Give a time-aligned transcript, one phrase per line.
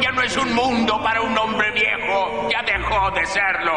[0.00, 2.48] ya no es un mundo para un hombre viejo.
[2.50, 3.72] Ya dejó de serlo.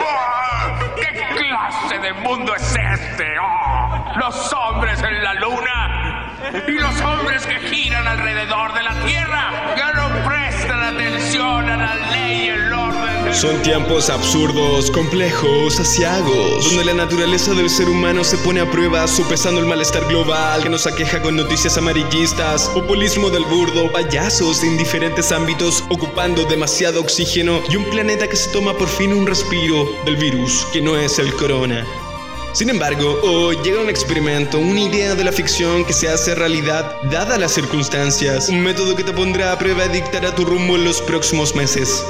[0.00, 0.78] ¡Ah!
[0.96, 3.38] ¿Qué clase de mundo es este?
[3.40, 4.12] ¡Oh!
[4.16, 6.34] Los hombres en la luna
[6.66, 10.03] y los hombres que giran alrededor de la Tierra ya no
[13.32, 19.06] Son tiempos absurdos, complejos, asiagos, donde la naturaleza del ser humano se pone a prueba
[19.08, 24.68] sopesando el malestar global que nos aqueja con noticias amarillistas, populismo del burdo, payasos de
[24.68, 29.88] indiferentes ámbitos ocupando demasiado oxígeno y un planeta que se toma por fin un respiro
[30.04, 31.84] del virus que no es el corona.
[32.54, 36.94] Sin embargo, hoy llega un experimento, una idea de la ficción que se hace realidad
[37.10, 40.84] dadas las circunstancias, un método que te pondrá a prueba y dictará tu rumbo en
[40.84, 42.06] los próximos meses.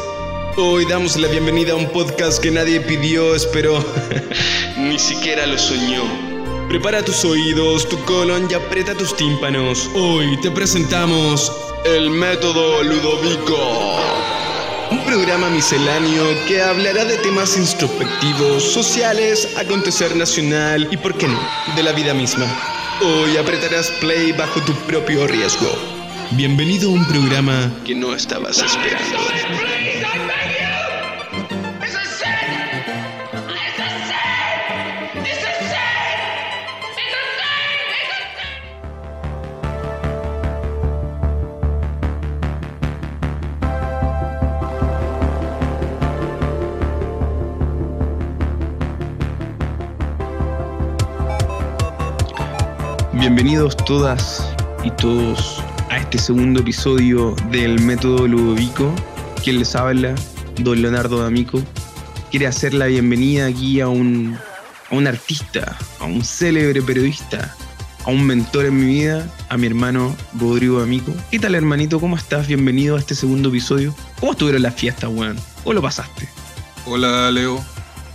[0.59, 3.83] Hoy damos la bienvenida a un podcast que nadie pidió, esperó,
[4.77, 6.05] ni siquiera lo soñó.
[6.69, 9.89] Prepara tus oídos, tu colon y aprieta tus tímpanos.
[9.95, 11.51] Hoy te presentamos
[11.87, 14.34] el método Ludovico.
[14.95, 21.41] Un programa misceláneo que hablará de temas introspectivos, sociales, acontecer nacional y, por qué no,
[21.75, 22.47] de la vida misma.
[23.03, 25.69] Hoy apretarás play bajo tu propio riesgo.
[26.31, 29.19] Bienvenido a un programa que no estabas esperando.
[53.27, 54.47] Bienvenidos todas
[54.85, 58.95] y todos a este segundo episodio del Método Ludovico.
[59.43, 60.15] Quien les habla,
[60.59, 61.63] don Leonardo D'Amico,
[62.31, 64.37] quiere hacer la bienvenida aquí a un,
[64.91, 67.57] a un artista, a un célebre periodista,
[68.05, 71.15] a un mentor en mi vida, a mi hermano Rodrigo D'Amico.
[71.31, 72.01] ¿Qué tal, hermanito?
[72.01, 72.47] ¿Cómo estás?
[72.47, 73.95] Bienvenido a este segundo episodio.
[74.21, 75.39] ¿Cómo estuvieron las fiestas, weón?
[75.63, 76.29] ¿Cómo lo pasaste?
[76.85, 77.65] Hola, Leo.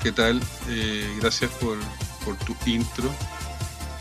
[0.03, 0.39] ¿Qué tal?
[0.69, 1.79] Eh, gracias por,
[2.23, 3.09] por tu intro.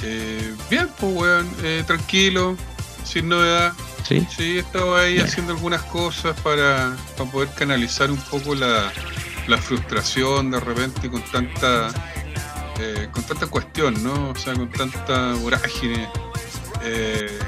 [0.03, 2.56] Eh, bien, pues, weón, eh, tranquilo,
[3.04, 3.72] sin novedad.
[4.06, 4.26] Sí.
[4.34, 8.91] Sí, he estado ahí haciendo algunas cosas para, para poder canalizar un poco la,
[9.48, 11.88] la frustración de repente con tanta
[12.81, 14.31] eh, con tanta cuestión, ¿no?
[14.31, 16.09] O sea, con tanta vorágine.
[16.84, 17.38] Eh,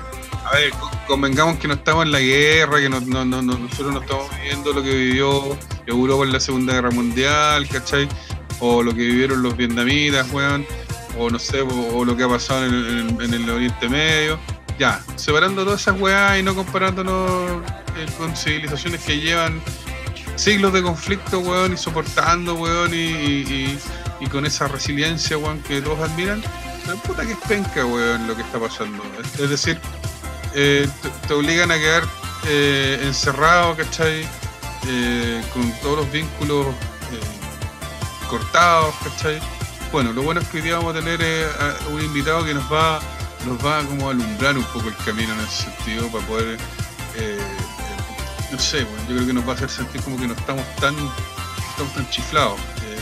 [0.44, 3.56] a ver, co- convengamos que no estamos en la guerra, que no, no- no- no-
[3.58, 5.56] nosotros no estamos viviendo lo que vivió
[5.86, 8.08] Europa en la Segunda Guerra Mundial, ¿cachai?
[8.58, 10.66] O lo que vivieron los vietnamitas, weón
[11.18, 14.38] o no sé, o, lo que ha pasado en el, en- el Oriente Medio.
[14.78, 17.62] Ya, separando todas esas weas y no comparándonos
[17.98, 19.60] eh, con civilizaciones que llevan
[20.36, 23.76] siglos de conflicto, weón, y soportando, weón, y,
[24.30, 26.42] con esa resiliencia, weón, que todos admiran.
[26.86, 29.02] Pero puta que es penca, weón, lo que está pasando.
[29.38, 29.78] Es, decir,
[30.54, 32.04] eh, te, te obligan a quedar
[32.46, 34.26] eh, encerrado, ¿cachai?
[34.88, 39.38] Eh, con todos los vínculos eh, cortados, ¿cachai?
[39.92, 41.46] Bueno, lo bueno es que hoy día vamos a tener eh,
[41.90, 43.00] un invitado que nos va,
[43.44, 46.58] nos va como a alumbrar un poco el camino en ese sentido para poder,
[47.16, 47.38] eh,
[48.52, 50.64] no sé, bueno, yo creo que nos va a hacer sentir como que no estamos
[50.76, 50.94] tan,
[51.70, 52.98] estamos tan chiflados eh,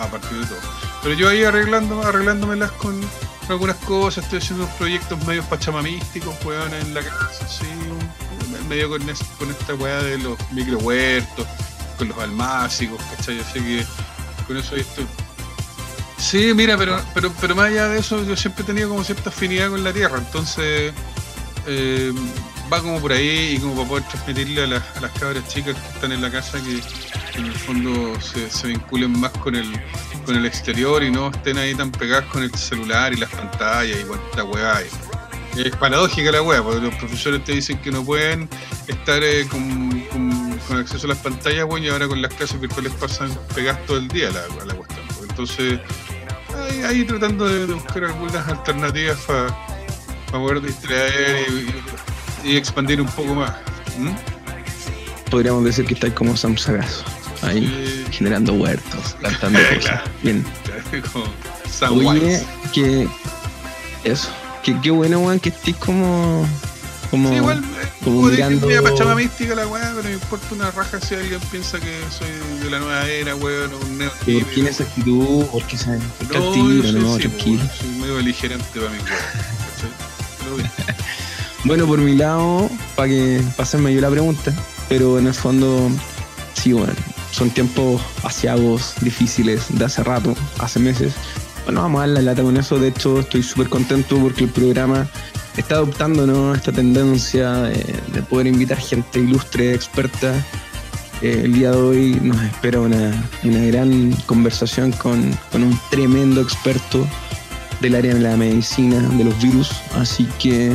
[0.00, 0.58] a, partir de todo.
[1.02, 6.34] Pero yo ahí arreglando, arreglándomelas con, con algunas cosas, estoy haciendo unos proyectos medio pachamamísticos,
[6.44, 7.64] weón, en la casa, sí,
[8.68, 11.46] medio con, es- con esta weá de los micro huertos,
[11.96, 13.40] con los almácigos, ¿cachai?
[13.40, 13.86] Así que
[14.46, 15.06] con eso ahí estoy.
[16.18, 19.28] Sí, mira, pero, pero, pero más allá de eso, yo siempre he tenido como cierta
[19.30, 20.92] afinidad con la tierra, entonces
[21.66, 22.12] eh,
[22.72, 25.76] va como por ahí y como para poder transmitirle a las, a las cabras chicas
[25.76, 26.80] que están en la casa que,
[27.38, 29.70] en el fondo se, se vinculen más con el,
[30.24, 33.98] con el exterior y no estén ahí tan pegadas con el celular y las pantallas
[34.00, 34.86] y cuánta weá hay.
[35.56, 38.48] Es paradójica la weá, porque los profesores te dicen que no pueden
[38.88, 40.46] estar eh, con, con-
[40.78, 44.08] acceso a las pantallas, weón, y ahora con las clases virtuales pasan pegadas todo el
[44.08, 45.06] día la, la cuestión.
[45.16, 45.30] pues.
[45.30, 45.80] Entonces,
[46.66, 49.54] ahí, ahí tratando de, buscar algunas alternativas para
[50.32, 51.46] poder distraer
[52.44, 53.52] y, y expandir un poco más.
[53.98, 54.12] ¿Mm?
[55.30, 57.04] Podríamos decir que estáis como Sam Sagazo,
[57.42, 59.84] ahí generando huertos, plantando cosas.
[59.84, 60.10] Claro.
[60.22, 60.44] Bien.
[61.12, 61.24] como
[61.70, 62.42] Sam Oye,
[62.72, 63.08] que.
[64.04, 64.28] Eso.
[64.62, 66.46] Que qué bueno, weón, que estés como.
[67.10, 67.28] Como.
[67.30, 67.62] Sí, igual,
[68.04, 71.40] como puede que mirando- sea pachamamística la weá, pero me importa una raja si alguien
[71.50, 72.28] piensa que soy
[72.64, 75.46] de la nueva era, weón, o un neo ¿Por qué en esa actitud?
[75.46, 75.86] ¿Por qué se.?
[75.86, 76.82] ¿Por qué al No, tiro?
[76.92, 77.58] soy, No, sí, tranquilo.
[77.58, 80.66] weón, soy medio beligerante para mi weón.
[81.64, 84.52] Bueno, por mi lado, para que pasarme yo la pregunta,
[84.88, 85.90] pero en el fondo,
[86.54, 86.92] sí, bueno,
[87.32, 91.14] son tiempos asiagos, difíciles de hace rato, hace meses.
[91.64, 92.78] Bueno, vamos a dar la lata con eso.
[92.78, 95.08] De hecho, estoy súper contento porque el programa
[95.60, 100.34] está adoptando esta tendencia de, poder invitar gente ilustre, experta.
[101.22, 103.12] Eh, el día de hoy nos espera una,
[103.42, 107.06] gran conversación con, con, un tremendo experto
[107.80, 109.70] del área de la medicina, de los virus.
[109.94, 110.72] Así que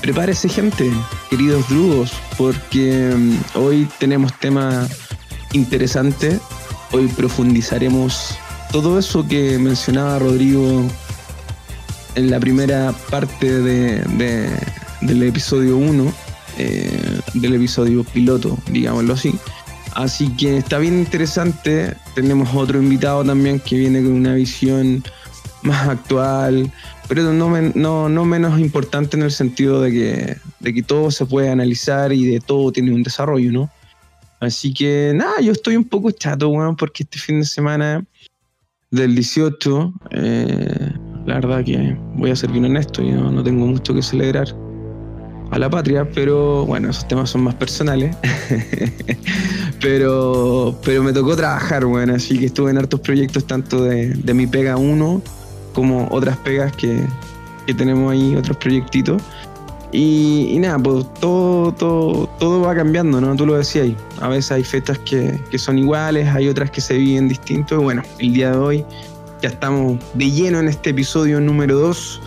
[0.00, 0.90] prepárese gente,
[1.30, 4.88] queridos drugos, porque mm, hoy tenemos tema
[5.52, 6.40] interesante.
[6.90, 8.36] Hoy profundizaremos
[8.72, 10.86] todo eso que mencionaba Rodrigo
[12.18, 14.50] en la primera parte de,
[15.02, 16.12] del episodio 1,
[16.58, 19.34] eh, del episodio piloto, digámoslo así.
[19.94, 21.94] Así que está bien interesante.
[22.16, 25.04] Tenemos otro invitado también que viene con una visión
[25.62, 26.72] más actual,
[27.06, 31.24] pero no, no, no menos importante en el sentido de que, de que todo se
[31.24, 33.70] puede analizar y de todo tiene un desarrollo, ¿no?
[34.40, 38.04] Así que nada, yo estoy un poco chato, weón, porque este fin de semana
[38.90, 40.92] del 18, eh,
[41.28, 44.48] la verdad que voy a ser bien honesto, yo no tengo mucho que celebrar
[45.50, 48.16] a la patria, pero bueno, esos temas son más personales.
[49.80, 54.34] pero, pero me tocó trabajar, bueno, así que estuve en hartos proyectos, tanto de, de
[54.34, 55.22] mi pega 1
[55.74, 57.02] como otras pegas que,
[57.66, 59.22] que tenemos ahí, otros proyectitos.
[59.92, 63.36] Y, nada, pues todo, todo, todo va cambiando, ¿no?
[63.36, 63.88] Tú lo decías,
[64.20, 67.80] a veces hay fechas que, que son iguales, hay otras que se viven distintos.
[67.80, 68.84] Y bueno, el día de hoy
[69.42, 72.20] ya estamos de lleno en este episodio número 2,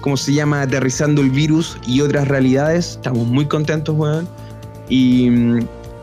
[0.00, 2.92] como se llama Aterrizando el virus y otras realidades.
[2.92, 4.28] Estamos muy contentos, weón.
[4.88, 5.28] Y,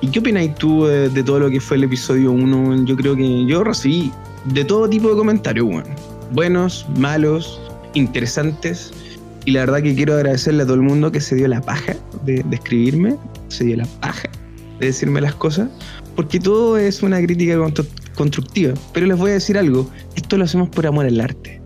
[0.01, 2.85] ¿y qué opinas tú de, todo lo que fue el episodio 1?
[2.85, 4.11] Yo creo que yo recibí
[4.45, 5.85] de todo tipo de comentarios, weón.
[6.31, 7.59] Buenos, malos,
[7.93, 8.91] interesantes
[9.45, 11.95] y la verdad que quiero agradecerle a todo el mundo que se dio la paja
[12.23, 13.15] de, escribirme,
[13.47, 14.29] se dio la paja
[14.79, 15.69] de decirme las cosas,
[16.15, 17.57] porque todo es una crítica
[18.19, 18.73] constructiva.
[18.93, 21.61] Pero les voy a decir algo, esto lo hacemos por amor al arte.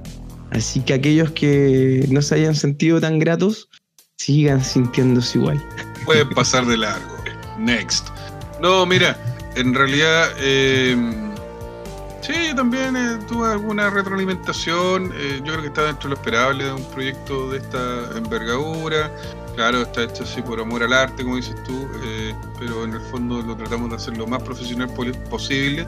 [0.51, 3.69] Así que aquellos que no se hayan sentido tan gratos,
[4.17, 5.61] sigan sintiéndose igual.
[6.05, 7.15] Pueden pasar de largo.
[7.57, 8.07] Next.
[8.61, 9.17] No, mira,
[9.55, 10.29] en realidad...
[10.39, 10.95] Eh
[12.23, 15.11] Sí, también eh, tuve alguna retroalimentación.
[15.13, 19.13] Eh, yo creo que está dentro de lo esperable de un proyecto de esta envergadura.
[19.55, 21.85] Claro, está hecho así por amor al arte, como dices tú,
[22.57, 24.89] pero en el fondo lo tratamos de hacer lo más profesional
[25.29, 25.85] posible.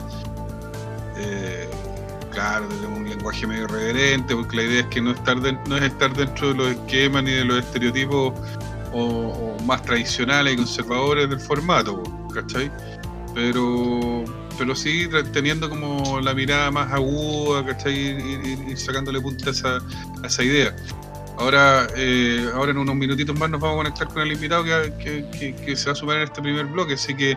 [2.30, 5.82] Claro, tenemos un lenguaje medio irreverente, porque la idea es que no, estar no es
[5.82, 8.34] estar dentro de los esquemas ni de los estereotipos
[8.92, 12.02] o, más tradicionales y conservadores del formato,
[12.32, 12.70] ¿cachai?
[13.34, 14.24] Pero
[14.58, 18.16] pero sí teniendo como la mirada más aguda, ¿cachai?
[18.70, 20.74] Y, sacándole punta a esa, idea.
[21.38, 25.26] Ahora, eh, ahora en unos minutitos más nos vamos a conectar con el invitado que,
[25.64, 27.36] que, se va a sumar en este primer bloque, así que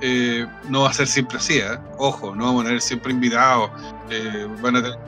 [0.00, 1.78] eh, no va a ser siempre así, ¿eh?
[1.98, 3.70] ojo, no vamos a tener siempre invitados,
[4.62, 4.98] van a tener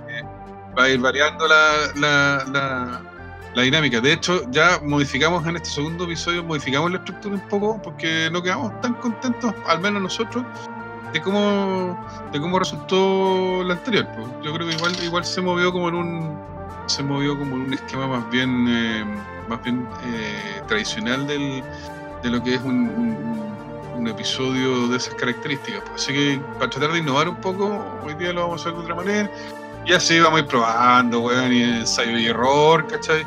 [0.78, 3.00] va ir variando la, la, la,
[3.54, 4.00] la, dinámica.
[4.00, 8.42] De hecho, ya modificamos en este segundo episodio, modificamos la estructura un poco porque no
[8.42, 10.44] quedamos tan contentos, al menos nosotros,
[11.12, 11.98] de cómo
[12.32, 14.06] de cómo resultó la anterior.
[14.14, 14.28] Pues.
[14.42, 16.38] Yo creo que igual igual se movió como en un
[16.86, 19.04] se movió como en un esquema más bien eh,
[19.48, 21.62] más bien eh, tradicional de
[22.30, 23.47] lo que es un,
[24.06, 25.82] episodio de esas características.
[25.88, 26.02] Pues.
[26.02, 28.84] Así que para tratar de innovar un poco, hoy día lo vamos a hacer de
[28.84, 29.30] otra manera.
[29.86, 33.26] Y así vamos a ir probando, weón, y ensayo y error, ¿cachai?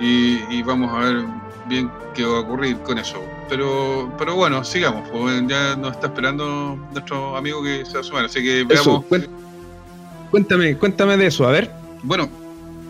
[0.00, 1.24] Y, y vamos a ver
[1.66, 3.22] bien qué va a ocurrir con eso.
[3.48, 8.02] Pero, pero bueno, sigamos, pues ya nos está esperando nuestro amigo que se va a
[8.02, 9.04] sumar, así que veamos.
[10.30, 11.70] cuéntame, cuéntame de eso, a ver.
[12.02, 12.28] Bueno,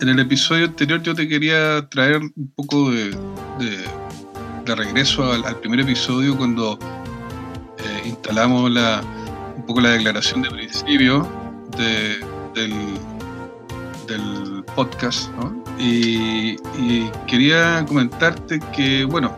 [0.01, 3.11] en el episodio anterior yo te quería traer un poco de,
[3.59, 6.79] de, regreso al, primer episodio cuando
[8.03, 9.01] eh, instalamos la,
[9.55, 11.27] un poco la declaración de principio
[11.77, 12.19] de,
[12.55, 12.73] del,
[14.07, 15.29] del podcast,
[15.79, 19.35] y, y, quería comentarte que, bueno,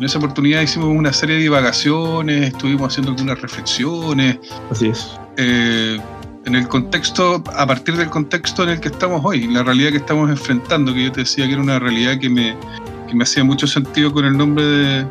[0.00, 4.38] en esa oportunidad hicimos una serie de divagaciones, estuvimos haciendo algunas reflexiones.
[4.70, 5.18] Así es.
[5.36, 6.00] Eh,
[6.46, 9.98] en el contexto, a partir del contexto en el que estamos hoy, la realidad que
[9.98, 12.56] estamos enfrentando, que yo te decía que era una realidad que me,
[13.08, 15.06] que me hacía mucho sentido con el nombre de,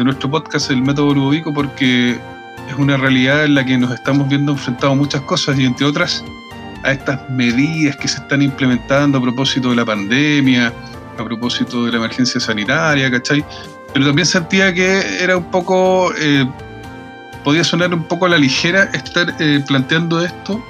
[0.00, 4.30] de nuestro podcast, el método Ludovico, porque es una realidad en la que nos estamos
[4.30, 6.24] viendo enfrentados a muchas cosas y entre otras
[6.84, 10.72] a estas medidas que se están implementando a propósito de la pandemia,
[11.18, 13.44] a propósito de la emergencia sanitaria, ¿cachai?
[13.92, 16.48] pero también sentía que era un poco, eh,
[17.44, 20.64] podía sonar un poco a la ligera estar eh, planteando esto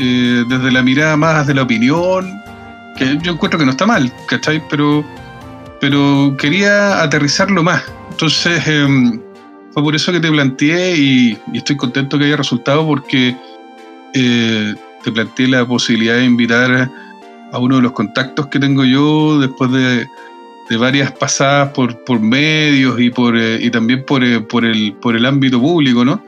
[0.00, 2.42] eh, desde la mirada más de la opinión,
[2.96, 4.60] que yo encuentro que no está mal, ¿cachai?
[4.68, 5.04] Pero,
[5.80, 7.84] pero quería aterrizarlo más.
[8.14, 9.20] Entonces, em,
[9.72, 13.36] fue por eso que te planteé y, estoy contento que haya resultado porque
[14.12, 16.90] te planteé la posibilidad de invitar
[17.52, 20.06] a uno de los contactos que tengo yo después de
[20.68, 24.94] de varias pasadas por, por medios y, por, eh, y también por, eh, por, el,
[24.94, 26.22] por el ámbito público, ¿no?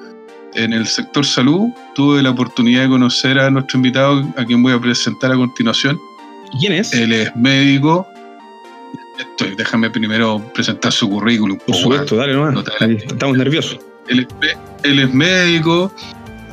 [0.55, 4.73] En el sector salud tuve la oportunidad de conocer a nuestro invitado, a quien voy
[4.73, 5.99] a presentar a continuación.
[6.61, 6.93] ¿Quién es?
[6.93, 8.07] Él es médico.
[9.19, 11.59] Estoy, déjame primero presentar su currículum.
[11.59, 12.65] Por supuesto, dale nomás.
[12.81, 13.79] Estamos nerviosos.
[14.09, 15.93] Él es, él es médico,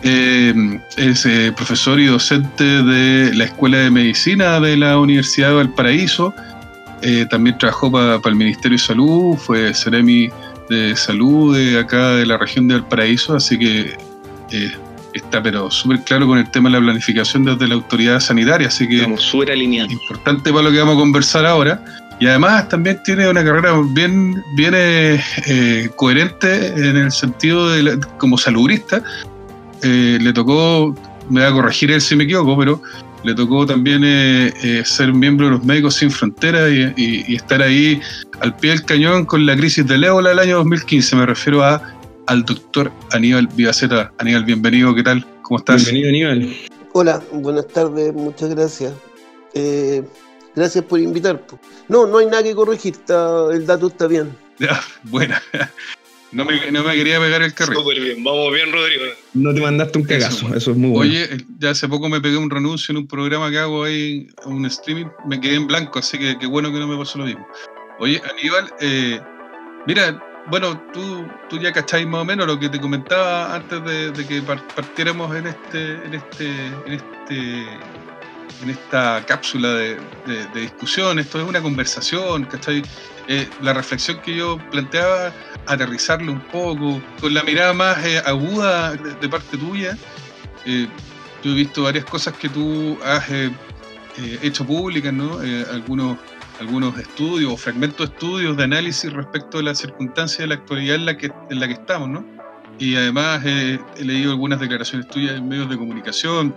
[0.04, 5.56] eh, es eh, profesor y docente de la Escuela de Medicina de la Universidad de
[5.56, 6.34] Valparaíso.
[7.02, 10.30] Eh, también trabajó para el Ministerio de Salud, fue Ceremi
[10.70, 13.98] de Salud de acá de la región de Valparaíso, así que
[15.14, 18.88] está pero súper claro con el tema de la planificación desde la autoridad sanitaria, así
[18.88, 19.92] que Estamos súper alineados.
[19.92, 21.84] Importante para lo que vamos a conversar ahora.
[22.24, 24.74] Y además también tiene una carrera bien, bien
[25.98, 29.04] coherente en el sentido de como saludista,
[29.82, 30.96] eh, le tocó,
[31.30, 32.82] me va a corregir él si me equivoco, pero
[33.26, 38.00] le tocó también eh, eh, ser miembro de los Médicos Sin Fronteras y, estar ahí
[38.40, 41.18] al pie del cañón con la crisis del ébola del año 2015.
[41.18, 41.94] Me refiero a,
[42.28, 44.14] al doctor Aníbal Vivaceta.
[44.20, 45.28] Aníbal, bienvenido, ¿qué tal?
[45.42, 45.92] ¿Cómo estás?
[45.92, 46.56] Bienvenido, Aníbal.
[46.94, 48.94] Hola, buenas tardes, muchas gracias.
[50.56, 51.44] Gracias por invitar.
[51.88, 52.96] No, no hay nada que corregir,
[53.52, 54.36] el dato está bien.
[54.60, 55.42] Ya, buena.
[56.32, 57.78] No me, no me quería pegar el carril.
[57.78, 59.04] Súper bien, vamos bien, Rodrigo.
[59.36, 61.12] No te mandaste un cagazo, eso, es muy bueno.
[61.12, 64.66] Oye, ya hace poco me pegué un renuncio en un programa que hago ahí, un
[64.66, 67.48] streaming, me quedé en blanco, así que qué bueno que no me pasó lo mismo.
[68.00, 69.22] Oye, Aníbal, eh,
[69.86, 74.26] mira, bueno, tú, tú ya cacháis más o menos lo que te comentaba antes de,
[74.26, 77.66] que partiéramos en este, en este, en este
[78.62, 82.84] en esta cápsula de, de, discusión, esto es una conversación, ¿cachai?
[83.28, 85.32] Eh, la reflexión que yo planteaba,
[85.66, 89.98] aterrizarlo un poco, con la mirada más eh, aguda de, parte tuya.
[90.66, 90.88] Eh,
[91.44, 93.26] yo he visto varias cosas que tú has
[94.42, 95.40] hecho públicas, ¿no?
[95.72, 96.18] algunos,
[96.60, 100.96] algunos estudios o fragmentos de estudios de análisis respecto de las circunstancias de la actualidad
[100.96, 102.26] en la que, en la que estamos, ¿no?
[102.80, 106.56] Y además he leído algunas declaraciones tuyas en medios de comunicación,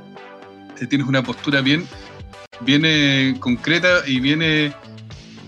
[0.89, 1.87] tienes una postura bien,
[2.61, 4.73] bien concreta y viene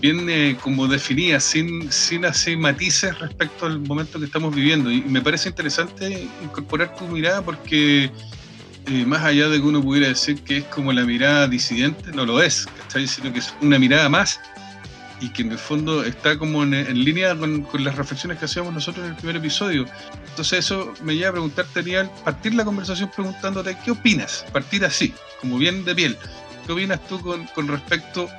[0.01, 4.91] bien como definida, sin, sin hacer matices respecto al momento que estamos viviendo.
[4.91, 8.11] Y me parece interesante incorporar tu mirada porque
[8.85, 12.25] eh, más allá de que uno pudiera decir que es como la mirada disidente, no
[12.25, 13.07] lo es, ¿cachai?
[13.07, 14.39] Sino que es una mirada más
[15.19, 18.73] y que en el fondo está como en, línea con, con, las reflexiones que hacíamos
[18.73, 19.85] nosotros en el primer episodio.
[20.29, 24.45] Entonces eso me lleva a preguntarte, Daniel, partir la conversación preguntándote, ¿qué opinas?
[24.51, 26.17] Partir así, como bien de piel.
[26.65, 28.29] ¿Qué opinas tú con, con respecto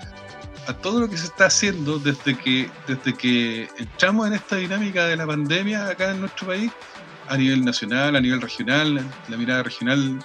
[0.67, 5.07] a todo lo que se está haciendo desde que, desde que entramos en esta dinámica
[5.07, 6.71] de la pandemia acá en nuestro país,
[7.29, 10.19] a nivel nacional, a nivel regional, la mirada regional,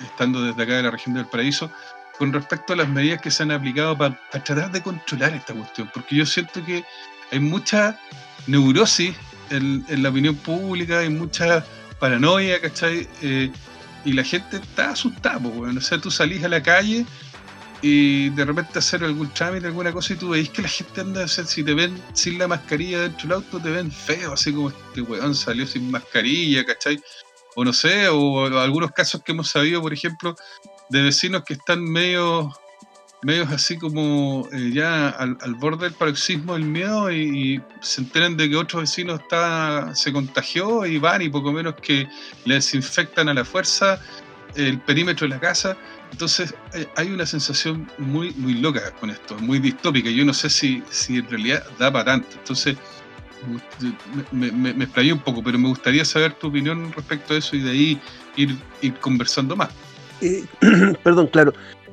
[0.00, 1.70] estando desde acá de la región del Paraíso,
[2.18, 5.90] con respecto a las medidas que se han aplicado para, tratar de controlar esta cuestión,
[5.94, 6.84] porque yo siento que
[7.30, 7.98] hay mucha
[8.46, 9.14] neurosis
[9.50, 11.64] en, la opinión pública, hay mucha
[11.98, 13.08] paranoia, ¿cachai?
[13.22, 13.50] Eh,
[14.04, 17.06] y la gente está asustada, pues, o sea, tú salís a la calle
[17.80, 21.24] y de repente hacer algún trámite, alguna cosa, y tú veis que la gente anda,
[21.24, 24.52] o sea, si te ven sin la mascarilla dentro del auto, te ven feo, así
[24.52, 27.00] como este weón salió sin mascarilla, ¿cachai?
[27.54, 30.36] O no sé, o algunos casos que hemos sabido, por ejemplo,
[30.90, 32.52] de vecinos que están medio
[33.22, 38.48] medios así como eh, ya al, borde del paroxismo del miedo y, se enteran de
[38.48, 42.08] que otro vecino está, se contagió y van y poco menos que
[42.44, 44.00] le desinfectan a la fuerza
[44.54, 45.76] el perímetro de la casa.
[46.10, 50.10] Entonces eh, hay una sensación muy, muy loca con esto, muy distópica.
[50.10, 52.28] Yo no sé si, si en realidad da para tanto.
[52.36, 52.76] Entonces
[54.32, 57.60] me, me, me un poco, pero me gustaría saber tu opinión respecto a eso y
[57.60, 58.00] de ahí
[58.36, 59.70] ir, ir conversando más.
[60.20, 60.44] Eh,
[61.02, 61.52] perdón, claro.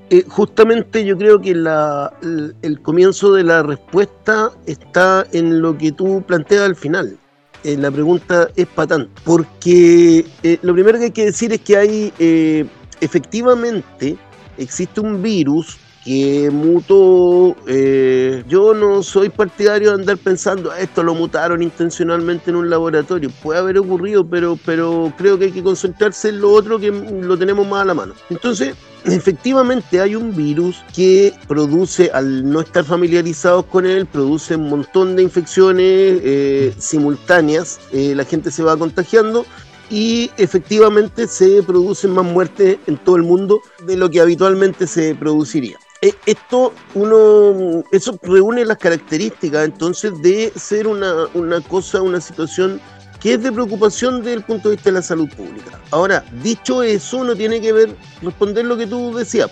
[0.09, 2.13] Eh, justamente yo creo que la,
[2.61, 7.17] el, comienzo de la respuesta está en lo que tú planteas al final.
[7.63, 10.23] Eh, la pregunta es para porque
[10.61, 12.69] lo primero que hay que decir es que hay
[13.01, 14.15] efectivamente
[14.57, 17.57] existe un virus que mutó.
[17.67, 23.31] Eh, yo no soy partidario de andar pensando, esto lo mutaron intencionalmente en un laboratorio.
[23.41, 27.37] Puede haber ocurrido, pero, pero creo que hay que concentrarse en lo otro que lo
[27.37, 28.13] tenemos más a la mano.
[28.29, 34.69] Entonces, efectivamente hay un virus que produce, al no estar familiarizados con él, produce un
[34.69, 37.79] montón de infecciones eh, simultáneas.
[37.91, 39.43] Eh, la gente se va contagiando
[39.89, 45.15] y efectivamente se producen más muertes en todo el mundo de lo que habitualmente se
[45.15, 45.77] produciría.
[46.01, 52.81] Eh, esto uno eso reúne las características entonces de ser una, una cosa, una situación
[53.21, 55.79] que es de preocupación desde el punto de vista de la salud pública.
[55.91, 59.49] Ahora, dicho eso, uno tiene que ver, responder lo que tú decías,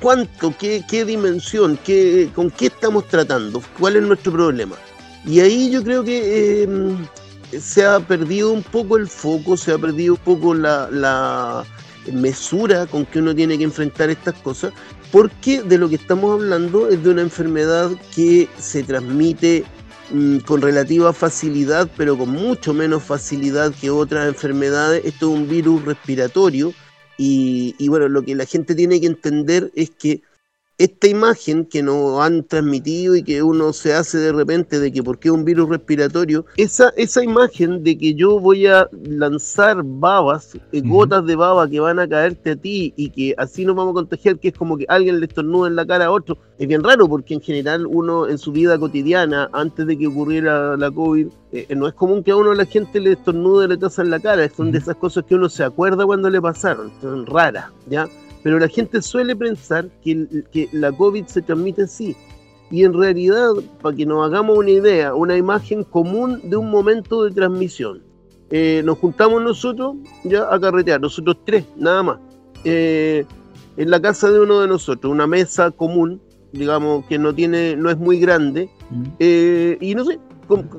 [0.00, 0.54] ¿Cuánto?
[0.58, 1.78] ¿Qué, qué dimensión?
[1.84, 3.62] Qué, ¿Con qué estamos tratando?
[3.78, 4.76] ¿Cuál es nuestro problema?
[5.26, 7.06] Y ahí yo creo que em,
[7.60, 11.64] se ha perdido un poco el foco, se ha perdido un poco la, la
[12.12, 14.72] mesura con que uno tiene que enfrentar estas cosas,
[15.10, 19.64] porque de lo que estamos hablando es de una enfermedad que se transmite
[20.10, 25.04] mm, con relativa facilidad, pero con mucho menos facilidad que otras enfermedades.
[25.04, 26.72] Esto es un virus respiratorio
[27.16, 30.22] y, y bueno, lo que la gente tiene que entender es que
[30.78, 35.02] esta imagen que nos han transmitido y que uno se hace de repente de que
[35.02, 40.56] porque es un virus respiratorio, esa, esa imagen de que yo voy a lanzar babas,
[40.70, 43.90] eh, gotas de baba que van a caerte a ti y que así nos vamos
[43.90, 46.68] a contagiar, que es como que alguien le estornuda en la cara a otro, es
[46.68, 50.92] bien raro porque en general uno en su vida cotidiana, antes de que ocurriera la
[50.92, 54.10] COVID, eh, no es común que a uno la gente le estornude le tasa en
[54.10, 57.66] la cara, son de esas cosas que uno se acuerda cuando le pasaron, son raras,
[57.88, 58.08] ¿ya?
[58.48, 62.16] Pero la gente suele pensar que, que la COVID se transmite así.
[62.70, 63.50] Y en realidad,
[63.82, 68.02] para que nos hagamos una idea, una imagen común de un momento de transmisión.
[68.48, 72.20] Eh, nos juntamos nosotros ya a carretear, nosotros tres, nada más.
[72.64, 73.26] Eh,
[73.76, 76.18] en la casa de uno de nosotros, una mesa común,
[76.52, 78.70] digamos que no tiene, no es muy grande,
[79.18, 80.18] eh, y no sé,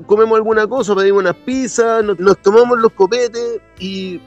[0.06, 4.18] comemos alguna cosa, pedimos unas pizzas, nos, nos tomamos los copetes y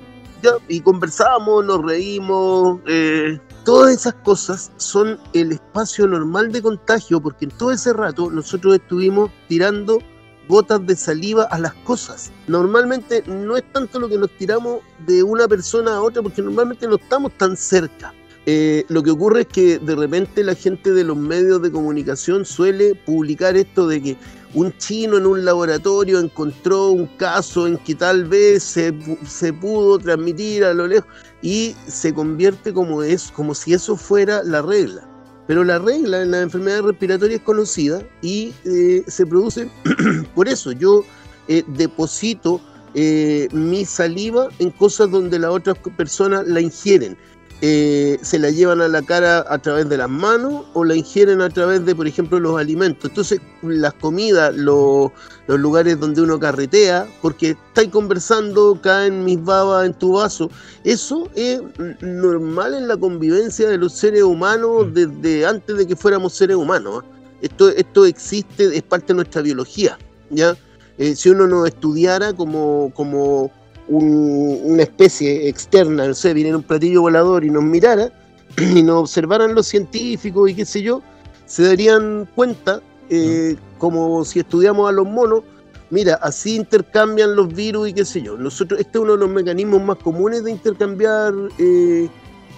[0.68, 2.80] y conversamos, nos reímos.
[2.88, 8.30] Eh, todas esas cosas son el espacio normal de contagio, porque en todo ese rato
[8.30, 10.00] nosotros estuvimos tirando
[10.48, 12.32] gotas de saliva a las cosas.
[12.48, 16.88] Normalmente no es tanto lo que nos tiramos de una persona a otra, porque normalmente
[16.88, 18.14] no estamos tan cerca.
[18.46, 22.44] Eh, lo que ocurre es que de repente la gente de los medios de comunicación
[22.44, 24.18] suele publicar esto de que
[24.54, 28.94] un chino en un laboratorio encontró un caso en que tal vez se,
[29.28, 31.10] se, pudo transmitir a lo lejos
[31.42, 35.08] y se convierte como, es, como si eso fuera la regla.
[35.48, 39.70] Pero la regla en la enfermedad respiratoria es conocida y eh, se produce
[40.36, 40.72] por eso.
[40.72, 41.04] Yo
[41.48, 42.62] eh, deposito
[42.96, 47.18] eh, mi saliva en cosas donde las otras personas la ingieren.
[47.66, 51.40] Eh, se la llevan a la cara a través de las manos o la ingieren
[51.40, 53.10] a través de, por ejemplo, los alimentos.
[53.10, 55.12] Entonces, las comidas, los,
[55.48, 60.52] los lugares donde uno carretea, porque estáis conversando, caen mis babas en tu vaso.
[60.84, 61.62] Eso es
[62.02, 64.94] normal en la convivencia de los seres humanos mm.
[64.94, 67.02] desde antes de que fuéramos seres humanos.
[67.06, 67.08] ¿eh?
[67.44, 69.98] Esto, esto existe, es parte de nuestra biología.
[70.32, 70.58] ¿ya?
[70.98, 73.52] Eh, si uno no estudiara como, como
[73.88, 78.12] una especie externa, no sé, viniera un platillo volador y nos mirara
[78.58, 81.02] y nos observaran los científicos y qué sé yo,
[81.46, 85.44] se darían cuenta, eh, como si estudiamos a los monos,
[85.90, 88.38] mira, así intercambian los virus y qué sé yo.
[88.38, 92.10] Nosotros, este es uno de los mecanismos más comunes de intercambiar eh,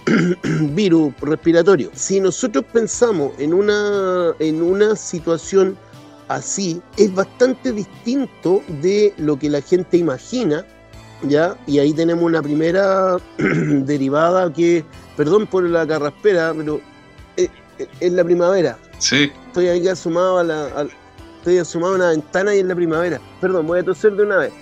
[0.74, 1.90] virus respiratorios.
[1.94, 5.76] Si nosotros pensamos en una, en una situación
[6.28, 10.64] así, es bastante distinto de lo que la gente imagina
[11.22, 11.56] ¿ya?
[11.66, 14.84] Y ahí tenemos una primera derivada que,
[15.16, 16.80] perdón por la carraspera, pero
[17.36, 18.78] es, la primavera.
[18.98, 19.30] Sí.
[19.48, 20.86] Estoy ahí asomado a la...
[21.38, 23.20] estoy asomado a una ventana y es la primavera.
[23.40, 24.52] Perdón, voy a toser de una vez.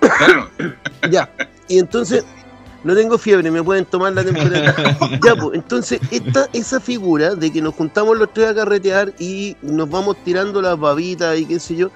[0.00, 0.50] Claro.
[1.10, 1.30] ya.
[1.68, 2.24] Y entonces,
[2.84, 4.74] no tengo fiebre, me pueden tomar la temperatura.
[5.24, 9.56] ya, pues, entonces, esta, esa figura de que nos juntamos los tres a carretear y
[9.62, 11.90] nos vamos tirando las babitas y qué sé yo,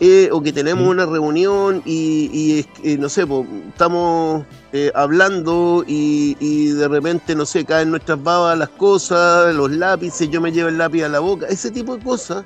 [0.00, 2.66] eh, o que tenemos una reunión y,
[2.98, 3.26] no sé,
[3.68, 10.28] estamos eh, hablando y, de repente, no sé, caen nuestras babas las cosas, los lápices,
[10.30, 12.44] yo me llevo el lápiz a la boca, ese tipo de cosas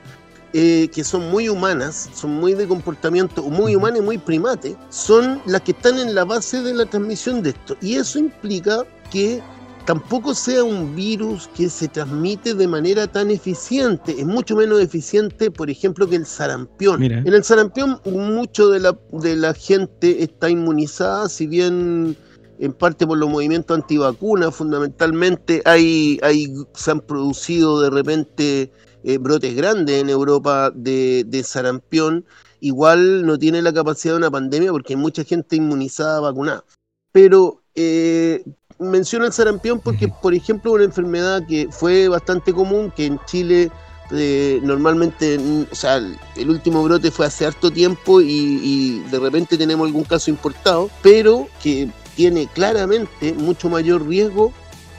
[0.53, 5.41] eh, que son muy humanas, son muy de comportamiento, muy humanas y muy primate, son
[5.47, 7.77] las que están en la base de la transmisión de esto.
[7.81, 9.43] Y eso implica que
[9.88, 14.12] tampoco sea un virus que se transmite de manera tan eficiente.
[14.18, 17.03] Es mucho menos eficiente, por ejemplo, que el sarampión.
[17.03, 22.18] En el sarampión mucho de la, de la gente está inmunizada, si bien
[22.59, 28.70] en parte por los movimientos antivacunas, fundamentalmente hay, hay, se han producido de repente
[29.05, 32.27] eh, brotes grandes en Europa de, de sarampión.
[32.61, 36.62] Igual no tiene la capacidad de una pandemia porque hay mucha gente inmunizada, vacunada.
[37.11, 38.44] Pero eh,
[38.79, 43.71] menciono el sarampión porque, por ejemplo, una enfermedad que fue bastante común, que en Chile
[44.11, 45.38] eh, normalmente,
[45.71, 50.31] o sea, el último brote fue hace harto tiempo y, de repente tenemos algún caso
[50.31, 54.53] importado, pero que tiene claramente mucho mayor riesgo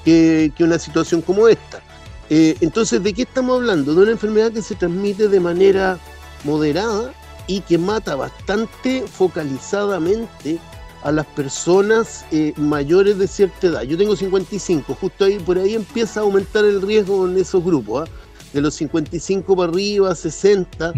[0.06, 1.82] que, una situación como esta.
[2.30, 3.96] Eh, entonces, ¿de qué estamos hablando?
[3.96, 5.98] De una enfermedad que se transmite de manera
[6.44, 7.12] moderada
[7.48, 10.60] y que mata bastante focalizadamente
[11.04, 13.82] a las personas eh, mayores de cierta edad.
[13.84, 18.08] Yo tengo 55, justo ahí, por ahí empieza a aumentar el riesgo en esos grupos,
[18.08, 18.12] ¿ah?
[18.54, 20.94] de los 55 para arriba, 60.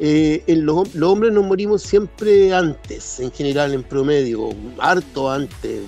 [0.00, 5.82] Eh, en los, los, hombres nos morimos siempre antes, en general, en promedio, harto antes,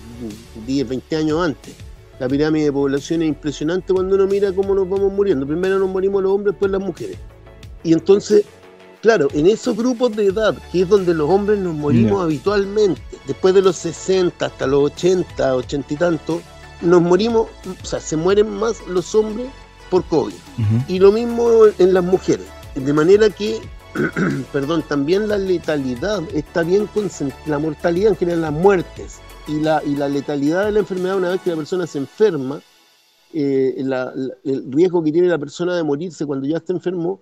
[0.67, 1.75] 10, 20 años antes.
[2.19, 5.47] La pirámide de población es impresionante cuando uno mira cómo nos vamos muriendo.
[5.47, 7.19] Primero nos morimos los hombres, después las mujeres.
[7.83, 8.45] Y entonces,
[9.07, 13.55] claro, en esos grupos de edad, que es donde los hombres nos morimos habitualmente, después
[13.55, 16.43] de los 60 hasta los 80, 80 y tanto,
[16.81, 17.47] nos morimos,
[17.81, 19.47] o sea, se mueren más los hombres
[19.91, 20.35] por COVID.
[20.89, 22.47] Y lo mismo en las mujeres.
[22.75, 23.61] De manera que,
[24.53, 29.83] perdón, también la letalidad está bien concentrada, la mortalidad en general, las muertes y la,
[29.87, 32.61] y la letalidad de la enfermedad una vez que la persona se enferma,
[33.33, 37.21] eh, el riesgo que tiene la persona de morirse cuando ya está enfermo,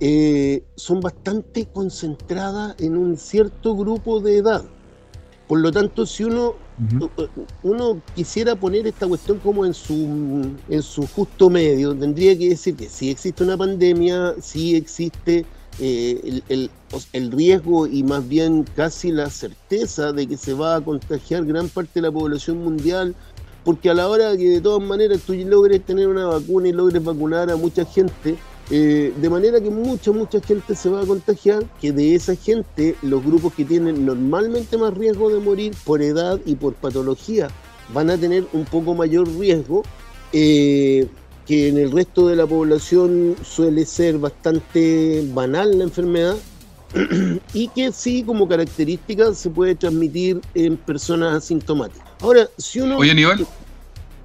[0.00, 4.64] eh, son bastante concentradas en un cierto grupo de edad.
[5.46, 6.54] Por lo tanto, si uno,
[7.62, 12.76] uno quisiera poner esta cuestión como en su, en su justo medio, tendría que decir
[12.76, 15.44] que si existe una pandemia, si existe
[15.80, 16.70] eh, el,
[17.12, 21.68] el, riesgo y más bien casi la certeza de que se va a contagiar gran
[21.68, 23.14] parte de la población mundial,
[23.64, 27.02] porque a la hora que de todas maneras tú logres tener una vacuna y logres
[27.02, 28.36] vacunar a mucha gente,
[28.70, 32.94] eh, de manera que mucha, mucha gente se va a contagiar, que de esa gente
[33.02, 37.48] los grupos que tienen normalmente más riesgo de morir por edad y por patología
[37.92, 39.82] van a tener un poco mayor riesgo,
[40.32, 41.08] eh,
[41.46, 46.36] que en el resto de la población suele ser bastante banal la enfermedad,
[47.54, 52.06] y que sí, como característica, se puede transmitir en personas asintomáticas.
[52.20, 52.98] Ahora, si uno...
[52.98, 53.46] Oye, Aníbal.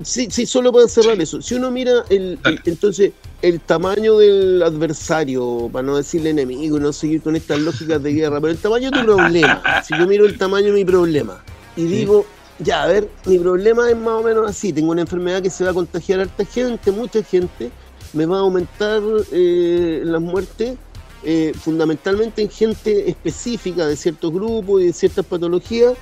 [0.04, 1.42] Sí, sí, solo para cerrar eso.
[1.42, 3.14] Si uno mira el, entonces
[3.46, 8.42] el tamaño del adversario, para no decirle enemigo, no seguir con estas lógicas de guerra,
[8.42, 9.62] pero el tamaño de tu problema.
[9.84, 11.44] Si yo miro el tamaño de mi problema
[11.76, 12.26] y digo,
[12.58, 15.64] ya, a ver, mi problema es más o menos así, tengo una enfermedad que se
[15.64, 17.70] va a contagiar a harta gente, mucha gente,
[18.14, 20.76] me va a aumentar eh, las muertes,
[21.24, 25.94] eh, fundamentalmente en gente específica de ciertos grupos y de ciertas patologías,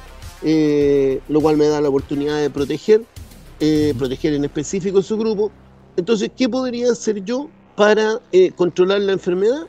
[0.43, 3.01] eh, lo cual me da la oportunidad de proteger
[3.97, 5.49] proteger en específico su grupo.
[5.97, 9.67] Entonces, ¿qué podría hacer yo para eh, controlar la enfermedad,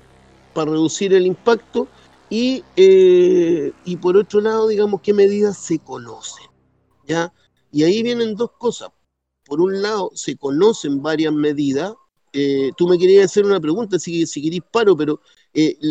[0.52, 1.88] para reducir el impacto
[2.30, 6.46] y, eh, y por otro lado, digamos, qué medidas se conocen?
[7.06, 7.32] ¿ya?
[7.70, 8.90] Y ahí vienen dos cosas.
[9.44, 11.92] Por un lado, se conocen varias medidas.
[12.76, 15.20] tú me querías hacer una pregunta, si, si querís paro, pero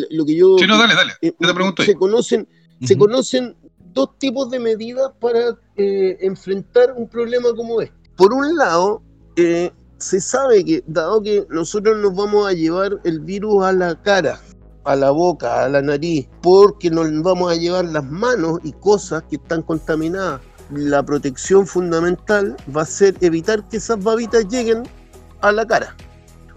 [0.10, 0.58] lo que yo...
[0.58, 1.13] Sí, no, dale, dale.
[1.22, 2.48] te pregunto se conocen,
[2.82, 3.56] se conocen
[3.93, 7.96] dos tipos de medidas para eh, enfrentar un problema como este.
[8.15, 9.02] Por un lado,
[9.36, 9.72] eh,
[10.04, 14.39] se sabe que dado que nosotros nos vamos a llevar el virus a la cara,
[14.84, 19.24] a la boca, a la nariz, porque nos vamos a llevar las manos y cosas
[19.30, 24.84] que están contaminadas, la protección fundamental va a ser evitar que esas babitas lleguen
[25.42, 25.96] a la cara.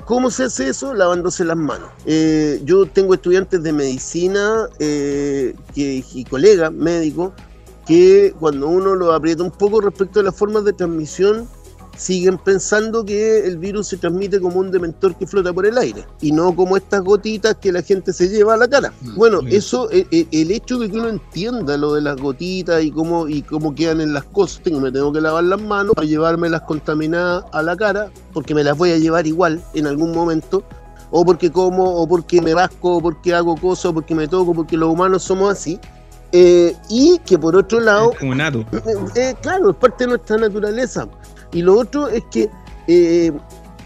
[0.04, 0.94] ¿Cómo se hace eso?
[0.94, 1.90] Lavándose las manos.
[2.04, 7.32] Eh, yo tengo estudiantes de medicina eh, y colegas médicos
[7.86, 11.48] que cuando uno lo aprieta un poco respecto a las formas de transmisión,
[11.96, 16.04] siguen pensando que el virus se transmite como un dementor que flota por el aire
[16.20, 18.92] y no como estas gotitas que la gente se lleva a la cara.
[19.00, 22.82] Mm, bueno, eso, el, e, el, hecho de que uno entienda lo de las gotitas
[22.82, 25.94] y cómo, y cómo quedan en las cosas, tengo, me tengo que lavar las manos
[25.94, 29.86] para llevarme las contaminadas a la cara, porque me las voy a llevar igual en
[29.86, 30.64] algún momento,
[31.10, 34.54] o porque como, o porque me rasco, o porque hago cosas, o porque me toco,
[34.54, 35.78] porque los humanos somos así.
[36.32, 38.12] Eh, y que por otro lado,
[39.14, 41.08] eh, claro, es parte de nuestra naturaleza.
[41.52, 42.50] Y lo otro es que
[42.86, 43.32] eh,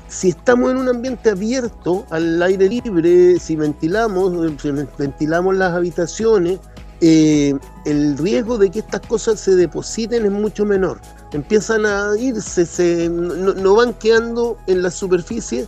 [0.09, 4.33] si estamos en un ambiente abierto, al aire libre, si ventilamos,
[4.99, 6.59] ventilamos las habitaciones,
[7.01, 7.55] eh,
[7.87, 11.01] el riesgo de que estas cosas se depositen es mucho menor.
[11.33, 15.66] Empiezan a irse, se, no, van quedando en la superficie,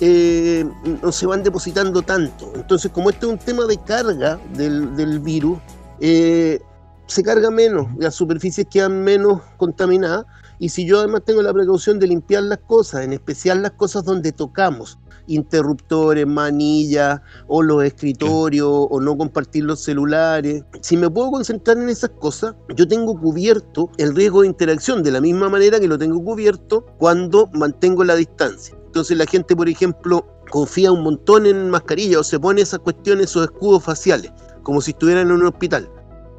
[0.00, 0.68] eh,
[1.02, 2.52] no se van depositando tanto.
[2.56, 5.58] Entonces, como este es un tema de carga del virus,
[6.00, 10.26] se carga menos, las superficies quedan menos contaminadas
[10.58, 14.04] y si yo además tengo la precaución de limpiar las cosas, en especial las cosas
[14.04, 21.30] donde tocamos, interruptores, manillas, o los escritorios, o no compartir los celulares, si me puedo
[21.30, 25.80] concentrar en esas cosas, yo tengo cubierto el riesgo de interacción de la misma manera
[25.80, 28.76] que lo tengo cubierto cuando mantengo la distancia.
[28.86, 33.26] Entonces la gente, por ejemplo, confía un montón en mascarilla o se pone esas cuestiones,
[33.26, 35.88] esos escudos faciales, como si estuvieran en un hospital.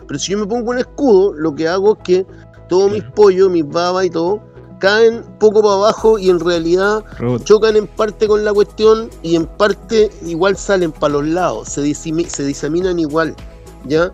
[0.08, 2.26] Pero si yo me pongo un escudo, lo que hago es que
[2.68, 4.42] todos mis pollos, mis babas y todo,
[4.80, 7.04] caen poco para abajo y en realidad
[7.44, 11.94] chocan en parte con la cuestión y en parte igual salen para los lados, se,
[11.94, 13.36] se diseminan igual,
[13.86, 14.12] ¿ya?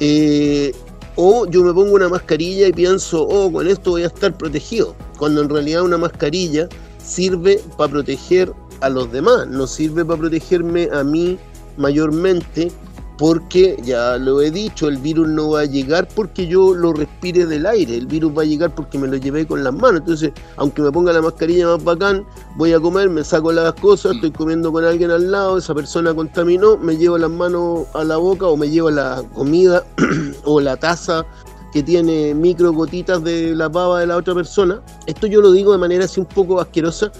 [0.00, 0.72] Eh,
[1.16, 4.94] O yo me pongo una mascarilla y pienso, oh, con esto voy a estar protegido.
[5.18, 6.68] Cuando en realidad una mascarilla
[7.04, 11.38] sirve para proteger a los demás, no sirve para protegerme a mí
[11.76, 12.72] mayormente
[13.18, 17.46] porque ya lo he dicho, el virus no va a llegar porque yo lo respire
[17.46, 20.00] del aire, el virus va a llegar porque me lo llevé con las manos.
[20.00, 22.24] Entonces, aunque me ponga la mascarilla más bacán,
[22.56, 26.14] voy a comer, me saco las cosas, estoy comiendo con alguien al lado, esa persona
[26.14, 29.84] contaminó, me llevo las manos a la boca o me llevo la comida
[30.44, 31.24] o la taza
[31.72, 34.82] que tiene micro gotitas de la baba de la otra persona.
[35.06, 37.10] Esto yo lo digo de manera así un poco asquerosa,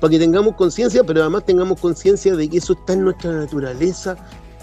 [0.00, 4.16] para que tengamos conciencia, pero además tengamos conciencia de que eso está en nuestra naturaleza,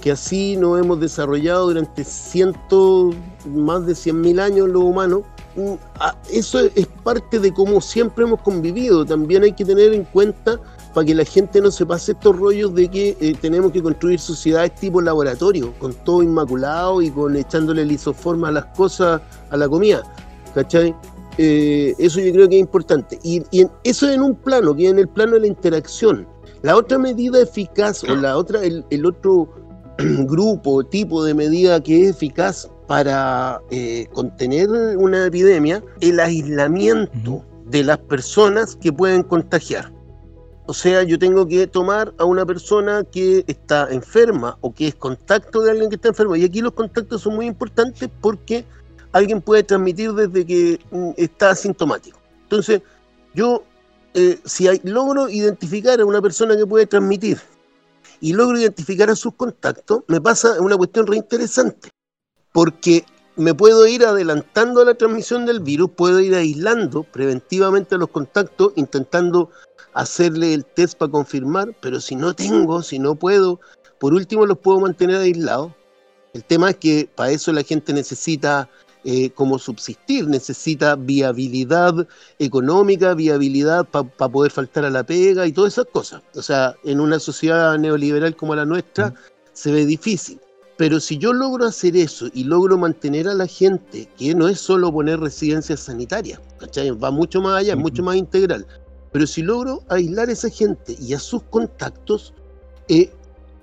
[0.04, 5.22] que así nos hemos desarrollado durante cientos, más de 100.000 años los humanos.
[5.56, 5.76] Mm,
[6.30, 9.06] eso es parte de cómo siempre hemos convivido.
[9.06, 10.60] También hay que tener en cuenta
[10.94, 14.20] para que la gente no se pase estos rollos de que eh, tenemos que construir
[14.20, 19.70] sociedades tipo laboratorio, con todo inmaculado y con echándole lisoforma a las cosas, a la
[19.70, 20.04] comida.
[20.54, 20.94] ¿Cachai?
[21.38, 23.20] Eh, eso yo creo que es importante.
[23.24, 23.42] Y,
[23.86, 26.28] eso en un plano, que en el plano de la interacción.
[26.62, 29.63] La otra medida eficaz, o la otra, el otro
[30.26, 37.84] grupo, tipo de medida que es eficaz para eh, contener una epidemia, el aislamiento de
[37.84, 39.92] las personas que pueden contagiar.
[40.66, 44.96] O sea, yo tengo que tomar a una persona que está enferma o que es
[44.96, 46.36] contacto de alguien que está enfermo.
[46.36, 48.66] Y aquí los contactos son muy importantes porque
[49.12, 52.18] alguien puede transmitir desde que mm, está asintomático.
[52.44, 52.82] Entonces,
[53.34, 53.64] yo,
[54.14, 57.40] eh, si logro identificar a una persona que puede transmitir
[58.24, 61.90] y logro identificar a sus contactos, me pasa una cuestión reinteresante,
[62.54, 63.04] porque
[63.36, 68.08] me puedo ir adelantando a la transmisión del virus, puedo ir aislando preventivamente a los
[68.08, 69.50] contactos, intentando
[69.94, 73.60] hacerle el test para confirmar, pero si no tengo, si no puedo,
[74.00, 75.74] por último los puedo mantener aislados.
[76.32, 78.70] El tema es que para eso la gente necesita
[79.06, 82.08] eh, como subsistir, necesita viabilidad
[82.40, 86.22] económica, viabilidad para poder faltar a la pega y todas esas cosas.
[86.36, 89.14] O sea, en una sociedad neoliberal como la nuestra
[89.52, 90.40] se ve difícil.
[90.78, 94.60] Pero si yo logro hacer eso y logro mantener a la gente, que no es
[94.60, 96.40] solo poner residencias sanitarias,
[97.04, 98.66] va mucho más allá, es mucho más integral.
[99.12, 102.34] Pero si logro aislar a esa gente y a sus contactos,
[102.88, 103.12] eh,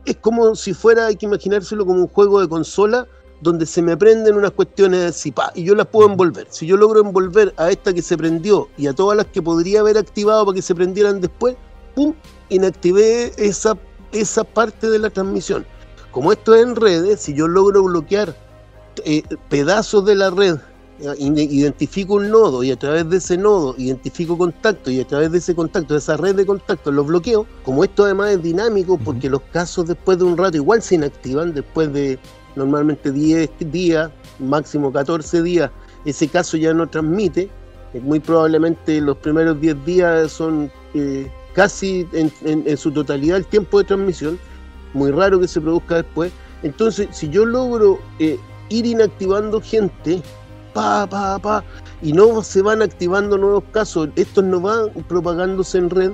[0.05, 3.07] es como si fuera, hay que imaginárselo como un juego de consola
[3.41, 6.47] donde se me prenden unas cuestiones así, y yo las puedo envolver.
[6.51, 9.81] Si yo logro envolver a esta que se prendió y a todas las que podría
[9.81, 11.57] haber activado para que se prendieran después,
[11.95, 12.15] ¡pum!
[12.51, 13.77] Inactivé esa,
[14.13, 15.65] esa parte de la transmisión.
[16.11, 18.37] Como esto es en redes, si yo logro bloquear
[19.05, 20.59] eh, pedazos de la red,
[21.17, 25.39] identifico un nodo y a través de ese nodo identifico contacto y a través de
[25.39, 29.31] ese contacto, de esa red de contactos, los bloqueo, como esto además es dinámico, porque
[29.31, 32.19] los casos después de un rato igual se inactivan, después de
[32.57, 35.71] normalmente 10 días, máximo 14 días,
[36.05, 37.49] ese caso ya no transmite.
[38.03, 43.85] Muy probablemente los primeros 10 días son eh, casi en, su totalidad el tiempo de
[43.85, 44.39] transmisión.
[44.95, 46.33] Muy raro que se produzca después.
[46.63, 50.23] Entonces, si yo logro eh, ir inactivando gente,
[50.73, 51.65] pa, pa, pa,
[52.03, 56.13] y no se van activando nuevos casos, estos no van propagándose en red,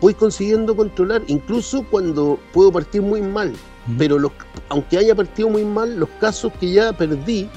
[0.00, 3.52] voy consiguiendo controlar, incluso cuando puedo partir muy mal
[3.98, 4.32] pero los,
[4.68, 7.48] aunque haya partido muy mal, los casos que ya perdí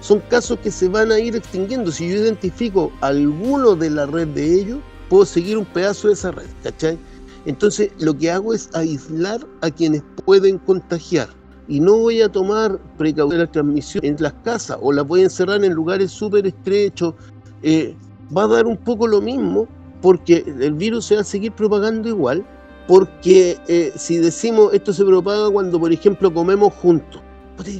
[0.00, 1.92] son casos que se van a ir extinguiendo.
[1.92, 4.78] Si yo identifico alguno de la red de ellos,
[5.08, 6.98] puedo seguir un pedazo de esa red, ¿cachai?
[7.46, 11.28] Entonces lo que hago es aislar a quienes pueden contagiar.
[11.68, 15.20] Y no voy a tomar precaución de la transmisión en las casas o la voy
[15.20, 17.14] a encerrar en lugares súper estrechos.
[17.62, 17.94] Eh,
[18.36, 19.68] va a dar un poco lo mismo
[20.02, 22.44] porque el virus se va a seguir propagando igual
[22.90, 27.22] porque eh, si decimos esto se propaga cuando, por ejemplo, comemos juntos,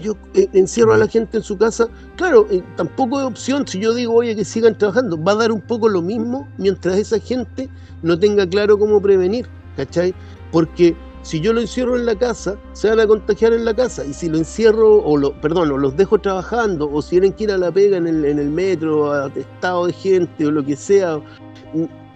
[0.01, 3.81] yo eh, encierro a la gente en su casa, claro, eh, tampoco es opción, si
[3.81, 7.19] yo digo, oye, que sigan trabajando, va a dar un poco lo mismo mientras esa
[7.19, 7.69] gente
[8.05, 10.15] no tenga claro cómo prevenir, ¿cachai?
[10.53, 14.05] Porque si yo lo encierro en la casa, se van a contagiar en la casa,
[14.05, 17.45] y si lo encierro, o lo, perdón, o los dejo trabajando, o si tienen que
[17.45, 20.77] ir a la pega en el, en el metro, atestado de gente, o lo que
[20.77, 21.21] sea,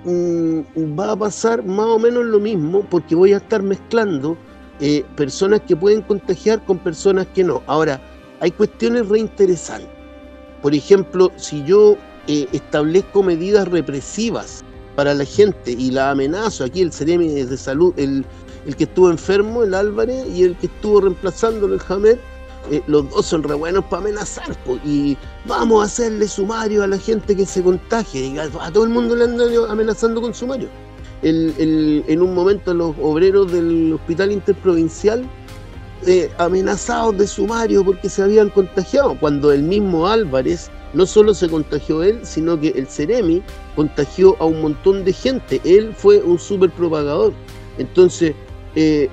[0.04, 4.36] Mm, va a pasar más o menos lo mismo porque voy a estar mezclando
[4.80, 7.62] eh, personas que pueden contagiar con personas que no.
[7.66, 8.00] Ahora,
[8.40, 9.88] hay cuestiones reinteresantes.
[10.60, 14.62] Por ejemplo, si yo eh, establezco medidas represivas
[14.94, 18.26] para la gente y la amenazo, aquí el Ceremi de Salud, el,
[18.66, 22.20] el que estuvo enfermo, el Álvarez, y el que estuvo reemplazándolo, el Jamet,
[22.70, 26.98] eh, los dos son re buenos para amenazar, y vamos a hacerle sumario a la
[26.98, 30.68] gente que se contagie, y a, todo el mundo le andan amenazando con sumario.
[31.22, 35.28] en un momento los obreros del hospital interprovincial
[36.06, 41.48] eh, amenazados de sumario porque se habían contagiado, cuando el mismo Álvarez no solo se
[41.48, 43.42] contagió él, sino que el Ceremi
[43.74, 45.62] contagió a un montón de gente.
[45.64, 47.32] Él fue un super propagador.
[47.78, 48.34] Entonces,
[48.74, 49.08] eh,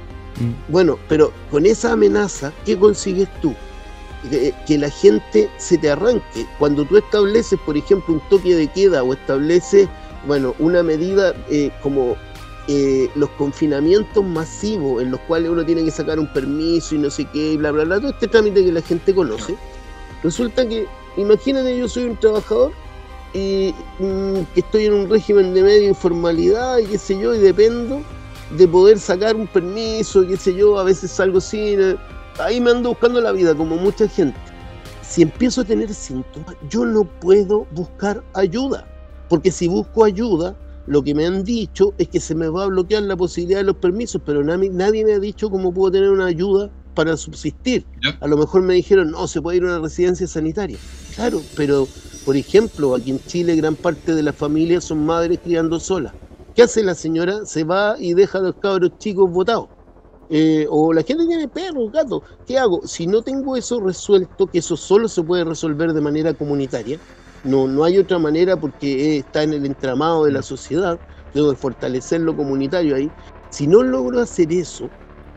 [0.70, 3.54] bueno, pero con esa amenaza, ¿qué consigues tú?
[4.30, 6.46] Que, la gente se te arranque.
[6.60, 9.90] Cuando tú estableces, por ejemplo, un toque de queda o estableces,
[10.28, 12.16] bueno, una medida eh, como
[12.68, 17.10] eh, los confinamientos masivos en los cuales uno tiene que sacar un permiso y no
[17.10, 19.56] sé qué, y bla, bla, bla, todo este trámite que la gente conoce,
[20.22, 20.86] resulta que
[21.18, 22.72] imagínate yo soy un trabajador
[23.34, 27.40] y mm, que estoy en un régimen de media informalidad y qué sé yo, y
[27.40, 28.04] dependo
[28.58, 31.82] de poder sacar un permiso, qué sé yo, a veces salgo sin...
[31.82, 31.98] Eh,
[32.40, 34.38] ahí me ando buscando la vida, como mucha gente.
[35.02, 38.88] Si empiezo a tener síntomas, yo no puedo buscar ayuda,
[39.30, 40.56] porque si busco ayuda,
[40.88, 43.66] lo que me han dicho es que se me va a bloquear la posibilidad de
[43.66, 47.86] los permisos, pero nadie, nadie me ha dicho cómo puedo tener una ayuda para subsistir.
[48.20, 50.78] A lo mejor me dijeron, no, se puede ir a una residencia sanitaria.
[51.16, 51.88] Claro, pero
[52.26, 56.14] por ejemplo, aquí en Chile gran parte de las familias son madres criando solas.
[56.62, 57.44] ¿Qué hace la señora?
[57.44, 59.68] Se va y deja a los cabros chicos votados.
[60.30, 62.22] Eh, o la gente tiene perros, gatos.
[62.46, 62.86] ¿Qué hago?
[62.86, 67.00] Si no tengo eso resuelto, que eso solo se puede resolver de manera comunitaria,
[67.44, 71.00] no, no hay otra manera porque está en el entramado de la sociedad,
[71.34, 73.10] tengo que fortalecer lo comunitario ahí.
[73.50, 74.88] Si no logro hacer eso,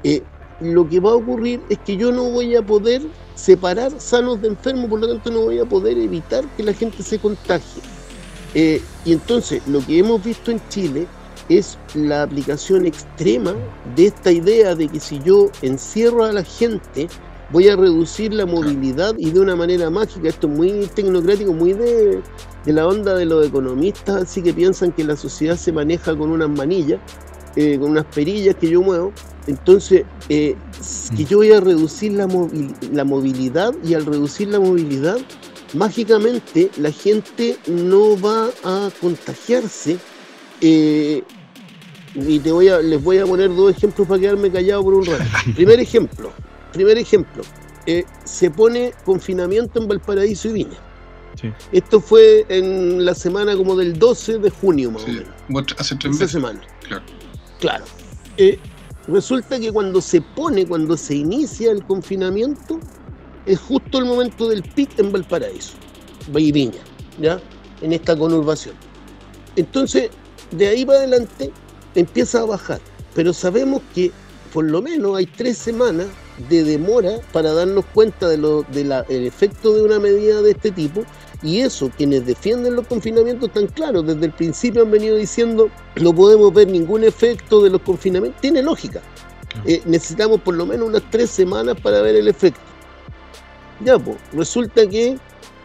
[0.03, 0.23] eh,
[0.61, 3.01] lo que va a ocurrir es que yo no voy a poder
[3.35, 7.03] separar sanos de enfermos, por lo tanto no voy a poder evitar que la gente
[7.03, 7.94] se contagie.
[8.55, 11.07] Eh, y entonces lo que hemos visto en Chile
[11.49, 13.55] es la aplicación extrema
[13.97, 17.09] de esta idea de que si yo encierro a la gente,
[17.51, 20.29] voy a reducir la movilidad y de una manera mágica.
[20.29, 22.23] Esto es muy tecnocrático, muy de,
[22.67, 26.49] la onda de los economistas, así que piensan que la sociedad se maneja con unas
[26.49, 27.01] manillas,
[27.57, 29.13] eh, con unas perillas que yo muevo.
[29.47, 30.57] Entonces, eh,
[31.17, 32.27] que yo voy a reducir la,
[32.93, 35.19] la movilidad y al reducir la movilidad,
[35.75, 39.99] mágicamente la gente no va a contagiarse.
[40.61, 41.23] Eh,
[42.15, 45.05] y te voy a, les voy a poner dos ejemplos para quedarme callado por un
[45.05, 45.25] rato.
[45.55, 46.33] Primer ejemplo,
[46.73, 47.43] primer ejemplo,
[47.87, 50.79] eh, se pone confinamiento en Valparaíso y Viña.
[51.73, 55.75] Esto fue en la semana como del 12 de junio más o menos.
[55.77, 56.31] Hace tres meses.
[56.31, 56.61] semana.
[56.89, 57.05] Claro.
[57.61, 57.85] Claro.
[59.09, 62.81] Resulta que cuando se pone, cuando se inicia el confinamiento,
[63.47, 65.75] es justo el momento del pic en Valparaíso,
[66.29, 66.81] Viña,
[67.21, 67.41] ¿ya?
[67.83, 68.75] En esta conurbación.
[69.57, 70.11] Entonces,
[70.51, 71.51] de ahí para adelante
[71.95, 72.81] empieza a bajar.
[73.15, 74.11] Pero sabemos que
[74.53, 76.07] por lo menos hay tres semanas
[76.49, 81.05] de demora para darnos cuenta del de efecto de una medida de este tipo
[81.43, 85.69] y eso, quienes defienden los confinamientos tan claros, desde el principio han venido diciendo
[86.01, 89.03] no podemos ver ningún efecto de los confinamientos, tiene lógica.
[89.67, 92.61] Eh, necesitamos por lo menos unas tres semanas para ver el efecto.
[93.81, 95.19] Ya, pues, resulta que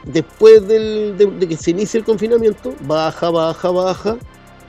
[0.06, 4.18] después de, de, que se inicia el confinamiento, baja, baja, baja,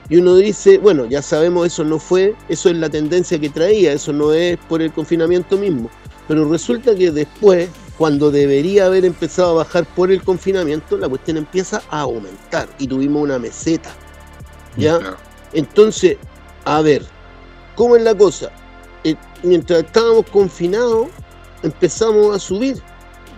[0.09, 3.93] y uno dice, bueno, ya sabemos, eso no fue, eso es la tendencia que traía,
[3.93, 5.89] eso no es por el confinamiento mismo.
[6.27, 11.37] Pero resulta que después, cuando debería haber empezado a bajar por el confinamiento, la cuestión
[11.37, 13.93] empieza a aumentar y tuvimos una meseta.
[14.75, 14.99] ¿Ya?
[15.53, 16.17] Entonces,
[16.65, 17.03] a ver,
[17.75, 18.51] ¿cómo es la cosa?
[19.03, 21.07] Eh, mientras estábamos confinados,
[21.63, 22.81] empezamos a subir.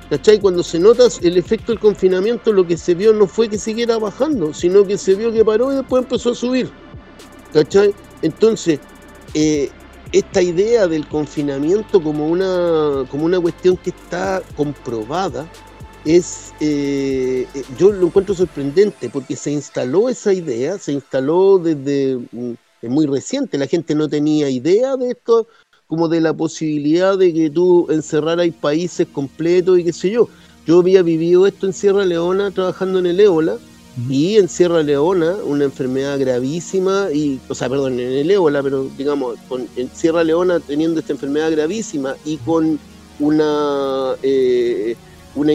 [0.09, 0.39] ¿Cachai?
[0.39, 3.97] Cuando se nota el efecto del confinamiento, lo que se vio no fue que siguiera
[3.97, 6.69] bajando, sino que se vio que paró y después empezó a subir.
[7.53, 7.93] ¿Cachai?
[8.21, 8.79] Entonces,
[9.33, 9.69] eh,
[10.11, 15.47] esta idea del confinamiento como una, como una cuestión que está comprobada
[16.05, 22.17] es, eh, eh, yo lo encuentro sorprendente porque se instaló esa idea, se instaló desde
[22.31, 25.47] mm, muy reciente, la gente no tenía idea de esto,
[25.87, 30.29] como de la posibilidad de que tú encerraras países completos y qué sé yo.
[30.65, 33.57] Yo había vivido esto en Sierra Leona trabajando en el ébola
[34.09, 38.89] y en Sierra Leona, una enfermedad gravísima, y, o sea, perdón, en el ébola, pero
[38.97, 42.79] digamos, con, en Sierra Leona teniendo esta enfermedad gravísima y con
[43.19, 44.95] una, eh,
[45.35, 45.53] una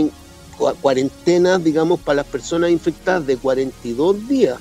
[0.80, 4.58] cuarentena, digamos, para las personas infectadas de 42 días,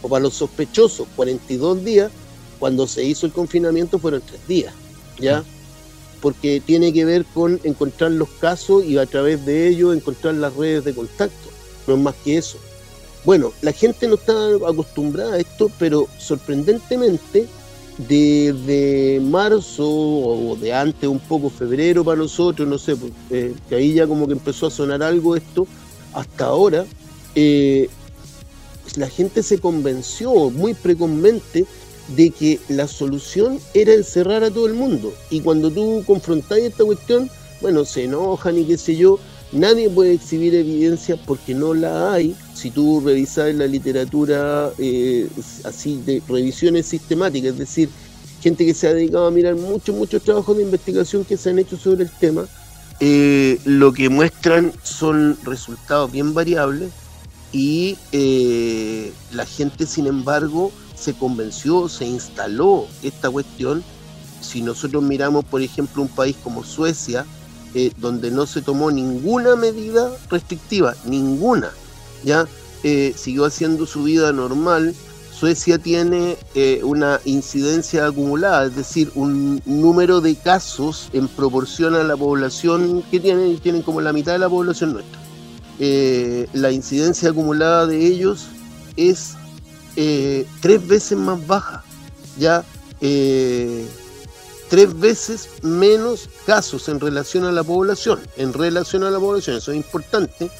[0.00, 2.10] o para los sospechosos, 42 días,
[2.58, 4.74] cuando se hizo el confinamiento fueron tres días,
[5.18, 5.44] ¿ya?
[6.20, 10.54] Porque tiene que ver con encontrar los casos y a través de ellos encontrar las
[10.54, 11.48] redes de contacto,
[11.86, 12.58] no es más que eso.
[13.24, 14.32] Bueno, la gente no está
[14.66, 17.46] acostumbrada a esto, pero sorprendentemente,
[17.98, 23.74] desde marzo o de antes un poco febrero para nosotros, no sé, pues, eh, que
[23.74, 25.66] ahí ya como que empezó a sonar algo esto,
[26.14, 26.86] hasta ahora,
[27.34, 27.88] eh,
[28.96, 31.66] la gente se convenció muy precozmente
[32.16, 35.12] de que la solución era encerrar a todo el mundo.
[35.30, 37.30] Y cuando tú confrontas esta cuestión,
[37.60, 39.18] bueno, se enojan y qué sé yo,
[39.52, 42.34] nadie puede exhibir evidencia porque no la hay.
[42.54, 45.28] Si tú revisas la literatura eh,
[45.64, 47.88] así de revisiones sistemáticas, es decir,
[48.40, 51.58] gente que se ha dedicado a mirar muchos, muchos trabajos de investigación que se han
[51.58, 52.46] hecho sobre el tema,
[53.00, 56.90] eh, lo que muestran son resultados bien variables
[57.52, 63.82] y eh, la gente, sin embargo, se convenció, se instaló esta cuestión.
[64.40, 67.24] Si nosotros miramos, por ejemplo, un país como Suecia,
[67.74, 71.70] eh, donde no se tomó ninguna medida restrictiva, ninguna,
[72.24, 72.46] ya
[73.16, 74.94] siguió haciendo su vida normal,
[75.38, 82.02] Suecia tiene eh, una incidencia acumulada, es decir, un número de casos en proporción a
[82.02, 85.20] la población que tienen, tienen como la mitad de la población nuestra.
[85.78, 88.46] Eh, la incidencia acumulada de ellos
[88.96, 89.36] es
[90.00, 91.84] eh, tres veces más baja,
[92.38, 92.64] ya
[94.68, 99.72] tres veces menos casos en relación a la población, en relación a la población, eso
[99.72, 100.50] es importante,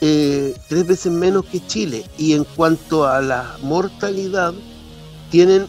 [0.00, 2.04] eh, tres veces menos que Chile.
[2.16, 4.54] Y en cuanto a la mortalidad,
[5.30, 5.66] tienen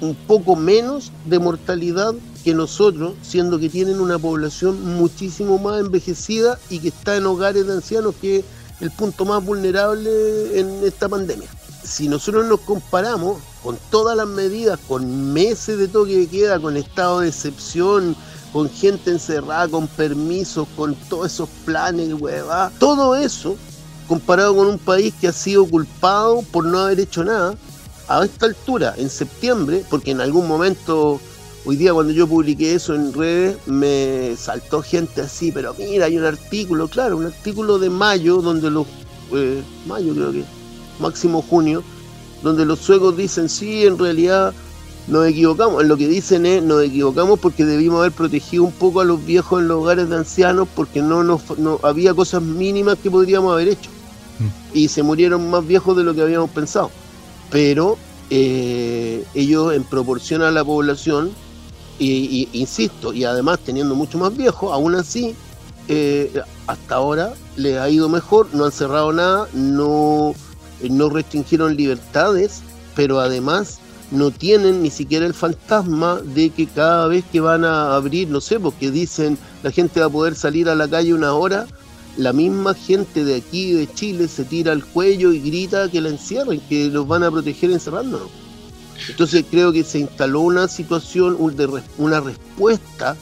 [0.00, 2.14] un poco menos de mortalidad
[2.44, 7.66] que nosotros, siendo que tienen una población muchísimo más envejecida y que está en hogares
[7.66, 8.44] de ancianos, que es
[8.80, 10.10] el punto más vulnerable
[10.58, 11.48] en esta pandemia.
[11.86, 16.76] Si nosotros nos comparamos con todas las medidas, con meses de toque de queda, con
[16.76, 18.16] estado de excepción,
[18.52, 22.72] con gente encerrada, con permisos, con todos esos planes, hueva.
[22.78, 23.56] Todo eso,
[24.08, 27.54] comparado con un país que ha sido culpado por no haber hecho nada,
[28.08, 31.20] a esta altura, en septiembre, porque en algún momento,
[31.64, 36.16] hoy día cuando yo publiqué eso en redes, me saltó gente así, pero mira, hay
[36.16, 38.86] un artículo, claro, un artículo de mayo, donde los,
[39.32, 40.44] eh, mayo creo que,
[40.98, 41.82] máximo junio,
[42.42, 44.54] donde los suecos dicen, sí, en realidad
[45.06, 45.82] nos equivocamos.
[45.82, 49.24] En lo que dicen es, nos equivocamos porque debimos haber protegido un poco a los
[49.24, 53.52] viejos en los hogares de ancianos porque no, nos, no había cosas mínimas que podríamos
[53.52, 53.90] haber hecho.
[54.38, 54.76] Mm.
[54.76, 56.90] Y se murieron más viejos de lo que habíamos pensado.
[57.50, 57.96] Pero
[58.30, 61.30] eh, ellos en proporción a la población,
[61.98, 65.34] y, insisto, y además teniendo mucho más viejos, aún así,
[65.88, 70.34] eh, hasta ahora les ha ido mejor, no han cerrado nada, no,
[70.82, 72.62] no restringieron libertades,
[72.94, 73.78] pero además
[74.10, 78.40] no tienen ni siquiera el fantasma de que cada vez que van a abrir, no
[78.40, 81.66] sé, porque dicen la gente va a poder salir a la calle una hora,
[82.16, 86.08] la misma gente de aquí, de Chile, se tira al cuello y grita que la
[86.08, 88.28] encierren, que los van a proteger encerrándonos.
[89.08, 91.36] Entonces creo que se instaló una situación,
[91.98, 93.16] una respuesta,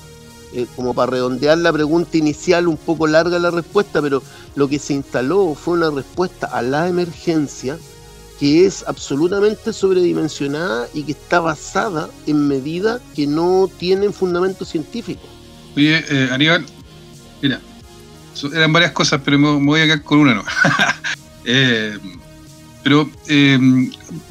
[0.54, 4.22] eh, como para redondear la pregunta inicial, un poco larga la respuesta, pero
[4.54, 7.76] lo que se instaló fue una respuesta a la emergencia
[8.38, 15.22] que es absolutamente sobredimensionada y que está basada en medidas que no tienen fundamento científico.
[15.76, 16.64] Oye, eh, Aníbal,
[17.42, 17.60] mira,
[18.52, 20.44] eran varias cosas, pero me, voy a quedar con una, ¿no?
[21.46, 21.98] Eh,
[22.82, 23.58] pero, eh,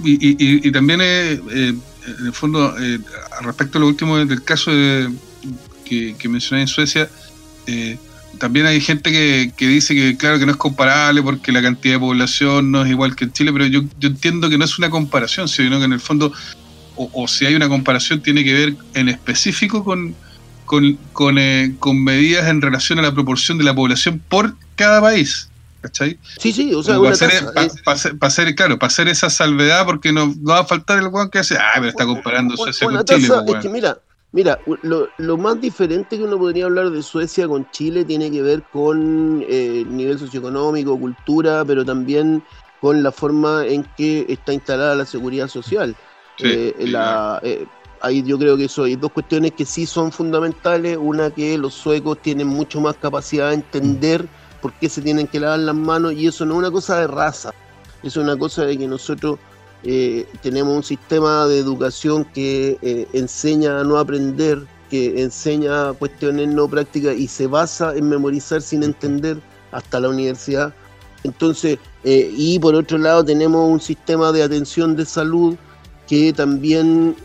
[0.04, 1.82] y, también, en
[2.26, 2.74] el fondo,
[3.42, 4.72] respecto a lo último del caso
[6.00, 7.10] que, que mencioné en Suecia,
[7.68, 7.98] eh,
[8.38, 12.00] también hay gente que, dice que, claro, que no es comparable porque la cantidad de
[12.00, 15.48] población no es igual que en Chile, pero yo, entiendo que no es una comparación,
[15.48, 16.34] sino que en el fondo,
[16.96, 20.16] o, si hay una comparación, tiene que ver en específico con,
[20.66, 25.50] con, eh, con, medidas en relación a la proporción de la población por cada país.
[25.82, 26.18] ¿Cachai?
[26.40, 30.66] Sí, sí, o sea, para hacer, claro, para hacer esa salvedad, porque no, va a
[30.66, 33.28] faltar el guan que hace, ah, pero está comparando Suecia con Chile.
[33.46, 33.98] Pues, es que mira,
[34.34, 38.64] Mira, lo, más diferente que uno podría hablar de Suecia con Chile tiene que ver
[38.64, 42.44] con eh, nivel socioeconómico, cultura, pero también
[42.82, 45.96] con la forma en que está instalada la seguridad social.
[46.40, 47.68] Eh, eh,
[48.02, 50.98] ahí yo creo que eso hay dos cuestiones que sí son fundamentales.
[51.00, 54.26] Una que los suecos tienen mucho más capacidad de entender
[54.64, 57.06] por qué se tienen que lavar las manos y eso no es una cosa de
[57.06, 57.54] raza,
[58.02, 59.38] es una cosa de que nosotros
[59.86, 66.48] eh, tenemos un sistema de educación que eh, enseña a no aprender, que enseña cuestiones
[66.48, 69.38] no prácticas y se basa en memorizar sin entender
[69.72, 70.74] hasta la universidad.
[71.24, 75.56] Entonces, eh, y por otro lado tenemos un sistema de atención de salud
[76.08, 77.16] que también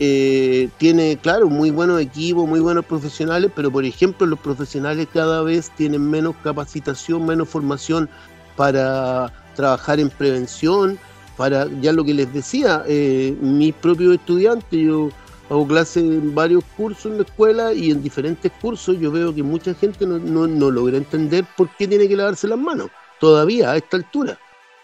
[0.77, 5.69] tiene, claro, muy buenos equipos, muy buenos profesionales, pero por ejemplo los profesionales cada vez
[5.75, 8.09] tienen menos capacitación, menos formación
[8.55, 10.97] para trabajar en prevención,
[11.39, 15.09] para ya lo que les decía, eh, mis propios estudiantes, yo
[15.49, 19.41] hago clases en varios cursos en la escuela y en diferentes cursos yo veo que
[19.41, 22.89] mucha gente no, no, logra entender por qué tiene que lavarse las manos,
[23.21, 24.37] todavía a esta altura.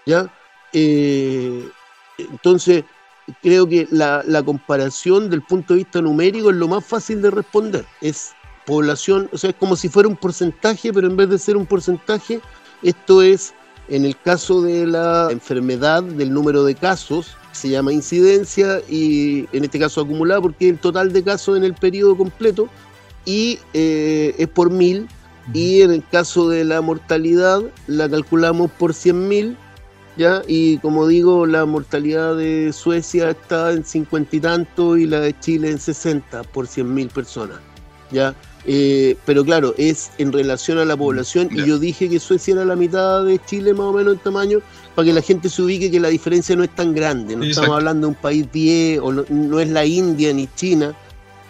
[0.06, 0.34] ¿ya?
[0.72, 1.68] Eh,
[2.20, 2.86] entonces,
[3.42, 7.32] creo que la, la, comparación del punto de vista numérico es lo más fácil de
[7.32, 7.86] responder.
[8.00, 8.32] Es
[8.66, 11.66] población, o sea, es como si fuera un porcentaje, pero en vez de ser un
[11.66, 12.40] porcentaje,
[12.82, 13.54] esto es,
[13.90, 19.64] en el caso de la enfermedad, del número de casos, se llama incidencia y en
[19.64, 22.68] este caso acumulada porque el total de casos en el periodo completo
[23.24, 25.08] y eh, es por mil
[25.54, 29.56] y en el caso de la mortalidad la calculamos por 100.000
[30.18, 30.42] ¿ya?
[30.48, 35.38] Y como digo, la mortalidad de Suecia está en 50 y tanto y la de
[35.40, 37.60] Chile en 60 por 100.000 personas,
[38.12, 38.36] ¿ya?
[38.68, 42.66] Eh, pero claro, es en relación a la población y yo dije que Suecia era
[42.66, 44.60] la mitad de Chile más o menos en tamaño
[44.96, 47.76] para que la gente se ubique que la diferencia no es tan grande, no estamos
[47.76, 50.96] hablando de un país 10 o no, es la India ni China,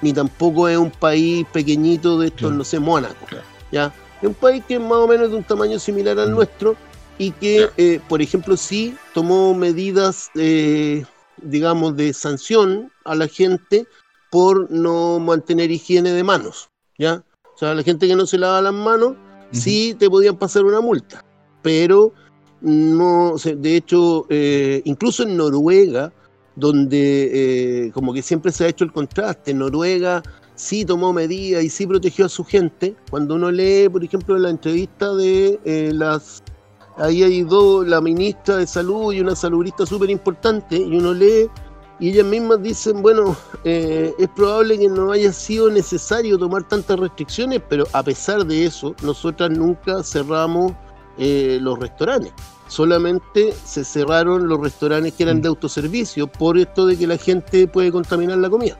[0.01, 3.25] ni tampoco es un país pequeñito de estos, no sé, Mónaco,
[3.71, 3.93] ¿ya?
[4.21, 6.75] Es un país que es más o menos de un tamaño similar al nuestro
[7.17, 11.05] y que, eh, por ejemplo, sí tomó medidas, eh,
[11.37, 13.87] digamos, de sanción a la gente
[14.29, 17.23] por no mantener higiene de manos, ¿ya?
[17.53, 19.13] O sea, la gente que no se lava las manos,
[19.51, 21.23] sí te podían pasar una multa,
[21.61, 22.11] pero
[22.61, 26.11] no, de hecho, eh, incluso en Noruega,
[26.55, 30.23] donde como que siempre se ha hecho el contraste, Noruega
[30.55, 32.95] sí tomó medidas y sí protegió a su gente.
[33.09, 35.59] Cuando uno lee, por ejemplo, la entrevista de
[35.93, 36.43] las
[36.97, 41.49] ahí hay dos, la ministra de salud y una saludista súper importante, y uno lee
[41.99, 46.99] y ellas mismas dicen, bueno, eh, es probable que no haya sido necesario tomar tantas
[46.99, 50.73] restricciones, pero a pesar de eso, nosotras nunca cerramos
[51.17, 52.33] eh, los restaurantes.
[52.67, 57.67] Solamente se cerraron los restaurantes que eran de autoservicio por esto de que la gente
[57.67, 58.77] puede contaminar la comida.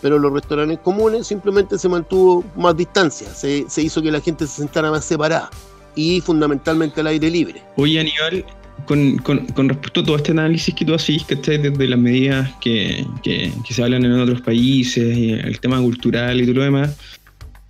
[0.00, 4.46] Pero los restaurantes comunes simplemente se mantuvo más distancia, se, se hizo que la gente
[4.46, 5.50] se sentara más separada
[5.94, 7.62] y fundamentalmente al aire libre.
[7.76, 8.44] Oye, Aníbal,
[8.86, 13.06] con, con, respecto a todo este análisis que tú haces, que desde las medidas que,
[13.22, 16.96] que, se hablan en otros países, y el tema cultural y todo lo demás,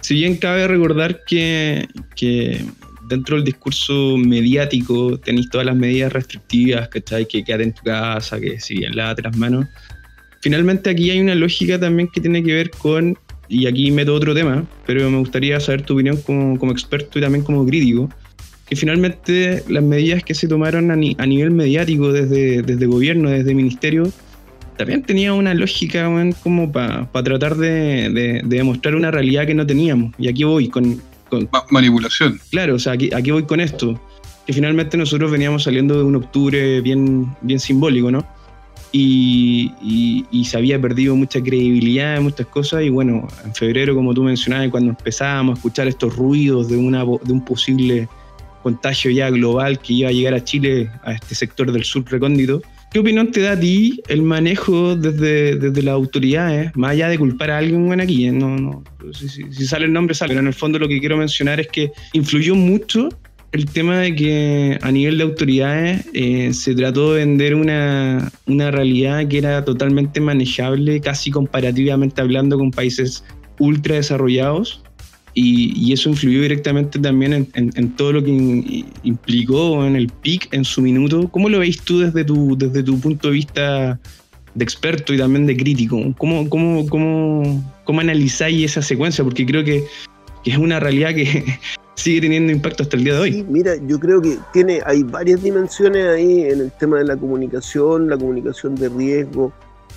[0.00, 2.64] si bien cabe recordar que, que
[3.08, 7.26] dentro del discurso mediático tenéis todas las medidas restrictivas, ¿cachai?
[7.26, 9.66] Que quedar en tu casa, que si bien lávate las manos.
[10.40, 13.16] Finalmente aquí hay una lógica también que tiene que ver con
[13.48, 17.22] y aquí meto otro tema, pero me gustaría saber tu opinión como, como experto y
[17.22, 18.08] también como crítico,
[18.74, 24.10] que finalmente las medidas que se tomaron a, nivel mediático desde, desde gobierno, desde ministerio,
[24.76, 26.10] también tenía una lógica
[26.42, 30.12] como para tratar de, demostrar una realidad que no teníamos.
[30.18, 31.00] Y aquí voy con...
[31.28, 32.40] con manipulación.
[32.50, 34.00] Claro, o sea, aquí, aquí voy con esto,
[34.44, 38.26] que finalmente nosotros veníamos saliendo de un octubre bien, bien simbólico, ¿no?
[38.96, 44.22] y, se había perdido mucha credibilidad en muchas cosas y bueno, en febrero, como tú
[44.22, 48.08] mencionabas, cuando empezábamos a escuchar estos ruidos de, una, de un posible
[48.64, 52.62] contagio ya global que iba a llegar a Chile, a este sector del sur recóndito,
[52.90, 57.18] ¿qué opinión te da a ti el manejo desde, desde las autoridades, más allá de
[57.18, 58.26] culpar a alguien bueno aquí?
[58.26, 58.32] Eh?
[58.32, 61.16] No, no, si, si sale el nombre, sale, pero en el fondo lo que quiero
[61.16, 63.08] mencionar es que influyó mucho
[63.54, 69.28] el tema de que a nivel de autoridades eh, se trató de vender una, realidad
[69.28, 73.22] que era totalmente manejable, casi comparativamente hablando con países
[73.60, 74.82] ultra desarrollados,
[75.34, 80.80] y, eso influyó directamente también en, todo lo que implicó en el PIC en su
[80.80, 81.28] minuto.
[81.28, 83.98] ¿Cómo lo veis tú desde tu, desde tu punto de vista
[84.54, 86.00] de experto y también de crítico?
[86.18, 89.24] ¿Cómo, cómo, cómo, cómo analizáis esa secuencia?
[89.24, 89.84] Porque creo que,
[90.44, 91.44] que es una realidad que,
[91.96, 93.46] sigue teniendo impacto hasta el día de hoy.
[93.48, 98.08] mira, yo creo que tiene, hay varias dimensiones ahí en el tema de la comunicación,
[98.08, 99.52] la comunicación de riesgo.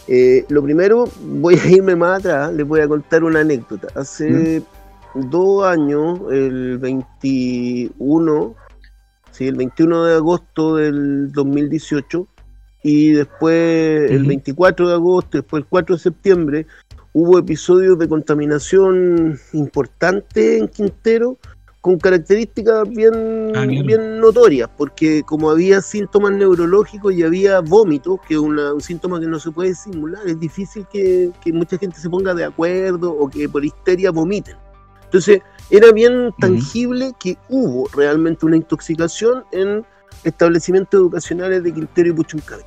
[0.07, 3.87] Eh, lo primero, voy a irme más atrás, les voy a contar una anécdota.
[3.95, 4.61] Hace
[5.29, 8.55] dos años, el 21,
[9.31, 12.27] sí, el 21 de agosto del 2018,
[12.83, 16.67] y después el 24 de agosto, después el 4 de septiembre,
[17.13, 21.37] hubo episodios de contaminación importante en Quintero
[21.81, 28.33] con características bien, ah, bien notorias, porque como había síntomas neurológicos y había vómito, que
[28.33, 32.33] es un síntoma que no se puede simular, es difícil que, mucha gente se ponga
[32.33, 34.57] de acuerdo o que por histeria vomiten.
[35.07, 39.85] Entonces, era bien tangible que hubo realmente una intoxicación en
[40.23, 42.63] establecimientos educacionales de Quintero y Puchuncabe.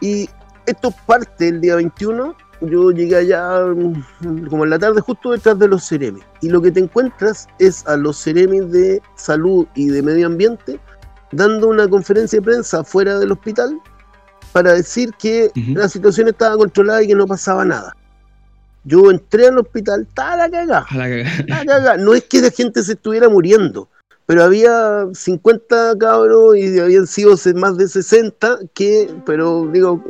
[0.00, 0.28] Y
[0.66, 5.58] esto parte el día 21 yo llegué allá mm, como en la tarde justo detrás
[5.58, 6.24] de los Ceremis.
[6.40, 10.80] Y lo que te encuentras es a los Ceremis de salud y de medio ambiente
[11.32, 13.78] dando una conferencia de prensa fuera del hospital
[14.52, 17.94] para decir que la situación estaba controlada y que no pasaba nada.
[18.86, 20.86] Yo entré al hospital, estaba la cagada.
[21.98, 23.88] No es que la gente se estuviera muriendo,
[24.26, 30.02] pero había 50 cabros y habían sido más de 60 que, pero digo,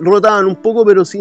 [0.00, 1.20] rotaban un poco, pero sí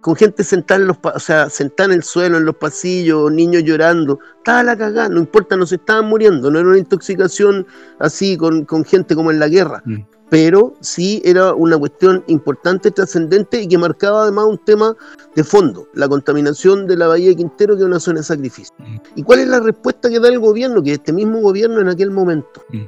[0.00, 3.62] con gente sentada en los, o sea, sentada en el suelo, en los pasillos, niños
[3.62, 7.66] llorando, estaba la cagada, no importa, no se estaban muriendo, no era una intoxicación
[8.00, 9.82] así con, con gente como en la guerra.
[9.86, 10.02] Mm
[10.34, 14.96] pero sí era una cuestión importante, trascendente y que marcaba además un tema
[15.36, 18.74] de fondo, la contaminación de la Bahía de Quintero, que es una zona de sacrificio.
[18.78, 18.96] Mm.
[19.14, 20.82] ¿Y cuál es la respuesta que da el gobierno?
[20.82, 22.64] Que este mismo gobierno en aquel momento.
[22.70, 22.82] Mm.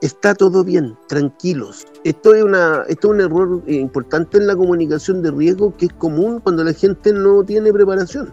[0.00, 1.86] Está todo bien, tranquilos.
[2.04, 5.92] Esto es, una, esto es un error importante en la comunicación de riesgo que es
[5.92, 8.32] común cuando la gente no tiene preparación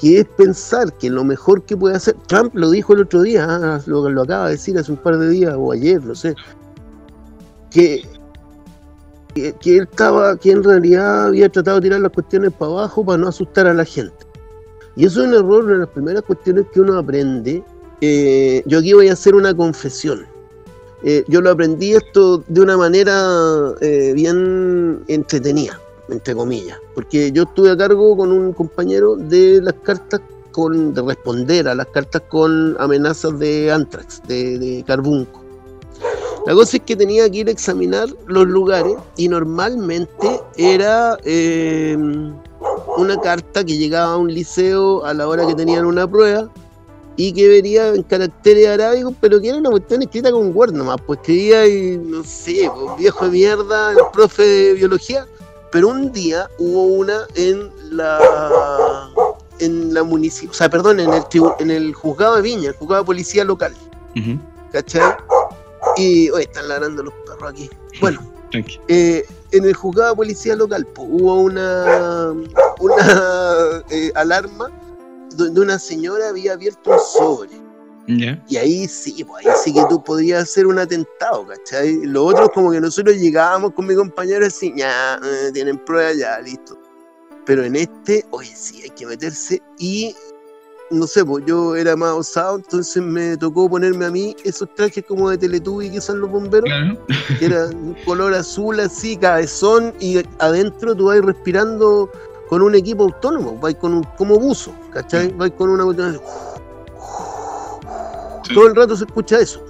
[0.00, 3.46] que es pensar que lo mejor que puede hacer, Trump lo dijo el otro día,
[3.46, 6.34] ah, lo, lo acaba de decir hace un par de días o ayer, no sé,
[7.70, 8.02] que,
[9.34, 13.18] que, él estaba, que en realidad había tratado de tirar las cuestiones para abajo para
[13.18, 14.26] no asustar a la gente.
[14.96, 17.62] Y eso es un error, una de las primeras cuestiones que uno aprende.
[18.00, 20.26] Eh, yo aquí voy a hacer una confesión.
[21.02, 27.44] Eh, yo lo aprendí esto de una manera eh, bien entretenida, entre comillas, porque yo
[27.44, 30.20] estuve a cargo con un compañero de las cartas
[30.52, 35.39] con, de responder a las cartas con amenazas de antrax, de, de carbunco.
[36.46, 42.34] La cosa es que tenía que ir a examinar los lugares y normalmente era em,
[42.96, 46.48] una carta que llegaba a un liceo a la hora que tenían una prueba
[47.16, 50.96] y que vería en caracteres arábigos, pero que era una cuestión escrita con Word nomás,
[51.06, 55.26] pues escribía y no sé, pues, viejo de mierda, el profe de biología,
[55.70, 59.10] pero un día hubo una en la
[59.58, 61.22] en la municipio, o sea, perdón, en el
[61.58, 63.74] en el juzgado de Viña, el juzgado de policía local.
[64.72, 65.14] ¿Cachai?
[65.96, 67.70] Y hoy están ladrando los perros aquí.
[68.00, 68.20] Bueno,
[68.88, 72.34] eh, en el juzgado de policía local hubo una,
[72.80, 74.70] una eh, alarma
[75.36, 77.70] donde una señora había abierto un sobre.
[78.48, 81.94] Y ahí sí, pues ahí sí que tú podías hacer un atentado, ¿cachai?
[82.06, 86.40] Los otros como que nosotros llegábamos con mi compañero así, ya, eh, tienen prueba, ya,
[86.40, 86.76] listo.
[87.46, 90.16] Pero en este, oye, sí, hay que meterse y
[90.90, 95.04] no sé, pues yo era más osado, entonces me tocó ponerme a mí esos trajes
[95.06, 96.68] como de Teletubby que usan los bomberos,
[97.38, 102.10] que era un color azul así, cabezón, y adentro tú vas respirando
[102.48, 105.32] con un equipo autónomo, vas con un, como buzo, ¿cachai?
[105.36, 105.84] Vas con una
[108.52, 109.64] Todo el rato se escucha eso,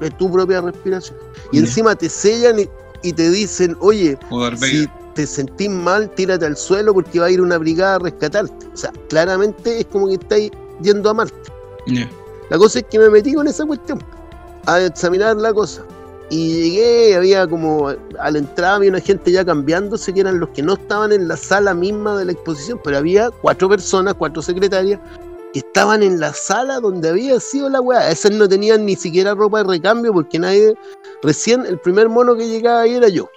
[0.00, 1.16] es tu propia respiración.
[1.52, 2.68] Y encima te sellan
[3.02, 4.18] y, te dicen, oye,
[4.56, 8.66] si te sentís mal, tírate al suelo porque va a ir una brigada a rescatarte.
[8.72, 10.50] O sea, claramente es como que estáis
[10.82, 11.34] yendo a Marte.
[12.50, 13.98] La cosa es que me metí con esa cuestión,
[14.66, 15.82] a examinar la cosa.
[16.28, 20.50] Y llegué, había como a la entrada había una gente ya cambiándose, que eran los
[20.50, 24.42] que no estaban en la sala misma de la exposición, pero había cuatro personas, cuatro
[24.42, 25.00] secretarias,
[25.52, 28.10] que estaban en la sala donde había sido la weá.
[28.10, 30.74] Esas no tenían ni siquiera ropa de recambio porque nadie.
[31.22, 33.30] Recién el primer mono que llegaba ahí era yo.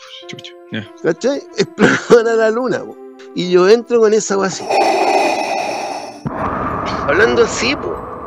[1.04, 1.42] ¿Cachai?
[1.58, 2.82] Exploradora la luna.
[3.36, 4.64] Y yo entro con esa así.
[7.08, 7.76] Hablando así,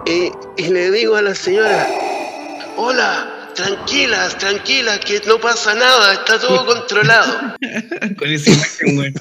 [0.07, 1.87] eh, y le digo a la señora,
[2.77, 7.55] hola, tranquilas, tranquilas, que no pasa nada, está todo controlado.
[8.19, 9.15] Con esa imagen,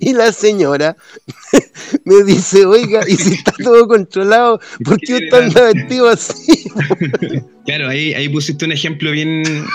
[0.00, 0.96] y la señora
[2.04, 6.70] me dice, oiga, y si está todo controlado, ¿por qué usted anda vestido así?
[7.64, 9.66] claro, ahí, ahí pusiste un ejemplo bien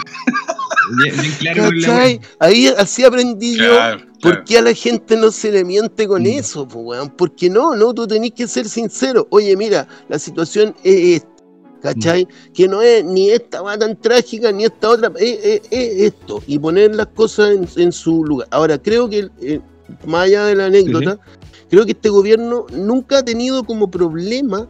[2.39, 6.27] Ahí así aprendí yo por qué a la gente no se le miente con mm.
[6.27, 9.27] eso, pues, Porque no, no, tú tenés que ser sincero.
[9.29, 11.37] Oye, mira, la situación es esta.
[11.79, 12.25] ¿Cachai?
[12.25, 12.53] Mm.
[12.53, 16.41] Que no es ni esta va tan trágica ni esta otra, es, esto.
[16.47, 18.47] Y poner las cosas en, su lugar.
[18.51, 19.61] Ahora, creo que, eh,
[20.05, 21.19] más allá de la anécdota,
[21.69, 24.67] creo que este gobierno nunca ha tenido como problema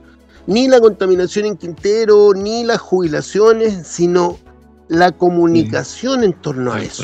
[0.48, 4.38] ni la contaminación en Quintero, ni las jubilaciones, sino
[4.90, 7.04] la comunicación en torno a eso.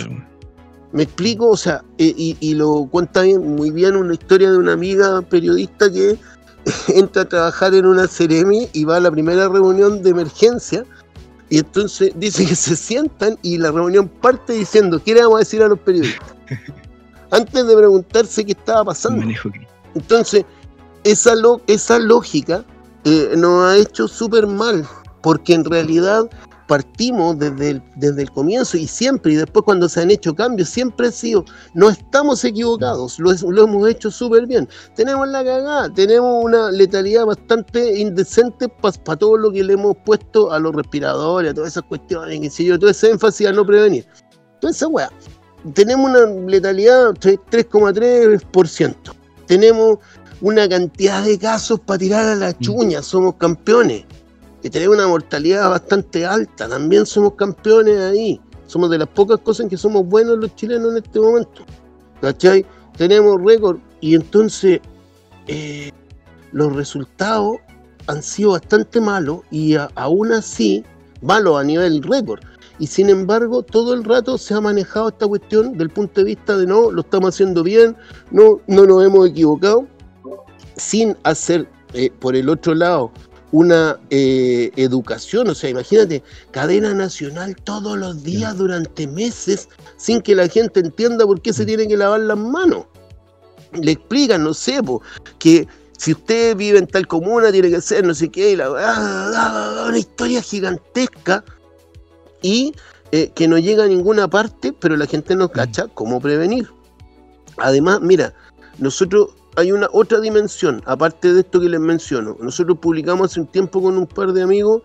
[0.92, 1.50] ¿Me explico?
[1.50, 6.18] O sea, y, lo cuenta muy bien una historia de una amiga periodista que
[6.90, 10.86] entra a trabajar en una Ceremi y va a la primera reunión de emergencia
[11.50, 15.40] y entonces dice que se sientan y la reunión parte diciendo, ¿qué le vamos a
[15.40, 16.34] decir a los periodistas?
[17.32, 19.24] Antes de preguntarse qué estaba pasando.
[19.94, 20.46] Entonces,
[21.04, 21.34] esa,
[21.68, 22.66] esa lógica
[23.04, 24.88] eh, nos ha hecho súper mal,
[25.22, 26.30] porque en realidad
[26.68, 30.70] partimos desde el, desde el comienzo y siempre, y después cuando se han hecho cambios,
[30.70, 34.68] siempre ha sido, no estamos equivocados, lo, hemos hecho súper bien.
[34.96, 40.52] Tenemos la cagada, tenemos una letalidad bastante indecente para todo lo que le hemos puesto
[40.52, 43.66] a los respiradores, a todas esas cuestiones, que sé yo, todo ese énfasis a no
[43.66, 44.06] prevenir.
[44.60, 45.10] Toda esa weá.
[45.74, 48.96] Tenemos una letalidad 3,3%.
[49.48, 50.00] Tenemos
[50.42, 54.06] una cantidad de casos para tirar a la chuña, somos campeones
[54.64, 56.70] y tenemos una mortalidad bastante alta.
[56.70, 58.40] También somos campeones ahí.
[58.66, 61.64] Somos de las pocas cosas en que somos buenos los chilenos en este momento.
[62.22, 62.66] ¿Cachai?
[62.98, 64.80] Tenemos récord y entonces
[65.48, 65.92] eh,
[66.54, 67.58] los resultados
[68.08, 70.86] han sido bastante malos y aún así
[71.22, 72.40] malos a nivel récord.
[72.80, 76.56] Y sin embargo, todo el rato se ha manejado esta cuestión del punto de vista
[76.58, 77.96] de no, lo estamos haciendo bien,
[78.32, 79.86] no, no nos hemos equivocado,
[80.78, 83.12] sin hacer eh, por el otro lado
[83.54, 90.34] una eh, educación, o sea, imagínate, cadena nacional todos los días durante meses sin que
[90.34, 91.66] la gente entienda por qué se mm.
[91.68, 92.86] tiene que lavar las manos.
[93.74, 94.80] Le explican, no sé,
[95.38, 95.68] que
[96.00, 99.86] si usted vive en tal comuna tiene que ser no sé qué, la, ah, ah,
[99.88, 101.46] una historia gigantesca
[102.42, 102.74] y
[103.12, 106.68] eh, que no llega a ninguna parte, pero la gente no cacha cómo prevenir.
[107.58, 108.34] Además, mira,
[108.80, 112.36] nosotros hay una otra dimensión, aparte de esto que les menciono.
[112.40, 114.82] Nosotros publicamos hace un tiempo con un par de amigos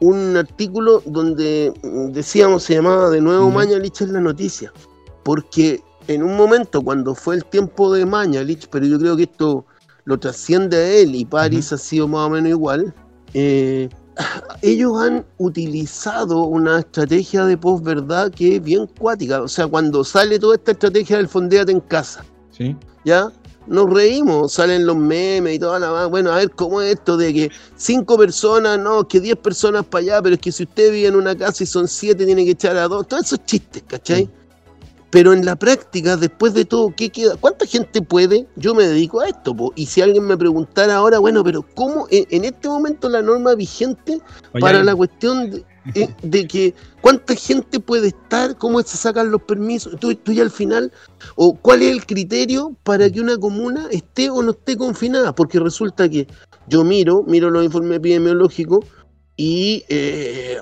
[0.00, 1.72] un artículo donde
[2.12, 4.72] decíamos, se llamaba de nuevo Mañalich en la noticia,
[5.24, 9.64] porque en un momento cuando fue el tiempo de Mañalich, pero yo creo que esto
[10.04, 12.94] lo trasciende a él y París ha sido más o menos igual,
[13.34, 13.88] eh,
[14.62, 20.38] ellos han utilizado una estrategia de posverdad que es bien cuática, o sea, cuando sale
[20.38, 22.76] toda esta estrategia del fondeate en casa, ¿Sí?
[23.04, 23.32] ¿ya?
[23.68, 26.08] Nos reímos, salen los memes y toda la más.
[26.08, 30.02] Bueno, a ver cómo es esto de que cinco personas, no, que diez personas para
[30.02, 32.52] allá, pero es que si usted vive en una casa y son siete, tiene que
[32.52, 33.06] echar a dos.
[33.06, 34.28] Todos esos chistes, ¿cachai?
[35.10, 37.36] Pero en la práctica, después de todo, ¿qué queda?
[37.36, 38.46] ¿Cuánta gente puede?
[38.56, 42.44] Yo me dedico a esto, y si alguien me preguntara ahora, bueno, pero ¿cómo en,
[42.44, 44.20] este momento la norma vigente
[44.60, 45.64] para la cuestión de,
[45.94, 50.42] eh, de que cuánta gente puede estar, cómo se sacan los permisos, tú, tú ya
[50.42, 50.92] al final,
[51.36, 55.60] o cuál es el criterio para que una comuna esté o no esté confinada, porque
[55.60, 56.26] resulta que
[56.66, 58.84] yo miro, miro los informes epidemiológicos
[59.40, 60.58] y eh,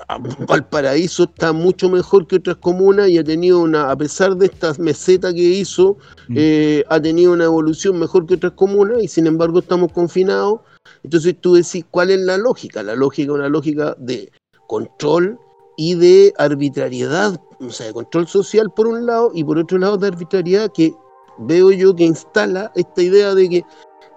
[0.47, 4.77] Valparaíso está mucho mejor que otras comunas y ha tenido una, a pesar de estas
[4.77, 5.97] mesetas que hizo,
[6.27, 6.35] mm.
[6.37, 10.59] eh, ha tenido una evolución mejor que otras comunas y sin embargo estamos confinados.
[11.03, 12.83] Entonces tú decís, ¿cuál es la lógica?
[12.83, 14.31] La lógica es una lógica de
[14.67, 15.39] control
[15.75, 19.97] y de arbitrariedad, o sea, de control social por un lado y por otro lado
[19.97, 20.93] de arbitrariedad que
[21.37, 23.65] veo yo que instala esta idea de que,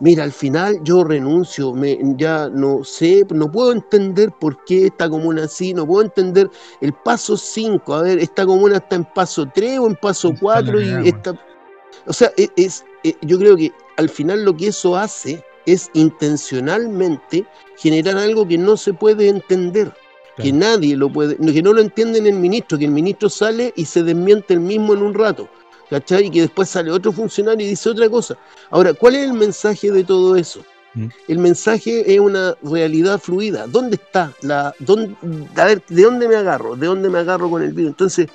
[0.00, 5.08] mira, al final yo renuncio, me, ya no sé, no puedo entender por qué esta
[5.08, 9.46] comuna así, no puedo entender el paso 5, a ver, esta comuna está en paso
[9.54, 11.38] 3 o en paso 4 y esta...
[12.06, 15.90] O sea, e, es, es, yo creo que al final lo que eso hace es
[15.92, 17.46] intencionalmente
[17.76, 19.92] generar algo que no se puede entender
[20.42, 23.84] que nadie lo puede, que no lo entienden el ministro, que el ministro sale y
[23.84, 25.48] se desmiente el mismo en un rato,
[25.88, 26.26] ¿cachai?
[26.26, 28.36] Y que después sale otro funcionario y dice otra cosa.
[28.70, 30.64] Ahora, ¿cuál es el mensaje de todo eso?
[30.94, 31.06] Mm.
[31.28, 33.66] El mensaje es una realidad fluida.
[33.66, 34.32] ¿Dónde está?
[34.42, 35.14] La, dónde,
[35.56, 36.76] a ver, ¿de dónde me agarro?
[36.76, 37.90] ¿De dónde me agarro con el virus?
[37.90, 38.28] Entonces,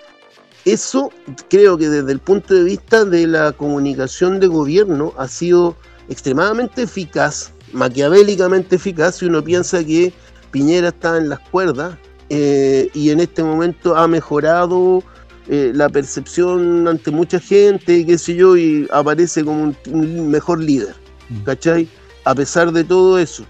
[0.65, 1.11] eso
[1.49, 5.75] creo que desde el punto de vista de la comunicación de gobierno ha sido
[6.09, 10.11] extremadamente eficaz, maquiavélicamente eficaz, si uno piensa que
[10.55, 11.97] Piñera está en las cuerdas
[12.29, 15.03] eh, y en este momento ha mejorado
[15.49, 20.95] eh, la percepción ante mucha gente, qué sé yo, y aparece como un, mejor líder,
[21.27, 21.43] mm.
[21.43, 21.89] ¿cachai?
[22.23, 23.43] A pesar de todo eso.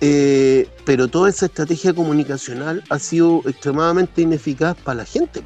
[0.00, 5.44] Eh, pero toda esa estrategia comunicacional ha sido extremadamente ineficaz para la gente,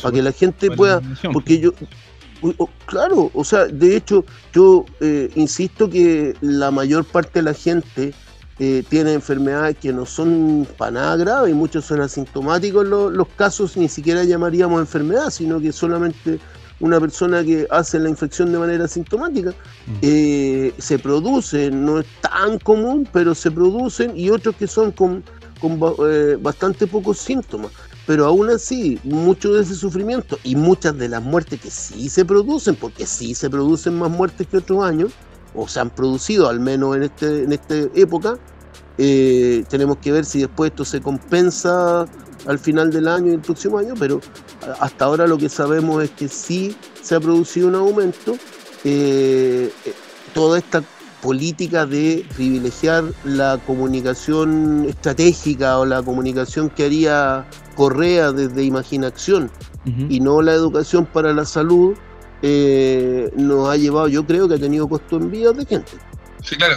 [0.00, 1.02] para que la gente pueda,
[1.32, 1.72] porque yo,
[2.86, 4.84] claro, o sea, de hecho, yo
[5.34, 8.14] insisto que la mayor parte de la gente
[8.58, 13.76] eh, tiene enfermedades que no son para nada graves y muchos son asintomáticos los, casos,
[13.76, 16.38] ni siquiera llamaríamos enfermedad, sino que solamente
[16.78, 19.50] una persona que hace la infección de manera asintomática.
[19.50, 19.92] Mm.
[20.02, 25.24] Eh, se produce, no es tan común, pero se producen y otros que son con,
[25.60, 27.70] con eh, bastante pocos síntomas.
[28.06, 32.24] Pero aún así, mucho de ese sufrimiento y muchas de las muertes que sí se
[32.24, 35.12] producen, porque sí se producen más muertes que otros años,
[35.54, 38.38] o se han producido al menos en, este, en esta época,
[38.98, 42.06] eh, tenemos que ver si después esto se compensa
[42.46, 44.20] al final del año y el próximo año, pero
[44.80, 48.36] hasta ahora lo que sabemos es que sí se ha producido un aumento.
[48.84, 49.94] Eh, eh,
[50.34, 50.82] toda esta
[51.20, 57.46] política de privilegiar la comunicación estratégica o la comunicación que haría
[57.76, 59.50] Correa desde imaginación
[60.08, 61.94] y no la educación para la salud,
[62.42, 65.92] nos ha llevado, yo creo que ha tenido costo en vidas de gente.
[66.42, 66.76] Sí, claro.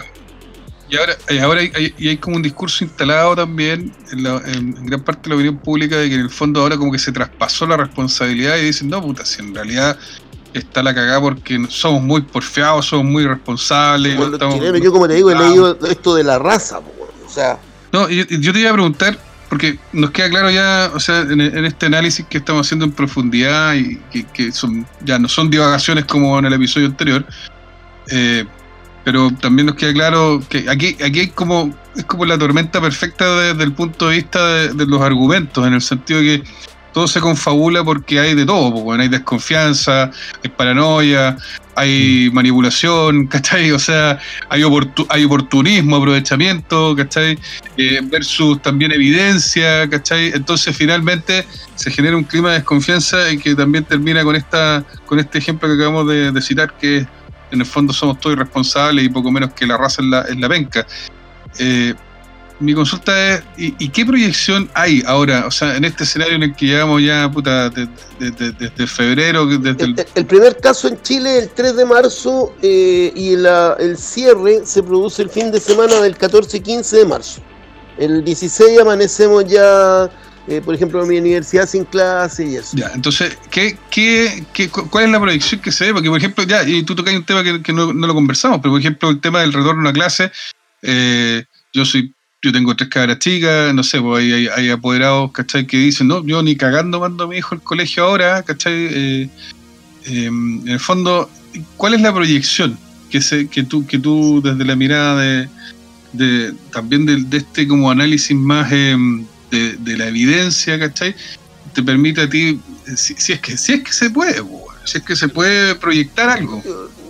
[0.88, 5.30] Y ahora, y ahora hay, hay, como un discurso instalado también en, gran parte de
[5.30, 8.56] la opinión pública de que en el fondo ahora como que se traspasó la responsabilidad
[8.56, 9.98] y dicen, no, puta, si en realidad
[10.54, 14.16] está la cagada porque somos muy porfiados, somos muy responsables.
[14.80, 17.58] yo como te digo, he leído esto de la raza, o sea...
[17.92, 19.18] No, yo, te iba a preguntar,
[19.48, 23.74] porque nos queda claro ya, o sea, en, este análisis que estamos haciendo en profundidad
[23.74, 23.98] y
[24.32, 27.24] que, son ya no son divagaciones como en el episodio anterior,
[28.08, 28.44] eh,
[29.04, 33.36] pero también nos queda claro que aquí, aquí hay como, es como la tormenta perfecta
[33.36, 36.48] desde el punto de vista de, los argumentos, en el sentido de que
[36.96, 40.10] todo se confabula porque hay de todo, porque hay desconfianza,
[40.42, 41.36] hay paranoia,
[41.74, 43.70] hay manipulación, ¿cachai?
[43.72, 44.18] O sea,
[44.48, 44.62] hay,
[45.10, 47.38] hay oportunismo, aprovechamiento, ¿cachai?
[47.76, 50.32] Eh, versus también evidencia, ¿cachai?
[50.34, 51.44] Entonces finalmente
[51.74, 55.68] se genera un clima de desconfianza y que también termina con esta con este ejemplo
[55.68, 57.06] que acabamos de, citar, que
[57.50, 60.40] en el fondo somos todos irresponsables y poco menos que la raza en la, en
[60.40, 60.86] la penca.
[61.58, 61.92] Eh,
[62.58, 65.46] mi consulta es, ¿y, qué proyección hay ahora?
[65.46, 70.26] O sea, en este escenario en el que llevamos ya, puta, desde, febrero, desde el...
[70.26, 75.30] primer caso en Chile el 3 de marzo eh, y el cierre se produce el
[75.30, 77.42] fin de semana del 14 y 15 de marzo.
[77.98, 80.10] El 16 amanecemos ya,
[80.48, 82.74] eh, por ejemplo, en mi universidad sin clase y eso.
[82.76, 85.92] Ya, entonces, ¿qué, qué, qué, cuál es la proyección que se ve?
[85.92, 88.80] Porque, por ejemplo, ya, y tú tocas un tema que, no, lo conversamos, pero, por
[88.80, 90.30] ejemplo, el tema del retorno a clase,
[90.82, 92.14] eh, yo soy
[92.46, 95.66] yo tengo tres cabras chicas, no sé, pues hay, hay, apoderados, ¿cachai?
[95.66, 98.72] Que dicen, no, yo ni cagando mando a mi hijo al colegio ahora, ¿cachai?
[98.72, 99.28] Eh,
[100.04, 101.28] em, en el fondo,
[101.76, 102.78] ¿cuál es la proyección
[103.10, 105.48] que, se, que, tú, que tú desde la mirada de,
[106.12, 111.14] de también de, este como análisis más em, de, la evidencia, ¿cachai?
[111.74, 112.60] Te permite a ti,
[112.96, 114.40] si, es, que, si es que se puede,
[114.84, 116.62] si es que se puede proyectar algo.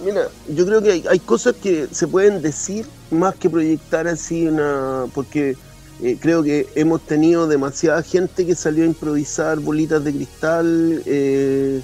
[0.03, 5.05] Mira, yo creo que hay, cosas que se pueden decir más que proyectar así una.
[5.15, 5.57] porque
[6.03, 11.83] eh, creo que hemos tenido demasiada gente que salió a improvisar bolitas de cristal, eh,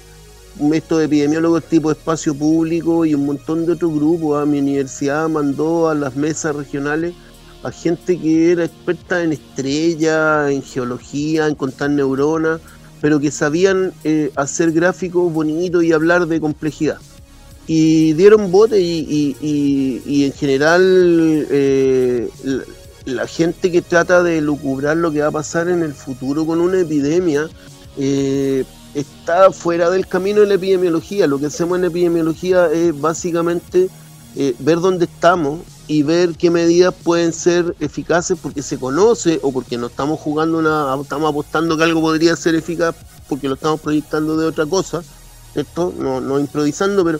[0.59, 4.41] de epidemiólogos tipo espacio público y un montón de otros grupos.
[4.41, 7.15] A mi universidad mandó a las mesas regionales
[7.63, 12.59] a gente que era experta en estrellas, en geología, en contar neuronas,
[13.01, 16.99] pero que sabían eh, hacer gráficos bonitos y hablar de complejidad
[17.67, 22.29] y dieron bote y, y, en general eh,
[23.05, 26.59] la, gente que trata de lucubrar lo que va a pasar en el futuro con
[26.59, 27.49] una epidemia
[27.97, 31.27] eh, está fuera del camino de la epidemiología.
[31.27, 33.89] Lo que hacemos en epidemiología es básicamente
[34.35, 39.51] eh, ver dónde estamos y ver qué medidas pueden ser eficaces porque se conoce o
[39.51, 42.95] porque no estamos jugando una, estamos apostando que algo podría ser eficaz
[43.27, 45.01] porque lo estamos proyectando de otra cosa,
[45.55, 47.19] esto no, no improvisando, pero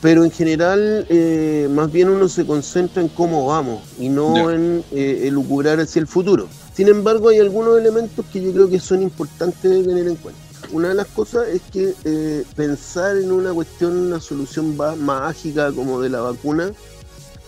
[0.00, 4.82] pero en general eh, más bien uno se concentra en cómo vamos y no en
[4.92, 6.48] eh, elucubrar hacia el futuro.
[6.74, 10.40] Sin embargo, hay algunos elementos que yo creo que son importantes de tener en cuenta.
[10.72, 16.00] Una de las cosas es que eh, pensar en una cuestión, una solución mágica como
[16.00, 16.70] de la vacuna,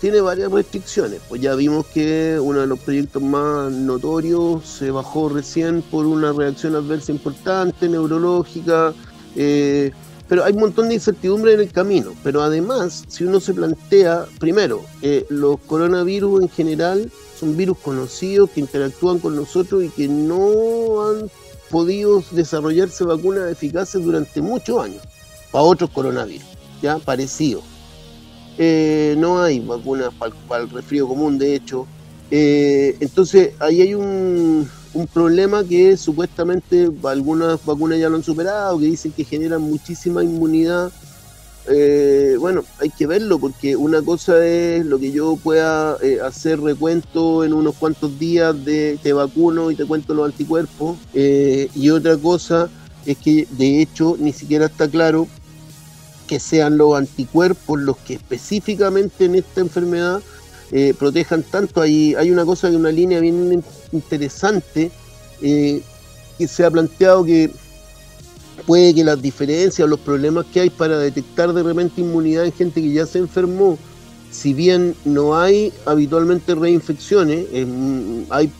[0.00, 1.20] tiene varias restricciones.
[1.28, 6.32] Pues ya vimos que uno de los proyectos más notorios se bajó recién por una
[6.32, 8.92] reacción adversa importante, neurológica.
[9.36, 9.92] Eh,
[10.32, 12.14] pero hay un montón de incertidumbre en el camino.
[12.24, 18.48] Pero además, si uno se plantea, primero, eh, los coronavirus en general son virus conocidos
[18.48, 21.30] que interactúan con nosotros y que no han
[21.68, 25.02] podido desarrollarse vacunas eficaces durante muchos años
[25.50, 26.46] para otros coronavirus,
[26.80, 27.64] ya parecidos.
[28.56, 30.14] Eh, no hay vacunas
[30.48, 31.86] para, el resfrío común, de hecho.
[32.34, 34.66] Eh, entonces, ahí hay un,
[35.12, 40.90] problema que supuestamente algunas vacunas ya lo han superado, que dicen que generan muchísima inmunidad.
[41.68, 46.58] Eh, bueno, hay que verlo porque una cosa es lo que yo pueda eh, hacer
[46.60, 52.16] recuento en unos cuantos días de te vacuno y te cuento los anticuerpos y otra
[52.16, 52.68] cosa
[53.06, 55.28] es que de hecho ni siquiera está claro
[56.26, 60.20] que sean los anticuerpos los que específicamente en esta enfermedad
[60.98, 61.80] protejan tanto.
[61.80, 63.62] Hay, hay una cosa, una línea bien
[63.92, 64.90] interesante
[65.42, 65.82] eh,
[66.38, 67.50] que se ha planteado que
[68.66, 72.80] puede que las diferencias los problemas que hay para detectar de repente inmunidad en gente
[72.80, 73.78] que ya se enfermó,
[74.30, 77.46] si bien no hay habitualmente reinfecciones,
[78.30, 78.50] hay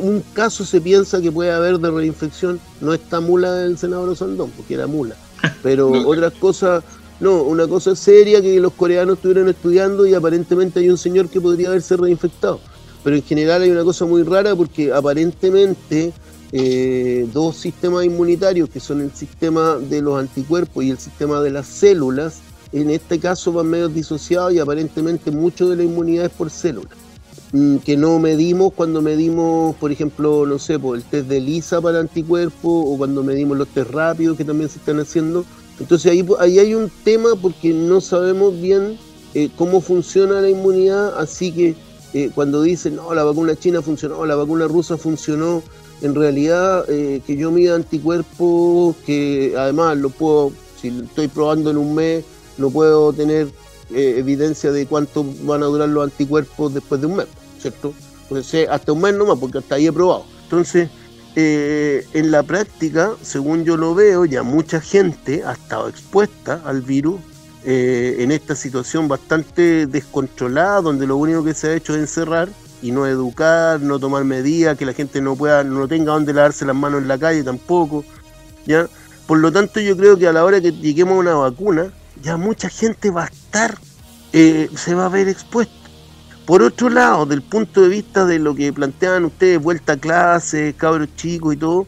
[0.00, 4.50] un caso se piensa que puede haber de reinfección, no está mula del senador Sandón,
[4.56, 5.16] porque era mula,
[5.62, 6.84] pero otras cosas,
[7.20, 11.40] no, una cosa seria que los coreanos estuvieron estudiando y aparentemente hay un señor que
[11.40, 12.60] podría haberse reinfectado
[13.02, 16.12] pero en general hay una cosa muy rara porque aparentemente
[16.52, 21.50] eh, dos sistemas inmunitarios, que son el sistema de los anticuerpos y el sistema de
[21.50, 22.40] las células,
[22.72, 26.92] en este caso van medio disociados y aparentemente mucho de la inmunidad es por células.
[27.52, 31.80] Mm, que no medimos cuando medimos, por ejemplo, no sé, por el test de ELISA
[31.80, 35.46] para anticuerpos o cuando medimos los test rápidos que también se están haciendo.
[35.80, 38.98] Entonces ahí, ahí hay un tema porque no sabemos bien
[39.34, 41.74] eh, cómo funciona la inmunidad, así que
[42.14, 45.62] eh, cuando dicen, no, la vacuna china funcionó, la vacuna rusa funcionó,
[46.00, 51.70] en realidad eh, que yo mida anticuerpos que además lo puedo, si lo estoy probando
[51.70, 52.24] en un mes,
[52.56, 53.48] no puedo tener
[53.90, 57.26] evidencia de cuánto van a durar los anticuerpos después de un mes,
[57.58, 57.94] ¿cierto?
[58.22, 60.24] Entonces, hasta un mes nomás, porque hasta ahí he probado.
[60.44, 60.90] Entonces,
[61.40, 66.82] eh, en la práctica, según yo lo veo, ya mucha gente ha estado expuesta al
[66.82, 67.20] virus
[67.64, 72.48] en esta situación bastante descontrolada, donde lo único que se ha hecho es encerrar
[72.82, 76.64] y no educar, no tomar medidas, que la gente no pueda, no tenga dónde lavarse
[76.64, 78.04] las manos en la calle tampoco,
[78.66, 78.88] ¿ya?
[79.26, 82.36] Por lo tanto, yo creo que a la hora que lleguemos a una vacuna, ya
[82.36, 83.78] mucha gente va a estar,
[84.32, 85.77] eh, se va a ver expuesta.
[86.48, 90.74] Por otro lado, del punto de vista de lo que planteaban ustedes, vuelta a clase,
[90.74, 91.86] cabros chicos y todo,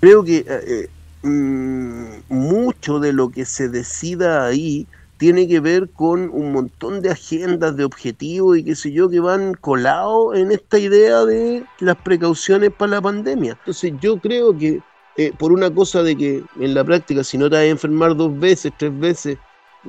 [0.00, 0.88] creo que eh, eh,
[1.22, 4.86] mm, mucho de lo que se decida ahí
[5.16, 9.20] tiene que ver con un montón de agendas, de objetivos y qué sé yo, que
[9.20, 13.52] van colados en esta idea de las precauciones para la pandemia.
[13.52, 14.82] Entonces yo creo que
[15.16, 18.14] eh, por una cosa de que en la práctica si no te vas a enfermar
[18.14, 19.38] dos veces, tres veces,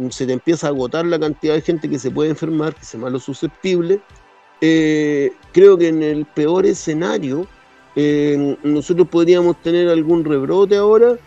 [0.10, 2.98] se te empieza a agotar la cantidad de gente que se puede enfermar, que se
[2.98, 4.02] malo susceptible,
[4.62, 7.48] eh, creo que en el peor escenario
[7.96, 11.18] eh, nosotros podríamos tener algún rebrote ahora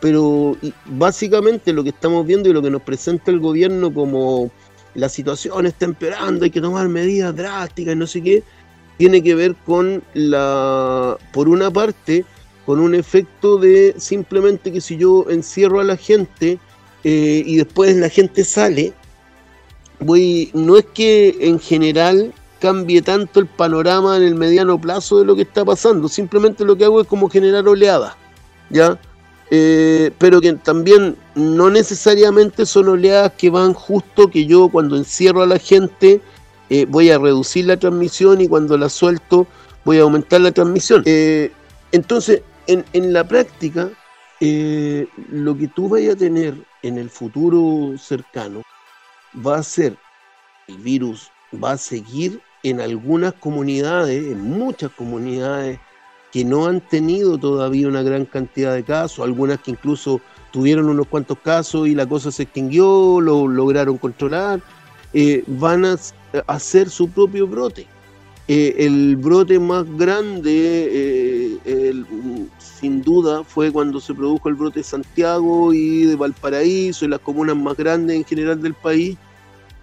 [0.00, 0.56] pero
[0.86, 4.50] básicamente lo que estamos viendo y lo que nos presenta el gobierno como
[4.94, 8.42] la situación está empeorando, hay que tomar medidas drásticas, no sé qué,
[8.96, 12.24] tiene que ver con la, por una parte,
[12.66, 16.58] con un efecto de simplemente que si yo encierro a la gente
[17.04, 18.92] eh, y después la gente sale,
[20.00, 25.24] voy, no es que en general cambie tanto el panorama en el mediano plazo de
[25.24, 28.14] lo que está pasando, simplemente lo que hago es como generar oleadas,
[28.68, 29.00] ¿ya?
[29.50, 35.42] Eh, pero que también no necesariamente son oleadas que van justo que yo cuando encierro
[35.42, 36.20] a la gente
[36.68, 39.48] eh, voy a reducir la transmisión y cuando la suelto
[39.84, 41.02] voy a aumentar la transmisión.
[41.90, 43.90] Entonces, en, en, la práctica,
[44.38, 48.62] lo que tú vayas a tener en el futuro cercano
[49.46, 49.96] va a ser,
[50.68, 55.78] el virus va a seguir en algunas comunidades, en muchas comunidades,
[56.32, 60.20] que no han tenido todavía una gran cantidad de casos, algunas que incluso
[60.52, 64.60] tuvieron unos cuantos casos y la cosa se extinguió, lo lograron controlar,
[65.12, 65.96] eh, van a
[66.46, 67.86] hacer su propio brote.
[68.46, 72.04] Eh, el brote más grande, eh,
[72.80, 77.20] sin duda, fue cuando se produjo el brote de Santiago y de Valparaíso y las
[77.20, 79.18] comunas más grandes en general del país,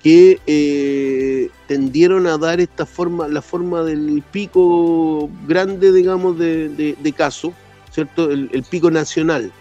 [0.01, 7.13] que eh, tendieron a dar esta forma, la forma del pico grande, digamos, de, de,
[7.13, 7.53] caso,
[7.91, 8.31] ¿cierto?
[8.31, 9.51] El, pico nacional.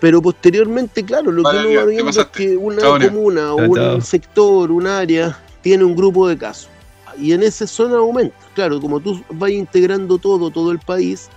[0.00, 4.70] Pero posteriormente, claro, lo que uno va viendo es que una comuna o un sector,
[4.70, 6.70] un área, tiene un grupo de casos.
[7.20, 8.36] Y en esa zona aumenta.
[8.54, 11.28] Claro, como tú vas integrando todo, todo el país,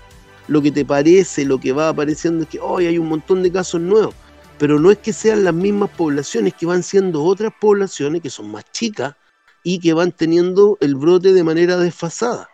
[0.51, 3.51] lo que te parece, lo que va apareciendo es que hoy hay un montón de
[3.51, 4.13] casos nuevos
[4.61, 8.51] pero no es que sean las mismas poblaciones, que van siendo otras poblaciones que son
[8.51, 9.15] más chicas
[9.63, 12.47] y que van teniendo el brote de manera desfasada.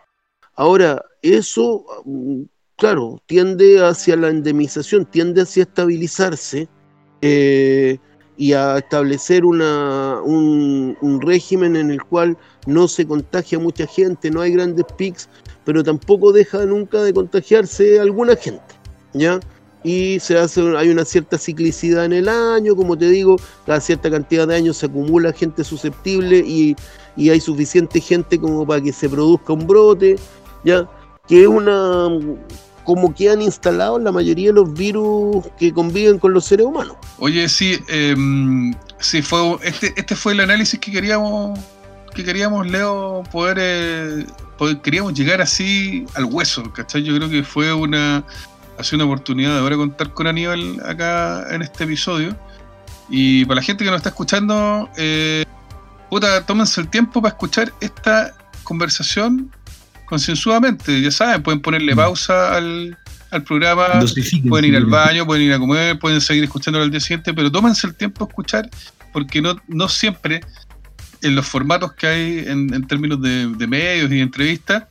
[0.54, 2.44] Ahora, eso, mm,
[2.76, 6.66] claro, tiende hacia la endemización, tiende hacia estabilizarse
[7.20, 7.98] eh,
[8.38, 9.60] y a establecer un,
[11.02, 15.28] un, régimen en el cual no se contagia mucha gente, no hay grandes pics,
[15.68, 18.74] pero tampoco deja nunca de contagiarse alguna gente,
[19.12, 19.38] ¿ya?
[19.84, 24.10] y se hace, hay una cierta ciclicidad en el año, como te digo, cada cierta
[24.10, 26.74] cantidad de años se acumula gente susceptible y,
[27.18, 30.16] hay suficiente gente como para que se produzca un brote,
[30.64, 30.88] ya,
[31.28, 32.08] que es una
[32.84, 36.96] como que han instalado la mayoría de los virus que conviven con los seres humanos.
[37.18, 41.58] Oye, sí, em, sí fue este, este fue el análisis que queríamos
[42.14, 47.02] que queríamos Leo poder, eh, poder queríamos llegar así al hueso, ¿cachai?
[47.02, 48.24] Yo creo que fue una
[48.78, 52.36] ha sido una oportunidad de ahora contar con Aníbal acá en este episodio.
[53.10, 55.44] Y para la gente que nos está escuchando, eh,
[56.08, 59.50] puta, tómense el tiempo para escuchar esta conversación
[60.04, 61.00] concienzudamente.
[61.00, 61.96] Ya saben, pueden ponerle mm.
[61.96, 62.96] pausa al,
[63.46, 64.00] programa,
[64.48, 67.50] pueden ir al baño, pueden ir a comer, pueden seguir escuchándolo al día siguiente, pero
[67.50, 68.70] tómense el tiempo a escuchar,
[69.12, 70.40] porque no, no siempre
[71.22, 74.84] en los formatos que hay en, términos de, de medios y entrevistas,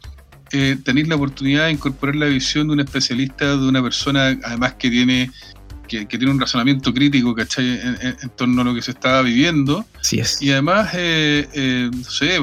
[0.51, 4.73] eh, tenéis la oportunidad de incorporar la visión de un especialista, de una persona además
[4.73, 5.31] que tiene
[5.87, 7.79] que, tiene un razonamiento crítico, ¿cachai?
[8.01, 9.85] En, torno a lo que se estaba viviendo.
[10.19, 10.41] es.
[10.41, 12.39] Y además, eh, eh, no sé,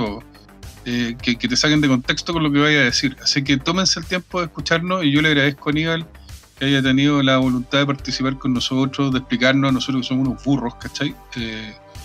[0.87, 3.17] eh, que, te saquen de contexto con lo que vaya a decir.
[3.23, 6.07] Así que tómense el tiempo de escucharnos y yo le agradezco a Aníbal
[6.59, 10.29] que haya tenido la voluntad de participar con nosotros, de explicarnos a nosotros que somos
[10.29, 11.15] unos burros, ¿cachai?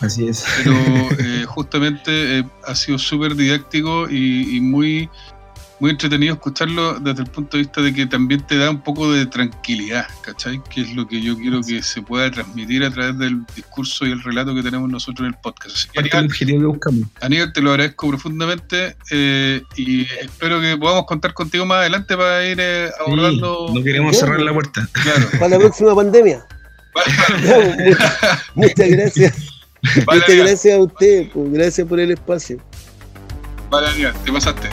[0.02, 0.46] Así es.
[0.64, 0.76] Pero
[1.48, 5.10] justamente ha sido súper didáctico y muy
[5.80, 9.12] muy entretenido escucharlo desde el punto de vista de que también te da un poco
[9.12, 10.62] de tranquilidad, ¿cachai?
[10.70, 14.12] Que es lo que yo quiero que se pueda transmitir a través del discurso y
[14.12, 15.90] el relato que tenemos nosotros en el podcast.
[15.98, 17.10] Aníbal, objetivo que buscamos.
[17.22, 22.46] Aníbal, te lo agradezco profundamente eh, y espero que podamos contar contigo más adelante para
[22.46, 23.68] ir eh, abordando.
[23.70, 24.88] Sí, no queremos cerrar la puerta.
[24.92, 25.28] Claro.
[25.40, 26.46] Para la próxima pandemia.
[28.56, 29.59] muchas gracias.
[30.06, 31.28] Vale, gracias a usted.
[31.34, 32.58] Pues, gracias por el espacio.
[33.70, 34.70] vale, Aníbal, te pasaste.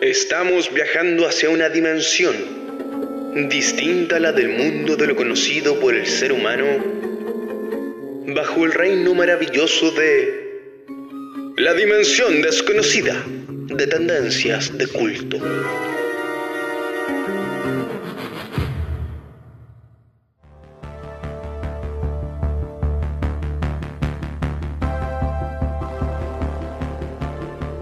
[0.00, 6.06] Estamos viajando hacia una dimensión distinta a la del mundo de lo conocido por el
[6.06, 6.66] ser humano,
[8.34, 10.44] bajo el reino maravilloso de
[11.56, 13.24] la dimensión desconocida
[13.66, 15.38] de tendencias de culto.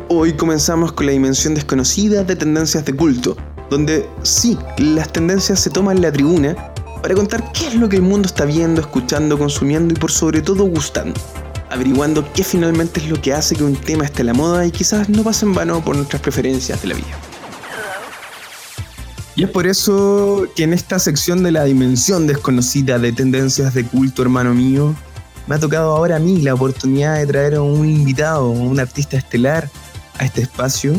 [0.09, 3.37] Hoy comenzamos con la dimensión desconocida de tendencias de culto,
[3.71, 6.55] donde sí, las tendencias se toman la tribuna
[7.03, 10.43] para contar qué es lo que el mundo está viendo, escuchando, consumiendo y por sobre
[10.43, 11.21] todo gustando,
[11.73, 14.71] averiguando qué finalmente es lo que hace que un tema esté a la moda y
[14.71, 17.19] quizás no pase en vano por nuestras preferencias de la vida.
[19.35, 23.85] Y es por eso que en esta sección de la dimensión desconocida de tendencias de
[23.85, 24.95] culto, hermano mío,
[25.47, 29.17] me ha tocado ahora a mí la oportunidad de traer a un invitado, un artista
[29.17, 29.71] estelar
[30.19, 30.93] a este espacio,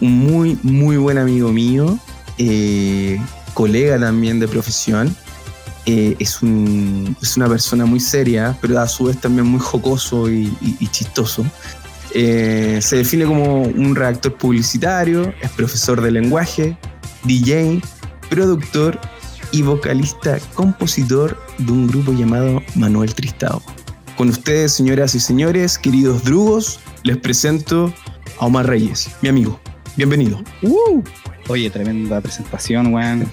[0.00, 1.98] un muy, muy buen amigo mío,
[2.38, 3.20] eh,
[3.54, 5.14] colega también de profesión.
[5.86, 10.28] Eh, es, un- es una persona muy seria, pero a su vez también muy jocoso
[10.30, 11.46] y, y- chistoso.
[12.12, 16.76] Eh, se define como un redactor publicitario, es profesor de lenguaje,
[17.24, 17.80] DJ,
[18.30, 18.98] productor
[19.52, 23.62] y vocalista compositor de un grupo llamado Manuel Tristao.
[24.16, 27.92] Con ustedes, señoras y señores, queridos drugos, les presento
[28.40, 29.60] a Omar Reyes, mi amigo.
[29.96, 30.42] Bienvenido.
[30.62, 31.02] Uh,
[31.48, 33.26] oye, tremenda presentación, weón.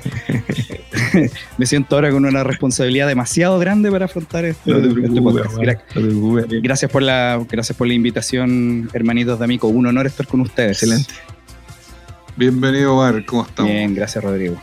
[1.58, 5.56] Me siento ahora con una responsabilidad demasiado grande para afrontar este, este podcast.
[5.58, 9.68] Gra- Gracias por la, gracias por la invitación, hermanitos de Amico.
[9.68, 10.82] Un honor estar con ustedes.
[10.84, 11.14] Excelente.
[12.38, 13.72] Bienvenido, Omar, ¿cómo estamos?
[13.72, 14.56] Bien, gracias, Rodrigo.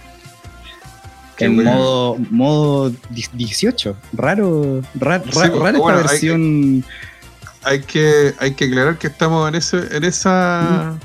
[1.37, 1.73] Qué en bueno.
[1.73, 3.97] modo, modo 18.
[4.15, 6.85] Raro, ra- ra- Sí, rara bueno, esta hay que- versión.
[7.63, 10.99] Hay que, hay que aclarar que estamos en ese, en esa,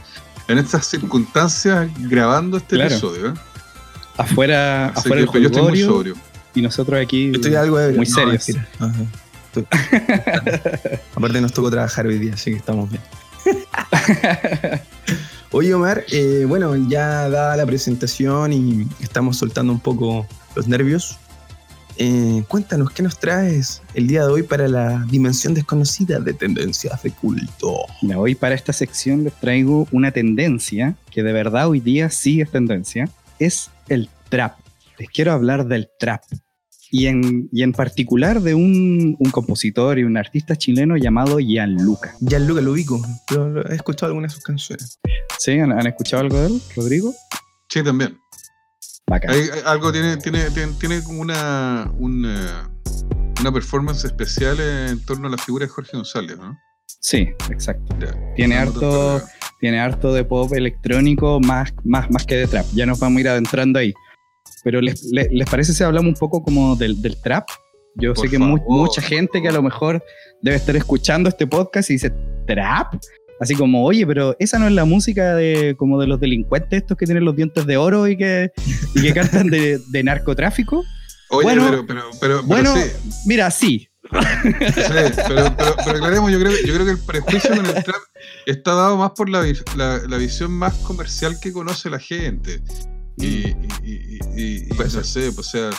[0.48, 2.92] en estas circunstancias grabando este Claro.
[2.92, 3.30] episodio.
[3.30, 3.34] ¿eh?
[4.18, 6.16] Afuera, Así afuera que, yo estoy muy sobrio.
[6.54, 7.98] y nosotros aquí estoy algo ebrio.
[7.98, 8.50] muy No, serios.
[8.80, 8.94] Ajá.
[9.54, 9.68] Estoy-
[11.16, 13.02] Aparte nos tocó trabajar hoy día, así que estamos bien.
[15.52, 21.18] Oye Omar, eh, bueno, ya dada la presentación y estamos soltando un poco los nervios,
[21.98, 27.02] eh, cuéntanos, ¿qué nos traes el día de hoy para la dimensión desconocida de tendencias
[27.04, 27.78] de culto?
[28.02, 32.42] Mira, hoy para esta sección les traigo una tendencia que de verdad hoy día sí
[32.42, 33.10] es tendencia.
[33.40, 34.58] Es el trap.
[34.98, 36.22] Les quiero hablar del trap.
[36.92, 42.16] Y en, y en particular de un, un compositor y un artista chileno llamado Gianluca.
[42.22, 45.00] Gianluca lo ubico, pero lo- he escuchado algunas de sus canciones.
[45.40, 45.60] ¿Sí?
[45.60, 47.14] ¿Han, han escuchado algo de él, Rodrigo?
[47.70, 48.18] Sí, también.
[49.08, 49.32] Bacán.
[49.32, 52.70] Hay, hay algo tiene, tiene, tiene, tiene como una, una,
[53.40, 56.58] una performance especial en torno a la figura de Jorge González, ¿no?
[57.02, 57.96] Sí, exacto.
[58.00, 58.16] Ya.
[58.36, 59.22] Tiene harto,
[59.60, 62.66] tiene harto de pop electrónico más, más, más que de trap.
[62.74, 63.94] Ya nos vamos a ir adentrando ahí.
[64.64, 67.48] Pero ¿les, les, les parece si hablamos un poco como del, del trap?
[67.98, 70.04] Yo Por sé que favor, mucha gente que a lo mejor
[70.42, 72.12] debe estar escuchando este podcast y dice,
[72.48, 72.96] ¿trap?
[73.40, 76.98] Así como, oye, pero esa no es la música de como de los delincuentes estos
[76.98, 78.52] que tienen los dientes de oro y que,
[78.96, 80.84] y que cantan de, de narcotráfico.
[81.30, 82.92] Oye, Bueno, pero, pero, pero, bueno, sí,
[83.26, 83.90] Mira, sí.
[84.04, 84.82] sí,
[85.28, 87.96] pero, pero, aclaremos, yo creo, yo creo que el prejuicio con el trap
[88.46, 89.44] está dado más por la,
[89.76, 92.62] la, la visión más comercial que conoce la gente.
[93.18, 95.70] Y, y, y, y- y Puede no sé, pues, o sea,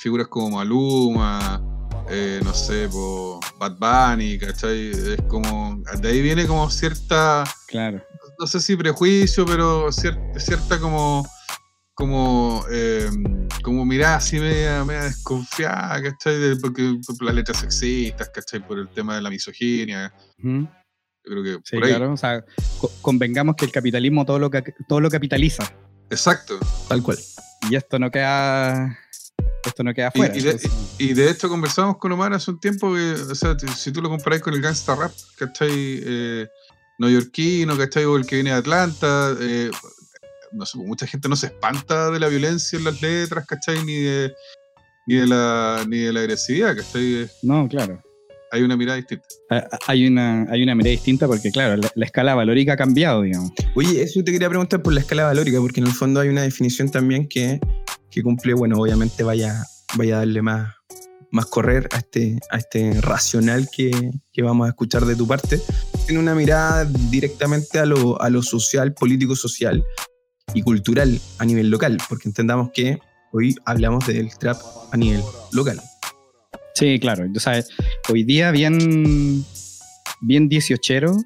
[0.00, 1.62] figuras como Maluma,
[2.10, 4.90] eh, no sé, po, Bad Bunny, ¿cachai?
[4.90, 8.02] Es como, de ahí viene como cierta, Claro.
[8.38, 11.26] no sé si prejuicio, pero cier- cierta como
[11.94, 13.08] como eh,
[13.62, 16.38] como mirada así media, media desconfiada, ¿cachai?
[16.38, 18.60] De- porque por las letras sexistas, ¿cachai?
[18.66, 20.12] Por el tema de la misoginia.
[20.38, 20.66] Yo
[21.22, 21.90] creo que Sí, por ahí.
[21.90, 22.12] claro.
[22.14, 22.42] O sea,
[22.80, 24.50] co- convengamos que el capitalismo todo lo,
[24.88, 25.70] todo lo capitaliza.
[26.10, 26.58] Exacto.
[26.88, 27.18] Tal cual.
[27.70, 28.98] Y esto no queda.
[29.64, 30.36] Esto no queda fuera.
[30.36, 30.60] y de-
[30.98, 34.08] Y de hecho conversamos con Omar hace un tiempo que, o sea, si tú lo
[34.08, 35.70] comparás con el gangsta rap, ¿cachai?
[35.72, 36.46] Eh,
[36.98, 38.04] neoyorquino, ¿cachai?
[38.04, 39.70] O el que viene de Atlanta, eh,
[40.52, 43.84] no sé, mucha gente no se espanta de la violencia en las letras, ¿cachai?
[43.84, 44.32] Ni de,
[45.06, 47.28] ni de la, ni de la agresividad, ¿cachai?
[47.42, 48.00] No, claro.
[48.54, 49.24] Hay una mirada distinta.
[49.48, 53.22] Ah, Hay una, hay una mirada distinta porque, claro, la, la escala valórica ha cambiado,
[53.22, 53.50] digamos.
[53.74, 56.42] Oye, eso te quería preguntar por la escala valórica, porque en el fondo hay una
[56.42, 57.58] definición también que,
[58.12, 59.64] que cumple, bueno, obviamente vaya,
[59.96, 60.74] vaya a darle más,
[61.30, 65.60] más correr a este, a este racional que, que vamos a escuchar de tu parte.
[66.04, 69.82] Tiene una mirada directamente a lo, a lo social, político-social
[70.54, 72.98] y cultural a nivel local, porque entendamos que
[73.32, 74.60] hoy hablamos del trap
[74.92, 75.22] a nivel
[75.52, 75.80] local.
[76.74, 77.26] Sí, claro.
[77.34, 77.64] O sea,
[78.10, 79.44] hoy día bien,
[80.20, 81.16] bien 18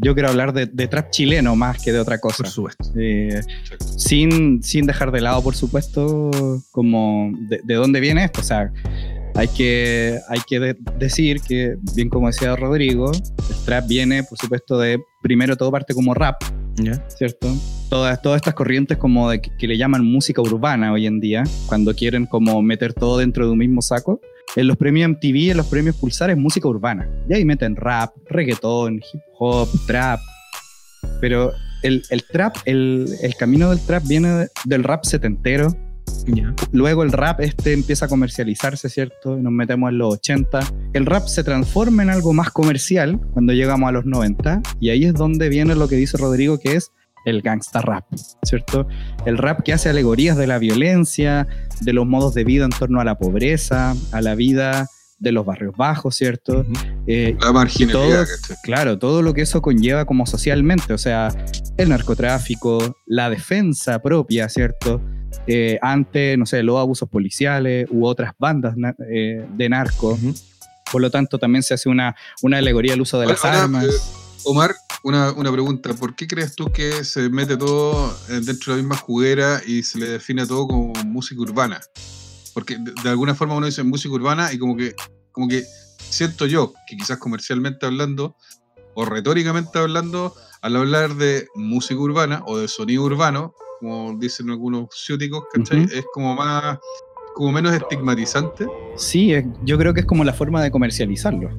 [0.00, 2.38] yo quiero hablar de, de trap chileno más que de otra cosa.
[2.44, 2.84] Por supuesto.
[2.96, 3.40] Eh,
[3.96, 6.30] sin, sin dejar de lado, por supuesto,
[6.70, 8.40] como de, de dónde viene esto.
[8.40, 8.72] O sea,
[9.34, 14.38] hay que, hay que de- decir que, bien como decía Rodrigo, el trap viene, por
[14.38, 16.42] supuesto, de primero todo parte como rap,
[16.76, 17.04] ¿Ya?
[17.08, 17.48] ¿cierto?
[17.90, 21.44] Todas, todas estas corrientes como de que, que le llaman música urbana hoy en día,
[21.66, 24.20] cuando quieren como meter todo dentro de un mismo saco.
[24.56, 27.08] En los premios MTV, en los premios Pulsar es música urbana.
[27.28, 30.20] Y ahí meten rap, reggaetón, hip hop, trap.
[31.20, 31.52] Pero
[31.82, 35.74] el, el trap, el, el camino del trap viene de- del rap setentero.
[36.72, 39.36] Luego el rap este empieza a comercializarse, ¿cierto?
[39.36, 40.60] Nos metemos en los 80.
[40.92, 44.62] El rap se transforma en algo más comercial cuando llegamos a los 90.
[44.80, 46.92] Y ahí es donde viene lo que dice Rodrigo, que es
[47.24, 48.04] el gangsta rap,
[48.42, 48.86] ¿cierto?
[49.26, 51.46] El rap que hace alegorías de la violencia,
[51.80, 54.88] de los modos de vida en torno a la pobreza, a la vida
[55.18, 56.66] de los barrios bajos, ¿cierto?
[57.06, 58.26] Eh, La marginalidad.
[58.64, 61.28] Claro, todo lo que eso conlleva como socialmente, o sea,
[61.76, 65.00] el narcotráfico, la defensa propia, ¿cierto?
[65.46, 70.18] Eh, ante, no sé, los abusos policiales u otras bandas na- eh, de narco.
[70.90, 73.84] Por lo tanto, también se hace una, una alegoría al uso de las Ahora, armas.
[73.84, 73.88] eh,
[74.44, 75.94] Omar, una, una pregunta.
[75.94, 79.82] ¿Por qué crees tú que se mete todo eh, dentro de la misma juguera y
[79.82, 81.80] se le define todo como música urbana?
[82.54, 84.94] Porque de, de alguna forma uno dice música urbana y como que,
[85.32, 85.64] como que
[85.98, 88.36] siento yo que quizás comercialmente hablando
[88.94, 94.88] o retóricamente hablando, al hablar de música urbana o de sonido urbano, como dicen algunos
[94.92, 95.84] ciúticos, ¿cachai?
[95.84, 96.78] Es como más,
[97.34, 98.66] como menos estigmatizante.
[98.96, 99.32] Sí,
[99.64, 101.50] yo creo que es como la forma de comercializarlo.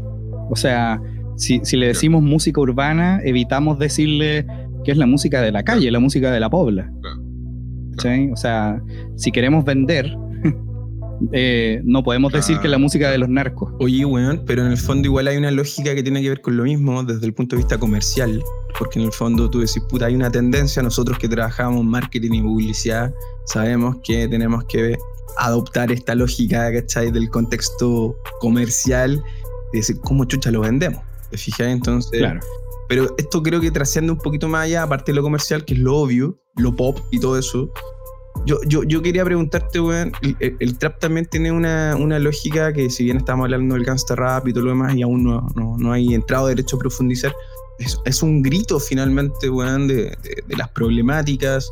[0.50, 1.02] O sea,
[1.36, 4.46] si, si le decimos música urbana, evitamos decirle
[4.84, 6.92] que es la música de la calle, la música de la pobla.
[8.32, 8.82] O sea,
[9.16, 10.16] si queremos vender,
[11.32, 13.74] eh, no podemos decir que es la música de los narcos.
[13.80, 16.58] Oye, weón, pero en el fondo igual hay una lógica que tiene que ver con
[16.58, 18.44] lo mismo desde el punto de vista comercial,
[18.78, 22.32] porque en el fondo tú decís, puta, hay una tendencia, nosotros que trabajamos en marketing
[22.34, 23.14] y publicidad,
[23.46, 24.98] sabemos que tenemos que
[25.38, 27.12] adoptar esta lógica, ¿cachai?
[27.12, 29.24] Del contexto comercial,
[29.72, 31.02] y decir, ¿cómo chucha lo vendemos?
[31.34, 31.66] ¿Te fijas?
[31.68, 32.40] Entonces, Claro.
[32.88, 35.80] pero esto creo que trasciende un poquito más allá, aparte de lo comercial, que es
[35.80, 37.72] lo obvio, lo pop y todo eso.
[38.46, 42.72] Yo, yo, yo quería preguntarte, weón, el, el- el trap también tiene una, una lógica
[42.72, 45.48] que si bien estamos hablando del gangsta rap y todo lo demás y aún no,
[45.56, 47.34] no, no hay entrado derecho a profundizar,
[47.80, 51.68] es, es un grito finalmente, weón, de, de- de las problemáticas,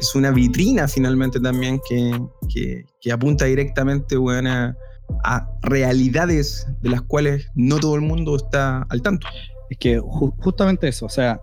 [0.00, 2.18] es una vitrina finalmente también que,
[2.52, 4.76] que, que apunta directamente, weón, a,
[5.24, 9.26] a realidades de las cuales no todo el mundo está al tanto.
[9.70, 11.40] Es que ju- justamente eso, o sea,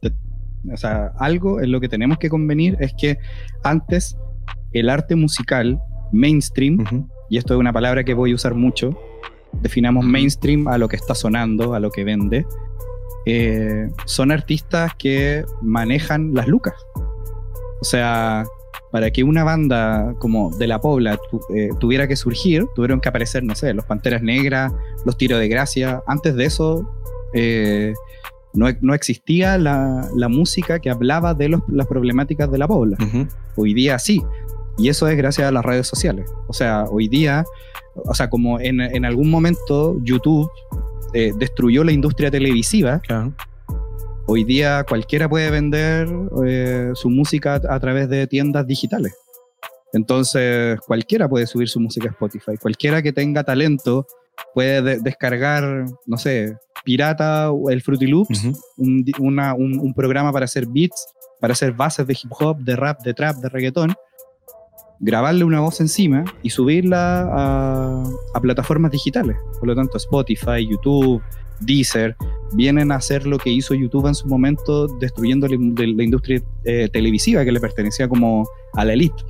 [0.00, 0.14] te-
[0.72, 3.18] o sea, algo en lo que tenemos que convenir es que
[3.64, 4.16] antes
[4.72, 5.80] el arte musical
[6.12, 8.96] mainstream, y esto es una palabra que voy a usar mucho,
[9.60, 12.46] definamos mainstream a lo que está sonando, a lo que vende,
[13.26, 16.74] eh, son artistas que manejan las lucas.
[17.80, 18.44] O sea,
[18.90, 23.08] para que una banda como de la Pobla tu- eh, tuviera que surgir, tuvieron que
[23.08, 24.72] aparecer, no sé, los Panteras Negras,
[25.04, 26.02] los Tiros de Gracia.
[26.06, 26.88] Antes de eso,
[27.34, 27.92] eh,
[28.54, 32.96] no, no existía la, la música que hablaba de los- las problemáticas de la Pobla.
[33.56, 34.22] Hoy día sí.
[34.78, 36.30] Y eso es gracias a las redes sociales.
[36.48, 37.44] O sea, hoy día,
[37.94, 40.50] o sea, como en, en algún momento YouTube
[41.14, 43.32] eh, destruyó la industria televisiva, Claro.
[44.26, 46.08] Hoy día cualquiera puede vender
[46.46, 49.14] eh, su música a, través de tiendas digitales.
[49.92, 52.56] Entonces, cualquiera puede subir su música a Spotify.
[52.60, 54.06] Cualquiera que tenga talento
[54.52, 58.58] puede de- descargar, no sé, pirata o el Fruity Loops, Ujú.
[58.78, 61.06] un, di- una- un- un programa para hacer beats,
[61.40, 63.94] para hacer bases de hip hop, de rap, de trap, de reggaetón,
[64.98, 68.02] grabarle una voz encima y subirla a,
[68.34, 69.36] a plataformas digitales.
[69.58, 71.22] Por lo tanto, Spotify, YouTube,
[71.60, 72.16] Deezer,
[72.52, 77.44] vienen a hacer lo que hizo YouTube en su momento, destruyendo la, industria eh, televisiva
[77.44, 79.22] que le pertenecía como a la elite.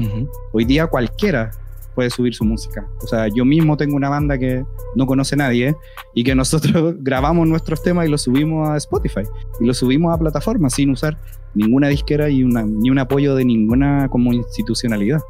[0.52, 1.50] Hoy día cualquiera
[1.96, 2.86] puede subir su música.
[3.02, 5.74] O sea, yo mismo tengo una banda que no conoce nadie
[6.14, 9.22] y que nosotros grabamos nuestros temas y los subimos a Spotify
[9.58, 11.16] y los subimos a plataformas sin usar
[11.54, 15.20] ninguna disquera y una, ni un apoyo de ninguna como institucionalidad.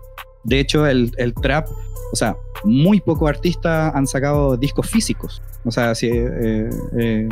[0.46, 1.66] De hecho, el, el trap,
[2.12, 5.42] o sea, muy pocos artistas han sacado discos físicos.
[5.64, 7.28] O sea, eh, eh,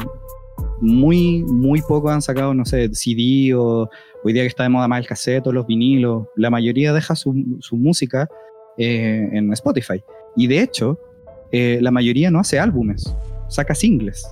[0.81, 3.89] muy, muy pocos han sacado, no sé, CD o
[4.25, 6.27] hoy día que está de moda más el cassette o los vinilos.
[6.35, 8.29] La mayoría deja su, su música
[8.79, 10.03] eh, en Spotify.
[10.35, 10.99] Y de hecho,
[11.53, 13.17] la mayoría no hace álbumes,
[13.47, 14.27] saca singles.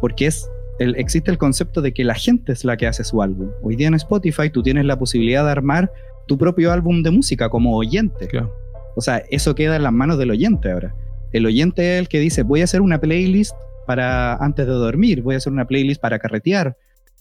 [0.00, 3.20] Porque es el, existe el concepto de que la gente es la que hace su
[3.20, 3.50] álbum.
[3.60, 5.90] Hoy día en Spotify tú tienes la posibilidad de armar
[6.26, 8.26] tu propio álbum de música como oyente.
[8.28, 8.54] Claro.
[8.96, 10.94] O sea, eso queda en las manos del oyente ahora.
[11.32, 13.54] El oyente es el que dice, voy a hacer una playlist
[13.86, 16.76] para antes de dormir, voy a hacer una playlist para carretear,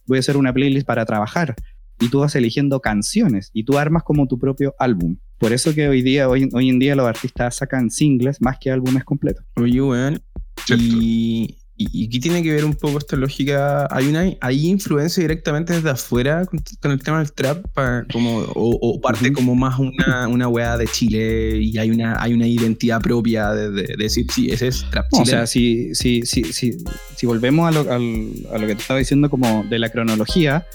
[0.05, 1.55] voy a hacer una playlist para trabajar.
[1.99, 5.17] Y tú vas eligiendo canciones y tú armas como tu propio álbum.
[5.38, 8.71] Por eso que hoy día, hoy, hoy en día los artistas sacan singles más que
[8.71, 9.45] álbumes completos.
[9.55, 10.21] Oye, weón.
[10.69, 13.88] Y, y, qué tiene que ver un poco esta lógica?
[13.90, 17.66] ¿Hay una hay influencia directamente desde afuera con, con el tema del trap?
[18.12, 22.34] como, o, o parte como más una, una weá de Chile y hay una, hay
[22.34, 25.94] una identidad propia de, de- de decir, sí, ese es trap No, o sea, si,
[25.95, 26.78] si, si, si,
[27.16, 30.66] si volvemos a lo, a lo que te estaba diciendo como de la cronología,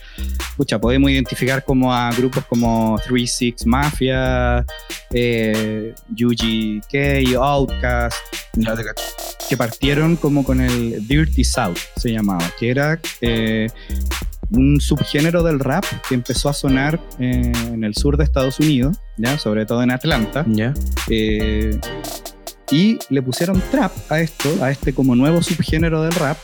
[0.57, 4.67] pucha, podemos identificar como a grupos como 3-6 Mafia,
[5.13, 8.17] eh, UGK, Outkast,
[8.57, 9.03] Ya te cacho.
[9.49, 13.69] Que partieron como con el Dirty South, se llamaba, que era eh,
[14.51, 18.99] un subgénero del rap que empezó a sonar eh, en el sur de Estados Unidos,
[19.17, 19.39] ¿ya?
[19.39, 20.45] sobre todo en Atlanta.
[20.49, 20.75] Ya.
[21.09, 21.79] Eh,
[22.71, 26.37] y le pusieron trap a esto, a este como nuevo subgénero del rap,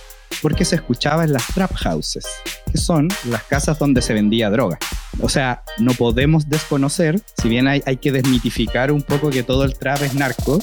[0.45, 2.27] porque se escuchaba en las trap houses,
[2.71, 4.79] que son las casas donde se vendía droga.
[5.21, 9.65] O sea, no podemos desconocer, si bien hay, hay que desmitificar un poco que todo
[9.65, 10.59] el trap es narco,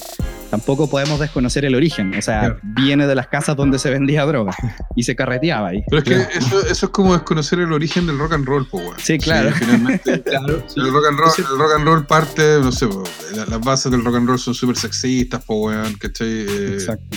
[0.52, 2.14] tampoco podemos desconocer el origen.
[2.16, 2.60] O sea, Claro.
[2.62, 4.54] viene de las casas donde se vendía droga
[4.94, 5.82] y se carreteaba ahí.
[5.90, 8.78] Pero es que eso, eso es como desconocer el origen del rock and roll, po,
[8.78, 8.94] weón.
[8.98, 9.50] Sí, claro.
[9.52, 10.62] finalmente, Claro.
[10.68, 10.78] sí.
[10.78, 12.86] el rock, and roll, el rock and roll parte, no sé,
[13.48, 16.28] las bases del rock and roll son súper sexistas, po, weón, ¿cachai?
[16.28, 17.16] Eh, Exacto.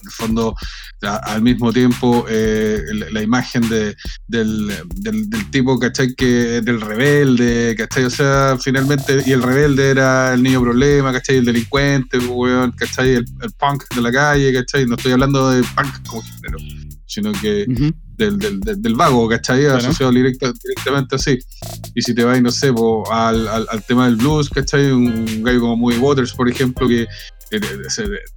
[0.00, 0.54] En el fondo,
[1.02, 3.94] a- al mismo tiempo, eh, la, la imagen de,
[4.26, 6.14] del, del, del tipo, ¿cachai?
[6.14, 8.04] Que, del rebelde, ¿cachai?
[8.04, 11.36] O sea, finalmente, y el rebelde era el niño problema, ¿cachai?
[11.36, 13.10] El delincuente, weón, ¿cachai?
[13.16, 14.86] El, el punk de la calle, ¿cachai?
[14.86, 16.58] No estoy hablando de punk como género,
[17.06, 17.92] sino que Ujú.
[18.16, 19.60] del, del, del, del vago, ¿cachai?
[19.62, 19.76] Claro.
[19.78, 21.38] Asociado directa- directamente así.
[21.94, 24.90] Y si te vas, no sé, po, al, al, al tema del blues, ¿cachai?
[24.92, 27.06] Un, un gallo como Moody Waters, por ejemplo, que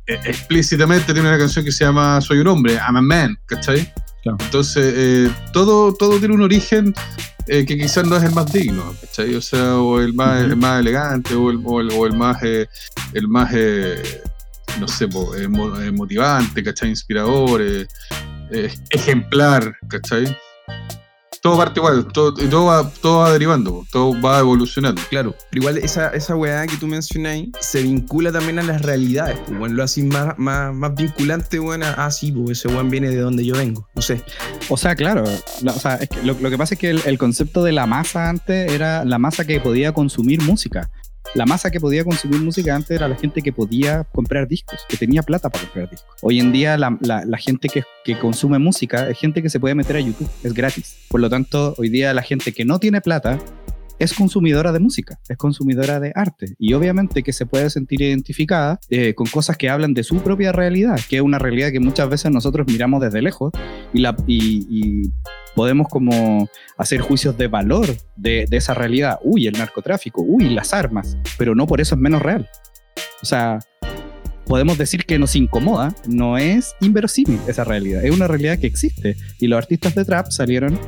[0.07, 3.91] explícitamente tiene una canción que se llama Soy un hombre, I'm a man, ¿cachai?
[4.23, 4.37] Claro.
[4.41, 6.93] Entonces, eh, todo, todo tiene un origen
[7.47, 9.35] eh, que quizás no es el más digno, ¿cachai?
[9.35, 12.41] O sea, o el más, el más elegante, o el, o el, o el más,
[12.41, 12.67] eh,
[13.13, 14.23] el más eh,
[14.79, 15.09] no sé, eh,
[15.43, 16.89] eh, motivante, ¿cachai?
[16.89, 17.87] Inspirador, eh,
[18.51, 20.25] eh, ejemplar, ¿cachai?
[21.45, 24.99] Todo parte igual, todo, todo, va, todo va derivando, todo va evolucionando.
[25.11, 29.37] Claro, pero igual esa, esa weá que tú mencionáis se vincula también a las realidades.
[29.45, 33.09] Pues, bueno, lo así más, más, más vinculante, bueno, ah, sí, pues ese weón viene
[33.11, 33.87] de donde yo vengo.
[33.93, 34.23] No sé.
[34.69, 35.23] O sea, claro.
[35.61, 37.73] la- o sea, es que lo, lo que pasa es que el, el concepto de
[37.73, 40.89] la masa antes era la masa que podía consumir música.
[41.35, 44.95] La masa que podía consumir música antes era la gente que podía comprar discos, que
[44.95, 46.09] tenía plata para comprar discos.
[46.21, 49.75] Hoy en día la, la- gente que, que consume música es gente que se puede
[49.75, 50.95] meter a YouTube, es gratis.
[51.09, 53.37] Por lo tanto, hoy día la gente que no tiene plata
[53.99, 56.55] es consumidora de música, es consumidora de arte.
[56.59, 60.51] Y obviamente que se puede sentir identificada eh, con cosas que hablan de su propia
[60.51, 63.51] realidad, que es una realidad que muchas veces nosotros miramos desde lejos
[63.93, 64.15] y, la,
[65.55, 69.19] podemos como hacer juicios de valor de, de esa realidad.
[69.23, 72.49] Uy, el narcotráfico, uy, las armas, pero no por eso es menos real.
[73.21, 73.59] O sea,
[74.45, 79.15] podemos decir que nos incomoda, no es inverosímil esa realidad, es una realidad que existe.
[79.39, 80.79] Y los artistas de trap salieron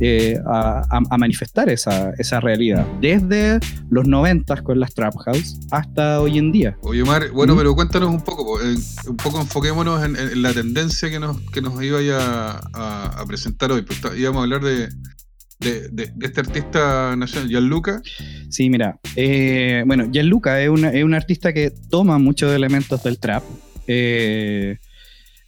[0.00, 3.60] eh, a, manifestar esa, esa realidad, desde
[3.90, 6.76] los 90 con las Trap House hasta hoy en día.
[6.82, 7.58] Oye, Omar, bueno, ¿Mm?
[7.58, 8.74] pero cuéntanos un poco, po, eh,
[9.08, 13.26] un poco enfoquémonos en, en la tendencia que nos, que nos iba a, a, a
[13.26, 13.82] presentar hoy.
[13.82, 14.88] Pues, íbamos a hablar de,
[15.60, 18.00] de, de- de este artista nacional, Gianluca.
[18.48, 23.18] Sí, mira, eh, bueno, Gianluca es, una- es un artista que toma muchos elementos del
[23.18, 23.42] trap.
[23.86, 24.78] Eh,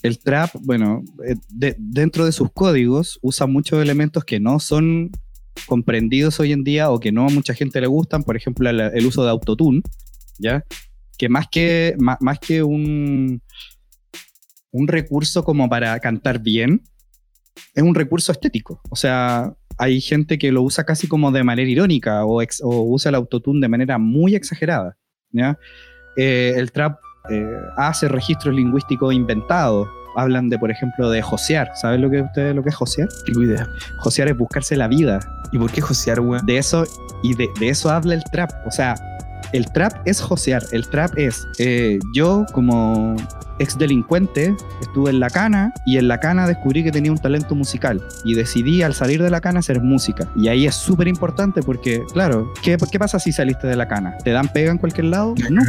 [0.03, 5.11] el trap, bueno, eh, de- dentro de sus códigos usa muchos elementos que no son
[5.67, 9.07] comprendidos hoy en día o que no a mucha gente le gustan, por ejemplo, el,
[9.07, 9.83] uso de autotune,
[10.39, 10.65] ¿ya?
[11.19, 13.43] Que más que, más, que un,
[14.71, 16.83] un recurso como para cantar bien,
[17.75, 18.81] es un recurso estético.
[18.91, 23.15] O sea, hay gente que lo usa casi como de manera irónica o, usa el
[23.15, 24.97] autotune de manera muy exagerada.
[26.17, 26.99] Eh, el trap
[27.31, 29.89] eh, hace registros lingüísticos inventados.
[30.15, 31.71] Hablan de, por ejemplo, de josear.
[31.75, 33.09] ¿Sabes lo que ustedes lo que es josear?
[33.25, 33.67] Tengo idea.
[33.99, 35.21] Josear es buscarse la vida.
[35.53, 36.45] ¿Y por qué josear, weón?
[36.45, 36.85] De eso,
[37.23, 38.51] y de, de eso habla el trap.
[38.67, 38.95] O sea,
[39.53, 43.17] el trap es josear, el trap es eh, yo como
[43.63, 47.55] ex delincuente estuve en la cana y en la cana descubrí que tenía un talento
[47.55, 50.29] musical y decidí al salir de la cana hacer música.
[50.37, 54.17] Y ahí es súper importante porque, claro, ¿qué, ¿qué pasa si saliste de la cana?
[54.25, 55.35] ¿Te dan pega en cualquier lado?
[55.53, 55.61] No.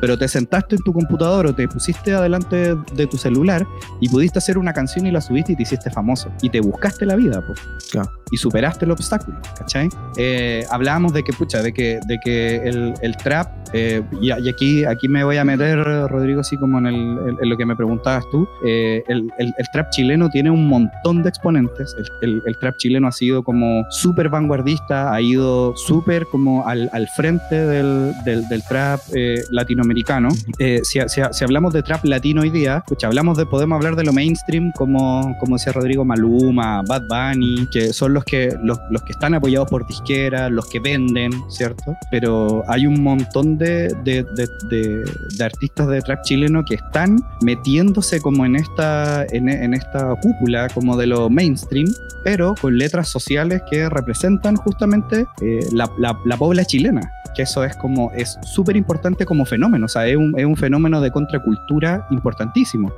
[0.00, 3.66] Pero te sentaste en tu computador o te pusiste adelante de tu celular
[4.00, 6.30] y pudiste hacer una canción y la subiste y te hiciste famoso.
[6.40, 7.60] Y te buscaste la vida, pues.
[7.90, 8.10] Claro.
[8.30, 9.88] Y superaste el obstáculo, ¿cachai?
[10.16, 14.48] Eh, hablábamos de que, pucha, de que, de que el, el trap, eh, y, y
[14.48, 15.78] aquí, aquí me voy a meter,
[16.08, 18.46] Rodrigo, así como en, el, en- lo que me preguntabas tú.
[18.64, 21.94] eh, el, el- el trap chileno tiene un montón de exponentes.
[22.22, 27.06] El, el- trap chileno ha sido como súper vanguardista, ha ido súper como al, al
[27.08, 30.28] frente del, del, del trap eh, latinoamericano.
[30.58, 33.94] Eh, si, si- si hablamos de trap latino hoy día, pucha, hablamos de, podemos hablar
[33.96, 38.78] de lo mainstream como, como decía Rodrigo Maluma, Bad Bunny, que son los que, los,
[38.90, 41.96] los que están apoyados por disqueras, los que venden, ¿cierto?
[42.10, 45.04] Pero hay un montón de, de- de-
[45.36, 50.96] de artistas de trap chileno que están metiéndose como en esta, en, esta cúpula como
[50.96, 51.88] de lo mainstream,
[52.24, 57.62] pero con letras sociales que representan justamente eh, la, la, la pobla chilena que eso
[57.62, 61.12] es como es súper importante como fenómeno, o sea, es un, es un fenómeno de
[61.12, 62.92] contracultura importantísimo.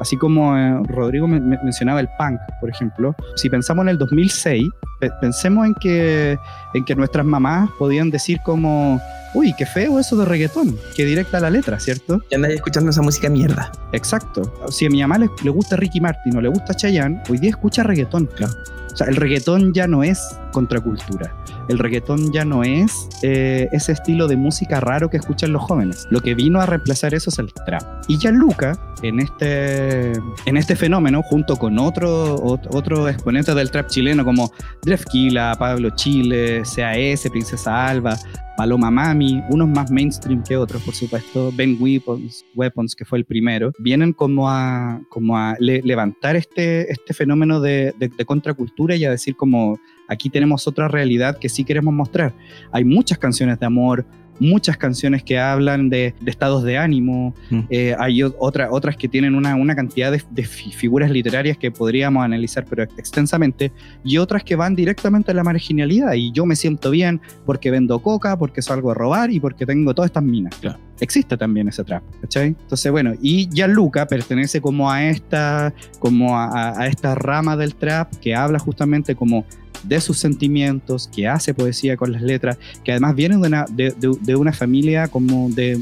[0.00, 3.98] Así como eh, Rodrigo me- me- mencionaba el punk, por ejemplo, si pensamos en el
[3.98, 4.68] 2006,
[5.00, 6.38] pe- pensemos en que,
[6.74, 9.00] en que nuestras mamás podían decir como,
[9.34, 12.20] uy, qué feo eso de reggaetón, qué directa la letra, ¿cierto?
[12.30, 13.70] Ya andáis escuchando esa música mierda.
[13.92, 14.42] Exacto.
[14.70, 17.50] Si a mi mamá le, le gusta Ricky Martin o le gusta Chayanne, hoy día
[17.50, 18.26] escucha reggaetón.
[18.26, 18.52] Claro.
[18.92, 20.20] O sea, el reggaetón ya no es
[20.52, 21.34] contracultura.
[21.68, 26.06] El reggaetón ya no es eh, ese estilo de música raro que escuchan los jóvenes.
[26.10, 27.82] Lo que vino a reemplazar eso es el trap.
[28.08, 30.12] Y Gianluca, en este,
[30.46, 34.50] en este fenómeno, junto con otro, ot- otro exponente del trap chileno como
[34.82, 38.16] Drefkila, Pablo Chile, CAS, Princesa Alba,
[38.56, 43.24] Paloma Mami, unos más mainstream que otros, por supuesto, Ben Weapons, Weapons que fue el
[43.24, 48.94] primero, vienen como a, como a le- levantar este, este fenómeno de, de- de contracultura
[48.94, 49.78] y a decir como
[50.08, 52.32] aquí tenemos otra realidad que sí queremos mostrar.
[52.72, 54.04] Hay muchas canciones de amor,
[54.40, 57.60] muchas canciones que hablan de, de estados de ánimo, Mm.
[57.70, 61.70] eh, hay otra- otras que tienen una, una cantidad de, de fi- figuras literarias que
[61.70, 63.70] podríamos analizar pero extensamente,
[64.02, 68.00] y otras que van directamente a la marginalidad, y yo me siento bien porque vendo
[68.00, 70.56] coca, porque salgo a robar y porque tengo todas estas minas.
[70.56, 70.80] Claro.
[70.98, 72.48] Existe también ese trap, ¿cachai?
[72.48, 77.76] Entonces, bueno, y Gianluca pertenece como a esta, como a, a- a esta rama del
[77.76, 79.44] trap que habla justamente como
[79.82, 84.36] de sus sentimientos, que hace poesía con las letras, que además viene de una, de,
[84.36, 85.78] una familia como de,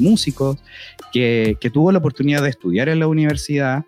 [0.00, 0.58] músicos,
[1.12, 3.84] que, que tuvo la oportunidad de estudiar en la universidad,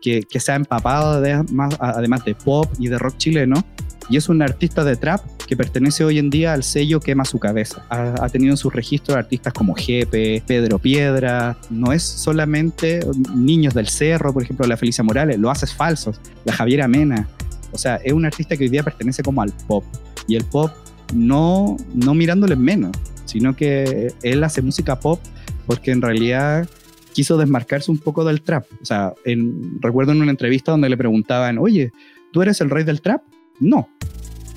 [0.00, 3.64] que, que se ha empapado de, más, además de pop y de rock chileno,
[4.10, 7.38] y es un artista de trap que pertenece hoy en día al sello Quema su
[7.38, 7.84] cabeza.
[7.90, 13.00] Ha, ha tenido en su registro artistas como Jepe, Pedro Piedra, no es solamente
[13.34, 17.28] Niños del Cerro, por ejemplo, la Felicia Morales, lo haces falsos, la Javiera Mena.
[17.72, 19.84] O sea, es un artista que hoy día pertenece como al pop.
[20.26, 20.70] Y el pop
[21.14, 22.92] no, no mirándole menos,
[23.24, 25.20] sino que él hace música pop
[25.66, 26.68] porque en realidad
[27.12, 28.64] quiso desmarcarse un poco del trap.
[28.80, 31.92] O sea, en- recuerdo en una entrevista donde le preguntaban, oye,
[32.32, 33.22] ¿tú eres el rey del trap?
[33.60, 33.88] No,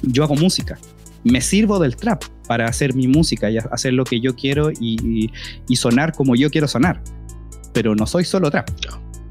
[0.04, 0.78] yo hago música.
[1.24, 4.98] Me sirvo del trap para hacer mi música y hacer lo que yo quiero y,
[5.04, 5.32] y-
[5.68, 7.02] y sonar como yo quiero sonar.
[7.74, 8.70] Pero no soy solo trap.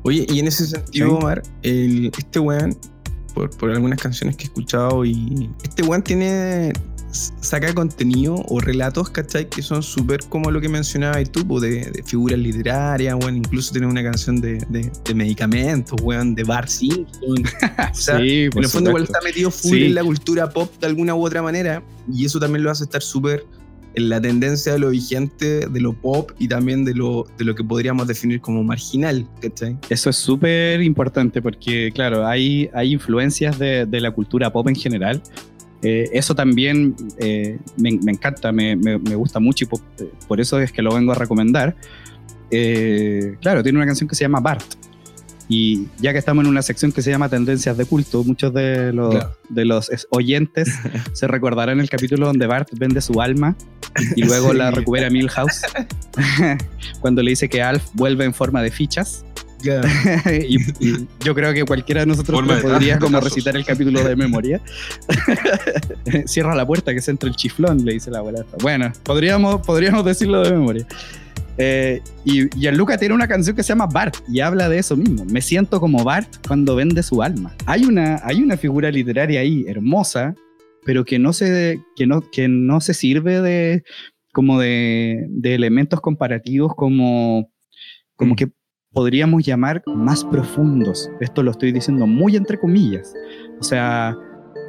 [0.03, 1.17] Oye, y en ese sentido.
[1.17, 2.77] Omar, el- este weón,
[3.35, 6.73] por, por algunas canciones que he escuchado, y este weón tiene.
[7.41, 9.49] saca contenido o relatos, ¿cachai?
[9.49, 13.37] Que son súper como lo que mencionabas tú, po, de, de figuras literarias, weón.
[13.39, 17.09] Incluso tiene una canción de, de, de medicamentos, weón, de Bar Simpson.
[17.93, 19.85] O sea, sí, en el fondo, igual está metido full Sí.
[19.87, 21.83] en la cultura pop de alguna u otra manera,
[22.13, 23.45] y eso también lo hace estar súper
[23.95, 27.55] en la tendencia de lo vigente, de lo pop y también de lo, de lo
[27.55, 29.77] que podríamos definir como marginal, ¿cachai?
[29.89, 34.77] Eso es súper importante porque, claro, hay, hay influencias de, de la cultura pop en
[34.77, 35.21] general.
[35.83, 40.11] Eh, eso también eh, me, me encanta, me, me- me gusta mucho y po- eh,
[40.29, 41.75] por eso es que lo vengo a recomendar.
[42.51, 44.65] Eh, claro, tiene una canción que se llama Bart.
[45.53, 48.93] Y ya que estamos en una sección que se llama Tendencias de Culto, muchos de
[48.93, 49.37] los, Claro.
[49.49, 50.73] de los es- oyentes
[51.13, 53.57] se recordarán el capítulo donde Bart vende su alma
[54.15, 54.57] y luego Sí.
[54.59, 55.63] la recupera Milhouse
[57.01, 59.25] cuando le dice que Alf vuelve en forma de fichas.
[60.49, 64.59] y, y yo creo que cualquiera de nosotros podría como recitar el capítulo de memoria.
[66.25, 68.45] Cierra la puerta que se entra el chiflón, le dice la abuela.
[68.63, 70.87] Bueno, podríamos, podríamos decirlo de memoria.
[71.63, 75.27] Eh, y Gianluca tiene una canción que se llama Bart y habla de eso mismo.
[75.27, 77.55] Me siento como Bart cuando vende su alma.
[77.67, 80.35] Hay una, hay una figura literaria ahí hermosa,
[80.87, 83.85] pero que no se, que no, que no se sirve de,
[84.33, 87.51] como de, de elementos comparativos como,
[88.17, 88.51] como que
[88.91, 91.11] podríamos llamar más profundos.
[91.21, 93.13] Esto lo estoy diciendo muy entre comillas.
[93.61, 94.17] O sea,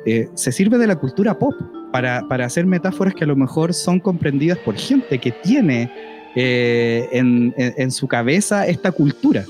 [0.06, 1.54] eh, se sirve de la cultura pop
[1.94, 7.08] para, para, hacer metáforas que a lo mejor son comprendidas por gente que tiene eh,
[7.12, 9.46] en, en, su cabeza esta cultura.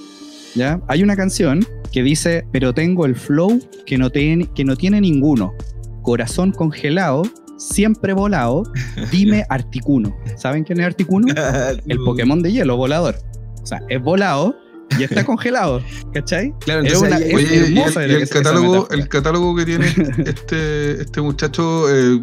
[0.56, 0.82] ¿ya?
[0.88, 5.02] Hay una canción que dice, pero tengo el flow que no, tiene, que no tiene
[5.02, 5.54] ninguno.
[6.02, 7.24] Corazón congelado,
[7.58, 8.64] siempre volado,
[9.12, 10.16] dime Articuno.
[10.38, 11.28] ¿Saben quién es Articuno?
[11.88, 13.16] el Pokémon de hielo volador.
[13.62, 14.56] O sea, es volado,
[14.98, 15.82] y está congelado,
[16.14, 16.54] ¿cachai?
[16.60, 19.88] Claro, entonces una, es hermosa y, el, catálogo, el catálogo que tiene
[20.26, 22.22] este, este muchacho, eh,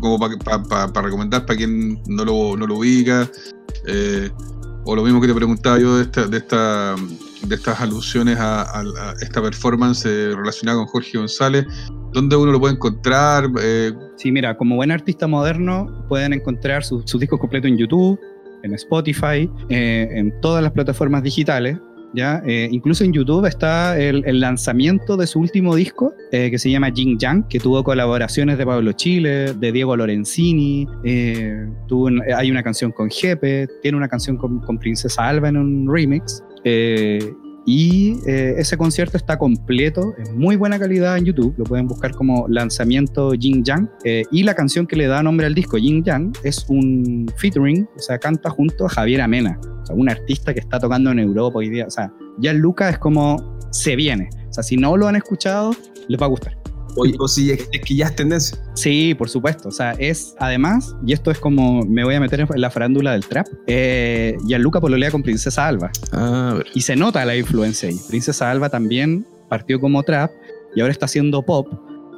[0.00, 3.28] como para pa, pa, recomendar para quien no lo, no lo ubica,
[3.86, 4.30] eh,
[4.84, 6.94] o lo mismo que te preguntaba yo de, esta, de, esta,
[7.46, 8.84] de estas alusiones a,
[9.20, 11.66] esta performance relacionada con Jorge González,
[12.12, 13.50] ¿dónde uno lo puede encontrar?
[13.60, 18.20] Eh, sí, mira, como buen artista moderno pueden encontrar sus su discos completos en YouTube,
[18.62, 21.78] en Spotify, eh, en todas las plataformas digitales.
[22.14, 22.42] ¿Ya?
[22.46, 26.90] Eh, incluso en YouTube está el, lanzamiento de su último disco, eh, que se llama
[26.90, 32.50] Jing Yang, que tuvo colaboraciones de Pablo Chile, de Diego Lorenzini, eh, tuvo un, hay
[32.50, 36.42] una canción con Jepe, tiene una canción con, con Princesa Alba en un remix.
[37.66, 42.12] Y eh, ese concierto está completo, es muy buena calidad en YouTube, lo pueden buscar
[42.12, 43.90] como lanzamiento Jing Yang.
[44.04, 47.88] Eh, y la canción que le da nombre al disco, Jing Yang, es un featuring,
[47.96, 51.18] o sea, canta junto a Javier Amena, o sea, un artista que está tocando en
[51.18, 51.86] Europa hoy día.
[51.86, 54.28] O sea, ya Luca es como se viene.
[54.48, 55.72] O sea, si no lo han escuchado,
[56.08, 56.63] les va a gustar.
[56.96, 58.58] O, o si es, es, que ya es tendencia.
[58.74, 59.68] Sí, por supuesto.
[59.68, 63.12] O sea, es además, y esto es como me voy a meter en la farándula
[63.12, 65.90] del trap, eh, Gianluca pololea con Princesa Alba.
[66.12, 67.98] Ah, y se nota la influencia ahí.
[68.08, 70.30] Princesa Alba también partió como trap
[70.74, 71.68] y ahora está haciendo pop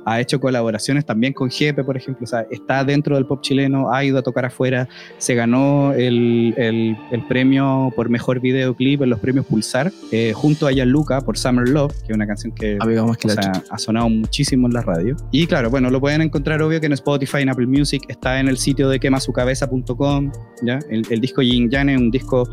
[0.07, 3.93] ha hecho colaboraciones también con Jepe, por ejemplo, o sea, está dentro del pop chileno,
[3.93, 4.89] ha ido a tocar afuera,
[5.19, 10.69] se ganó el, el, el premio por mejor videoclip en los premios Pulsar, eh, junto
[10.69, 12.78] a Gianluca por Summer Love, que es una canción que,
[13.20, 15.16] que sea, ha sonado muchísimo en la radio.
[15.33, 18.47] Y claro, bueno, lo pueden encontrar obvio que en Spotify, en Apple Music, está en
[18.47, 20.31] el sitio de quemasucabeza.com,
[20.62, 20.78] ¿ya?
[20.89, 22.49] El, el disco Yin Yang es un disco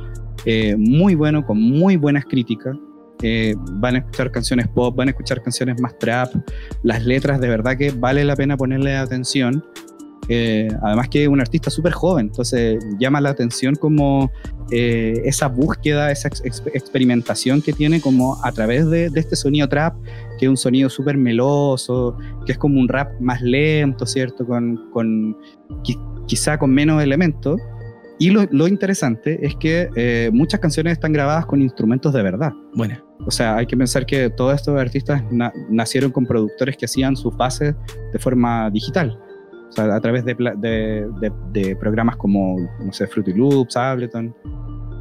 [0.46, 2.76] eh, muy bueno, con muy buenas críticas,
[3.74, 6.34] van a escuchar canciones pop, van a escuchar canciones más trap,
[6.84, 9.64] las letras de verdad que vale la pena ponerle atención.
[10.30, 14.32] Eh, además que es un artista súper joven, entonces llama la atención como
[14.72, 19.96] eh, esa búsqueda, esa ex experimentación que tiene como a través de, este sonido trap,
[20.40, 24.46] que es un sonido súper meloso, que es como un rap más lento, ¿cierto?
[24.46, 25.38] Con
[26.26, 27.60] quizá con menos elementos,
[28.24, 32.54] y lo, lo, interesante es que eh, muchas canciones están grabadas con instrumentos de verdad.
[32.74, 32.98] Bueno.
[33.26, 37.18] O sea, hay que pensar que todos estos artistas na nacieron con productores que hacían
[37.18, 37.76] sus bases
[38.14, 39.20] de forma digital.
[39.68, 44.34] O sea, a través de, de, de, de programas como, no sé, Fruity Loops, Ableton.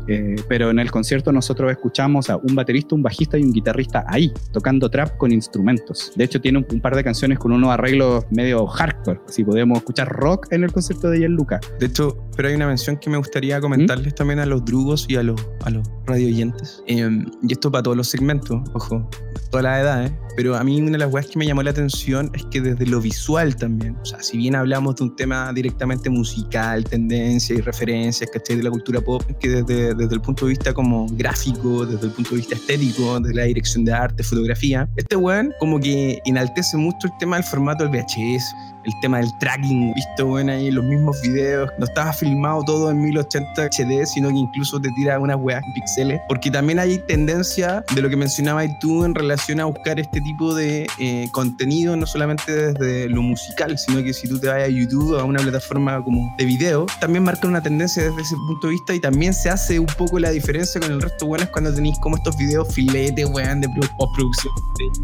[0.08, 4.04] Eh, pero en el concierto nosotros escuchamos a un baterista, un bajista y un guitarrista
[4.08, 6.12] ahí, tocando trap con instrumentos.
[6.16, 9.78] De hecho, tiene un, un par de canciones con unos arreglos medio hardcore, así podemos
[9.78, 11.60] escuchar rock en el concierto de Gianluca.
[11.78, 14.16] De hecho, pero hay una mención que me gustaría comentarles ¿Mm?
[14.16, 16.82] también a los drugos y a los, a los radio oyentes.
[16.86, 17.08] Eh,
[17.42, 19.08] y esto para todos los segmentos, ojo,
[19.50, 20.12] todas las edades.
[20.34, 22.86] Pero a mí una de las weas que me llamó la atención es que desde
[22.86, 27.60] lo visual también, o sea, si bien hablamos de un tema directamente musical, tendencia y
[27.60, 28.56] referencias, ¿cachai?
[28.56, 32.12] De la cultura pop, que desde, desde el punto de vista como gráfico, desde el
[32.12, 36.76] punto de vista estético, de la dirección de arte, fotografía, este weón como que enaltece
[36.76, 40.84] mucho el tema del formato del VHS, el tema del tracking, visto bueno ahí los
[40.84, 45.36] mismos videos, no estaba filmado todo en 1080 HD, sino que incluso te tira unas
[45.40, 49.66] weas en píxeles, porque también hay tendencia de lo que mencionabas tú en relación a
[49.66, 54.38] buscar este tipo de eh, contenido, no solamente desde lo musical, sino que si tú
[54.38, 58.22] te vas a YouTube, a una plataforma como de video, también marca una tendencia desde
[58.22, 61.26] ese punto de vista y también se hace un poco la diferencia con el resto,
[61.26, 63.68] bueno, es cuando tenéis como estos videos filetes, weón, de
[63.98, 64.52] postproducción,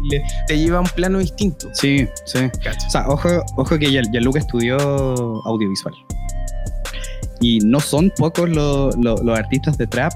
[0.09, 1.69] te, te lleva a un plano distinto.
[1.73, 2.49] Sí, sí.
[2.63, 2.87] ¿Cacho?
[2.87, 4.77] O sea, ojo, ojo que ya, ya Luca estudió
[5.45, 5.93] audiovisual.
[7.41, 10.11] Y no son pocos los, los, los artistas de trap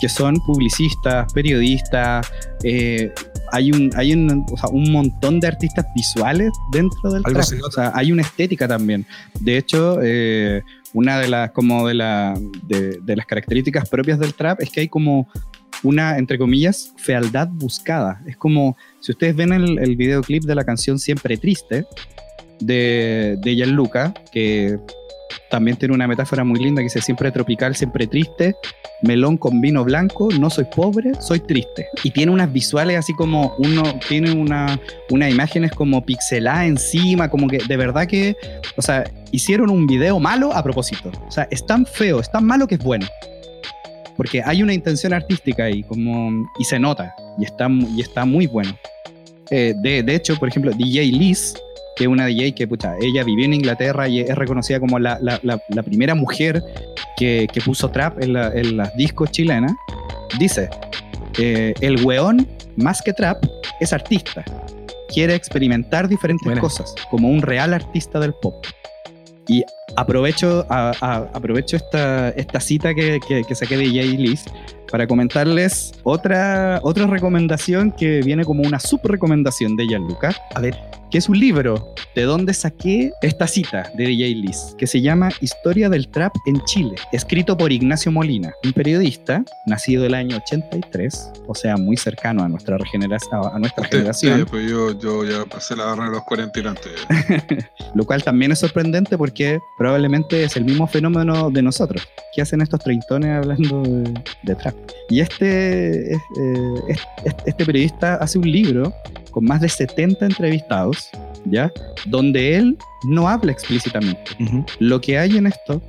[0.00, 2.26] que son publicistas, periodistas,
[2.64, 3.12] eh,
[3.52, 7.44] hay un, hay un, o sea, un montón de artistas visuales dentro del trap.
[7.66, 9.04] O sea, hay una estética también.
[9.40, 10.62] De hecho, eh,
[10.94, 14.80] una de las, como de, la, de, de, las características propias del trap es que
[14.80, 15.28] hay como
[15.82, 18.22] una, entre comillas, fealdad buscada.
[18.26, 21.84] Es como, si ustedes ven el, el videoclip de la canción Siempre Triste,
[22.60, 24.78] de, de Gianluca, que
[25.50, 28.54] también tiene una metáfora muy linda que dice siempre tropical, siempre triste,
[29.02, 31.88] melón con vino blanco, no soy pobre, soy triste.
[32.02, 34.78] Y tiene unas visuales así como uno, tiene una,
[35.10, 38.36] unas imágenes como pixeladas encima, como que de verdad que,
[38.76, 41.10] o sea, hicieron un video malo a propósito.
[41.26, 43.06] O sea, es tan feo, es tan malo que es bueno.
[44.16, 48.46] Porque hay una intención artística ahí, como, y se nota, y está, y está muy
[48.46, 48.76] bueno.
[49.50, 51.54] Eh, de, de hecho, por ejemplo, DJ Liz,
[52.00, 55.18] que es una DJ que, pucha, ella vivió en Inglaterra y es reconocida como la,
[55.20, 56.62] la, la, primera mujer
[57.18, 59.72] que, que puso trap en, en, las discos chilenas,
[60.38, 60.70] dice,
[61.38, 63.44] eh, el weón, más que trap,
[63.80, 64.42] es artista.
[65.12, 68.64] Quiere experimentar diferentes cosas, como un real artista del pop.
[69.46, 69.62] Y
[69.94, 74.46] aprovecho, a, a, aprovecho esta, esta cita que, que, que saqué de Jay Liz
[74.90, 80.34] para comentarles otra, otra recomendación que viene como una subrecomendación de Gianluca.
[80.54, 80.76] A ver,
[81.10, 85.30] que es un libro de donde saqué esta cita de DJ Liz, que se llama
[85.40, 91.32] Historia del Trap en Chile, escrito por Ignacio Molina, un periodista nacido el año 83,
[91.46, 94.40] o sea, muy cercano a nuestra, regeneración, a nuestra generación.
[94.40, 96.92] Sí, pues yo, yo, ya pasé la barra de los 40 y antes.
[97.94, 102.06] Lo cual también es sorprendente porque probablemente es el mismo fenómeno de nosotros.
[102.34, 104.14] ¿Qué hacen estos treintones hablando de,
[104.44, 104.79] de trap?
[105.08, 106.18] Y este, eh,
[107.46, 108.92] este periodista hace un libro
[109.30, 111.10] con más de 70 entrevistados,
[111.44, 111.72] ¿ya?
[112.06, 114.32] Donde él no habla explícitamente.
[114.78, 115.82] Lo que hay en esto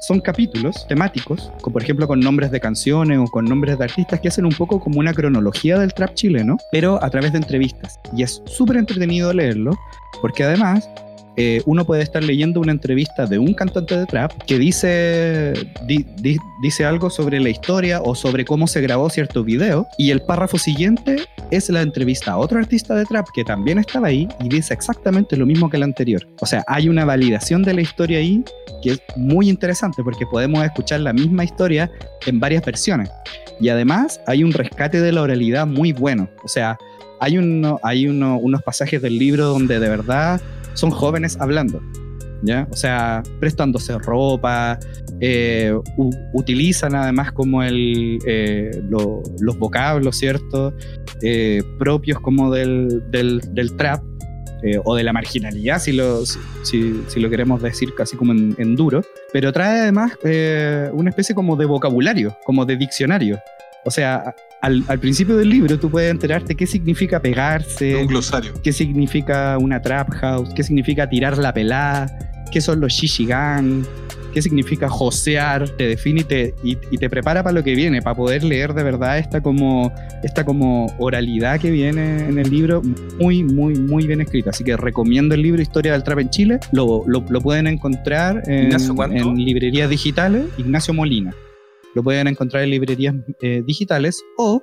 [0.00, 4.20] son capítulos temáticos, como por ejemplo con nombres de canciones o con nombres de artistas
[4.20, 7.98] que hacen un poco como una cronología del trap chileno, pero a través de entrevistas.
[8.16, 9.72] Y es súper entretenido leerlo,
[10.20, 10.88] porque además
[11.40, 15.52] eh, uno puede estar leyendo una entrevista de un cantante de trap que dice,
[16.60, 20.58] dice algo sobre la historia o sobre cómo se grabó cierto video y el párrafo
[20.58, 24.74] siguiente es la entrevista a otro artista de trap que también estaba ahí y dice
[24.74, 26.26] exactamente lo mismo que el anterior.
[26.40, 28.42] O sea, hay una validación de la historia ahí
[28.82, 31.88] que es muy interesante porque podemos escuchar la misma historia
[32.26, 33.10] en varias versiones.
[33.60, 36.28] Y además hay un rescate de la oralidad muy bueno.
[36.42, 36.76] O sea,
[37.20, 40.40] hay, uno, hay uno, unos pasajes del libro donde de verdad
[40.78, 41.82] son jóvenes hablando,
[42.42, 42.68] ¿ya?
[42.70, 44.78] O sea, prestándose ropa,
[45.20, 45.74] eh,
[46.32, 50.72] utilizan además como el, eh, los vocablos, ¿cierto?
[51.22, 54.02] Eh, propios como del, del, trap.
[54.84, 58.74] o de la marginalidad, si lo, si, si, lo queremos decir casi como en, en
[58.74, 59.02] duro,
[59.32, 60.12] pero trae además
[60.92, 63.40] una especie como de vocabulario, como de diccionario.
[63.84, 68.52] O sea, al, al, principio del libro tú puedes enterarte qué significa pegarse, un glosario.
[68.62, 72.06] qué significa una trap house, qué significa tirar la pelada,
[72.50, 73.86] qué son los shishigan,
[74.32, 78.02] qué significa josear, te define y te, y, y te, prepara para lo que viene,
[78.02, 82.82] para poder leer de verdad esta como, esta como oralidad que viene en el libro,
[83.18, 84.50] muy, muy, muy bien escrita.
[84.50, 88.42] Así que recomiendo el libro Historia del Trap en Chile, lo, lo, lo pueden encontrar
[88.46, 91.34] en, en librerías digitales, Ignacio Molina
[91.98, 93.12] lo pueden encontrar en librerías
[93.42, 94.62] eh, digitales o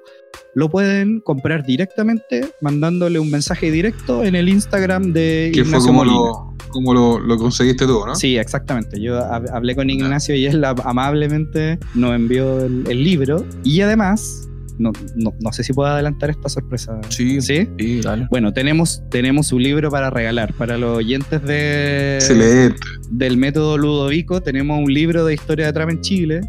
[0.53, 5.87] lo pueden comprar directamente mandándole un mensaje directo en el Instagram de que Ignacio fue
[5.87, 8.15] como Lo, como lo, lo, conseguiste tú, ¿no?
[8.15, 9.01] Sí, exactamente.
[9.01, 14.47] Yo hablé con Ignacio y él amablemente nos envió el, el libro y además
[14.79, 16.97] no, no, no, sé si puedo adelantar esta sorpresa.
[17.09, 18.27] Sí, sí, sí dale.
[18.29, 20.53] Bueno, tenemos, tenemos un libro para regalar.
[20.53, 22.79] Para los oyentes de, Excelente.
[23.11, 26.41] del método Ludovico, tenemos un libro de historia de trap en Chile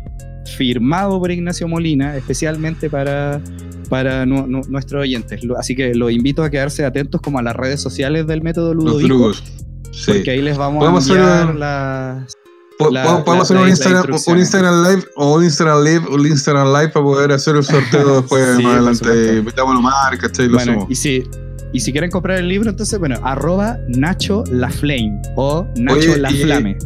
[0.46, 3.40] firmado por Ignacio Molina, especialmente para,
[3.88, 5.40] para nu nu nuestros oyentes.
[5.58, 9.32] Así que los invito a quedarse atentos como a las redes sociales del método Ludovico.
[9.92, 10.12] Sí.
[10.12, 12.36] Porque ahí les vamos a enviar hacer, las...
[12.92, 16.88] La, podemos hacer un Instagram, un Instagram Live o un Instagram Live un Instagram Live
[16.90, 19.42] para poder hacer el sorteo después Sí, más adelante.
[19.42, 20.46] Metámoslo más, ¿cachai?
[20.46, 21.24] Lo Bueno, y si,
[21.72, 26.16] y si quieren comprar el libro, entonces, bueno, arroba Nacho La Flame o Nacho Oye,
[26.18, 26.78] La y- Flame.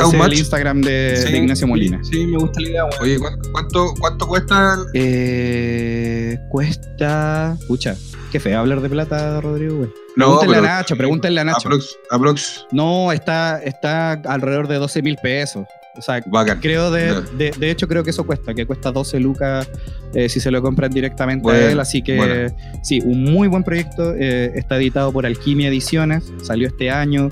[0.00, 0.32] How Ese es much?
[0.32, 1.98] el Instagram de, Sí, de Ignacio Molina.
[2.04, 2.84] Sí, me gusta la idea.
[3.00, 7.56] Oye, ¿cuánto, cuánto, cuánto cuesta el, Eh, cuesta.
[7.66, 7.96] Pucha,
[8.30, 9.90] qué feo hablar de plata, Rodrigo, güey.
[10.16, 11.68] No, Pregúntenle pero- a Nacho, pregúntenle a Nacho.
[11.68, 15.66] Aprox, aprox, No, está, está alrededor de 12 mil pesos.
[15.98, 16.60] O sea, bacán.
[16.60, 19.68] creo de, de, de hecho creo que eso cuesta, que cuesta 12 lucas
[20.14, 21.80] eh, si se lo compran directamente Bueno, a él.
[21.80, 22.54] Así que bueno.
[22.82, 24.14] sí, un muy buen proyecto.
[24.14, 27.30] eh, está editado por Alquimia Ediciones, salió este año.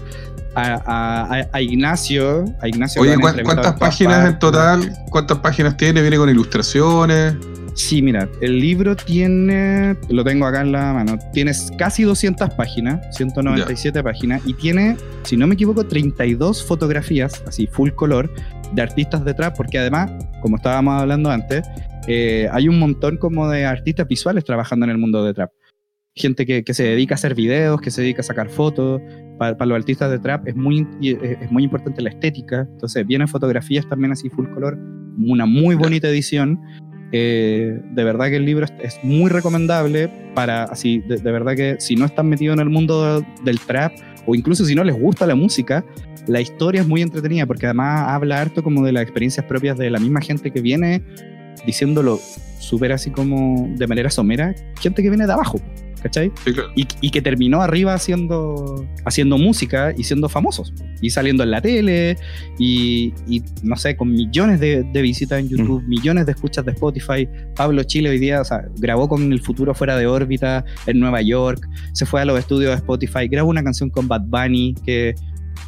[0.59, 4.39] A, a- a- a Ignacio, a Ignacio Oye, lo han ¿cuán- entrevistado ¿cuántas páginas en
[4.39, 4.93] total?
[5.11, 6.01] ¿Cuántas páginas tiene?
[6.01, 7.35] ¿Viene con ilustraciones?
[7.77, 13.15] Sí, mira, el libro tiene, lo tengo acá en la mano, tiene casi 200 páginas,
[13.15, 18.33] 197 páginas, y tiene, si no me equivoco, 32 fotografías, así full color,
[18.73, 21.69] de artistas de trap, porque además, como estábamos hablando antes,
[22.09, 25.51] eh, hay un montón como de artistas visuales trabajando en el mundo de trap.
[26.15, 29.03] Gente que, que se dedica a hacer videos, que se dedica a sacar fotos,
[29.39, 33.87] para, los artistas de trap es muy, es muy importante la estética, entonces vienen fotografías
[33.87, 34.79] también así full color,
[35.19, 36.61] una muy bonita edición.
[37.19, 41.97] Eh, de verdad que el libro es, muy recomendable para, así, de, verdad que si
[41.97, 43.95] no están metidos en el mundo del trap,
[44.27, 45.83] o incluso si no les gusta la música,
[46.27, 49.89] la historia es muy entretenida porque además habla harto como de las experiencias propias de
[49.89, 51.03] la misma gente que viene
[51.65, 52.21] diciéndolo
[52.59, 55.59] súper así como de manera somera, gente que viene de abajo.
[56.07, 56.31] ¿Cachai?
[56.77, 62.17] y, que terminó arriba haciendo, haciendo música y siendo famosos, y saliendo en la tele,
[62.59, 63.13] y,
[63.63, 65.89] no sé, con millones de, visitas en YouTube, mm.
[65.89, 67.29] millones de escuchas de Spotify.
[67.55, 71.23] Pablo Chile hoy día, o sea, grabó con El Futuro Fuera de órbita en Nueva
[71.23, 75.15] York, se fue a los estudios de Spotify, grabó una canción con Bad Bunny, que,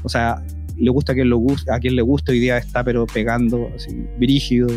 [0.02, 0.42] o sea,
[0.76, 1.38] le gusta a quien, lo
[1.72, 4.68] a quien le gusta hoy día está pero pegando, así, brígido.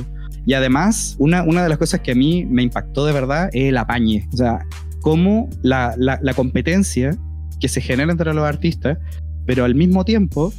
[0.46, 3.70] Y además, una, una de las cosas que a mí me impactó de verdad es
[3.70, 4.28] el apañe.
[4.34, 4.66] O sea,
[5.02, 5.96] como la,
[6.36, 7.18] competencia
[7.60, 8.98] que se genera entre los artistas,
[9.46, 10.54] pero al mismo tiempo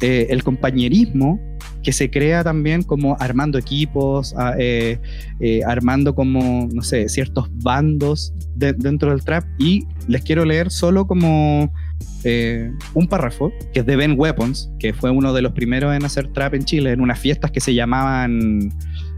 [0.00, 1.38] eh, el compañerismo
[1.82, 4.98] que se crea también como armando equipos, eh,
[5.40, 9.44] eh, armando como, no sé, ciertos bandos dentro del trap.
[9.58, 11.72] Y les quiero leer solo como
[12.94, 16.28] un párrafo, que es de Ben Weapons, que fue uno de los primeros en hacer
[16.32, 18.70] trap en Chile, en unas fiestas que se llamaban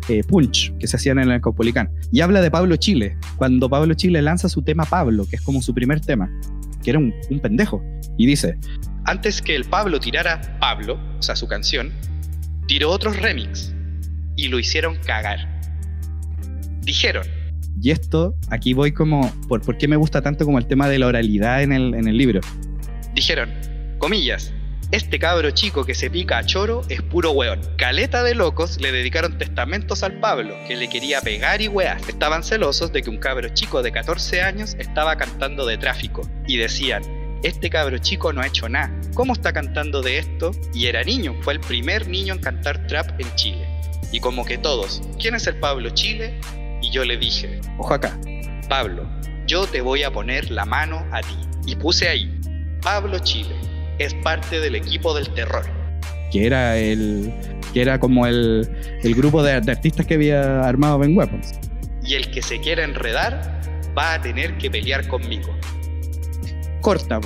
[0.09, 1.91] eh, Punch, que se hacían en el Caupolicán.
[2.11, 5.63] Y habla de Pablo Chile, cuando Pablo Chile lanza su tema Pablo, que es como
[5.63, 6.31] su primer tema,
[6.83, 7.83] que era un, un pendejo.
[8.19, 8.59] Y dice,
[9.05, 11.93] antes que el Pablo tirara Pablo, o sea, su canción,
[12.67, 13.75] tiró otros remix
[14.37, 15.61] y lo hicieron cagar.
[16.81, 17.27] Dijeron,
[17.81, 21.01] y esto, aquí voy como, por, ¿por qué me gusta tanto como el tema de
[21.01, 22.41] la oralidad en el, en el libro?
[23.15, 23.51] Dijeron,
[23.99, 24.53] comillas,
[24.93, 27.63] este cabro chico que se pica a choro es puro weón.
[27.79, 31.99] Caleta de locos le dedicaron testamentos al Pablo, que le quería pegar y wear.
[32.09, 36.29] Estaban celosos de que un cabro chico de 14 años estaba cantando de tráfico.
[36.47, 37.03] Y decían,
[37.43, 38.93] este cabro chico no ha hecho nada.
[39.15, 40.51] ¿Cómo está cantando de esto?
[40.75, 43.67] Y era niño, fue el primer niño en cantar trap en Chile.
[44.13, 46.39] Y como que todos, ¿quién es el Pablo Chile?
[46.83, 48.21] Y yo le dije, ojo acá,
[48.69, 49.09] Pablo,
[49.47, 51.39] yo te voy a poner la mano a ti.
[51.65, 52.31] Y puse ahí,
[52.83, 55.65] Pablo Chile es parte del equipo del terror.
[56.31, 57.33] Que era el.
[57.73, 58.69] que era como el,
[59.03, 61.55] el grupo de, artistas que había armado Ben Weapons.
[62.05, 63.61] Y el que se quiera enredar
[63.97, 65.55] va a tener que pelear conmigo.
[66.81, 67.21] Corta,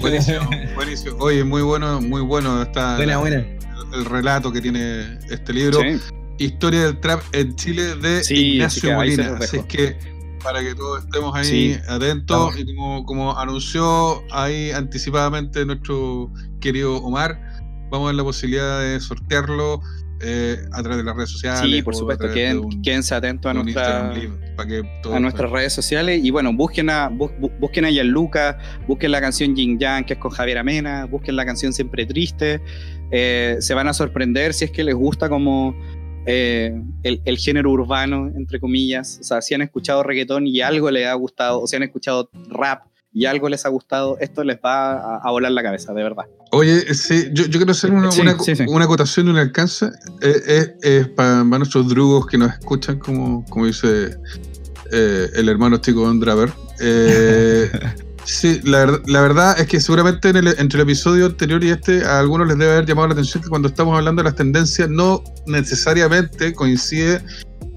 [0.00, 1.16] Buenísimo, buenísimo.
[1.18, 3.44] Oye, muy bueno, muy bueno está buena, buena.
[3.92, 5.80] El, relato que tiene este libro.
[6.38, 9.36] Historia del trap en Chile de Ignacio Molina.
[9.38, 9.98] Así es que
[10.42, 12.58] para que todos estemos ahí atentos.
[12.58, 17.40] Y como, como anunció ahí anticipadamente nuestro querido Omar,
[17.90, 19.80] vamos a ver la posibilidad de sortearlo
[20.22, 21.60] eh, a través de las redes sociales.
[21.62, 27.08] Sí, por supuesto, quédense atentos a, nuestra, a nuestras redes sociales y bueno, busquen a,
[27.08, 31.46] busquen a Gianluca, busquen la canción Jin Yang que es con Javier Amena, busquen la
[31.46, 32.60] canción Siempre Triste,
[33.10, 35.74] eh, se van a sorprender si es que les gusta como
[36.26, 39.18] eh, el, género urbano, entre comillas.
[39.20, 42.30] O sea, si han escuchado reggaetón y algo les ha gustado, o si han escuchado
[42.48, 46.24] rap y algo les ha gustado, esto les va a, volar la cabeza, de verdad.
[46.52, 49.90] Oye, sí, yo, quiero hacer una, una, acotación de un alcance.
[50.20, 54.16] Es, para, nuestros drugos que nos escuchan, como, como dice
[54.92, 56.52] eh, el hermano chico Draver.
[58.30, 62.56] Sí, la, verdad es que seguramente entre el episodio anterior y este a algunos les
[62.58, 67.20] debe haber llamado la atención que cuando estamos hablando de las tendencias no necesariamente coincide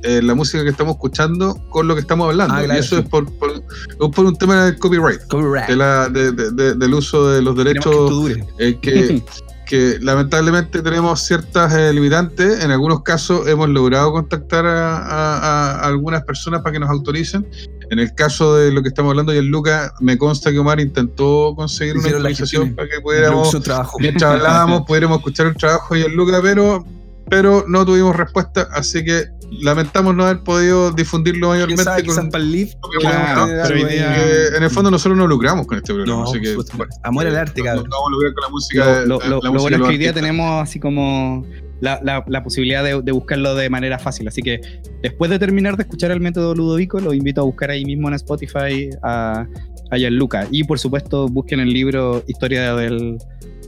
[0.03, 2.53] eh, la música que estamos escuchando con lo que estamos hablando.
[2.53, 8.29] Ah, y eso es por, por, un tema del copyright, del uso de los derechos
[8.59, 9.23] eh, que,
[9.73, 12.63] que lamentablemente tenemos ciertas eh, limitantes.
[12.63, 17.47] En algunos casos hemos logrado contactar a, algunas personas para que nos autoricen.
[17.89, 20.79] En el caso de lo que estamos hablando y el Luca, me consta que Omar
[20.79, 23.51] intentó conseguir una autorización para que pudiéramos,
[23.97, 26.85] mientras hablábamos, pudiéramos escuchar el trabajo y el Luca, pero
[27.27, 29.25] pero no tuvimos respuesta, así que
[29.61, 31.83] lamentamos no haber podido difundirlo mayormente.
[32.05, 36.23] con, en el fondo nosotros no lucramos con este programa.
[36.23, 36.55] así que,
[37.03, 37.85] amor al arte, cabrón.
[37.89, 39.05] No, vamos a lucrar con la música.
[39.05, 41.45] Lo, lo, bueno es que hoy día tenemos así como
[41.81, 44.27] la, la, posibilidad de, buscarlo de manera fácil.
[44.27, 44.61] Así que
[45.01, 48.15] después de terminar de escuchar el método Ludovico, lo invito a buscar ahí mismo en
[48.15, 49.45] Spotify a,
[49.91, 50.47] a Gianluca.
[50.51, 53.17] Y por supuesto, busquen el libro Historia del,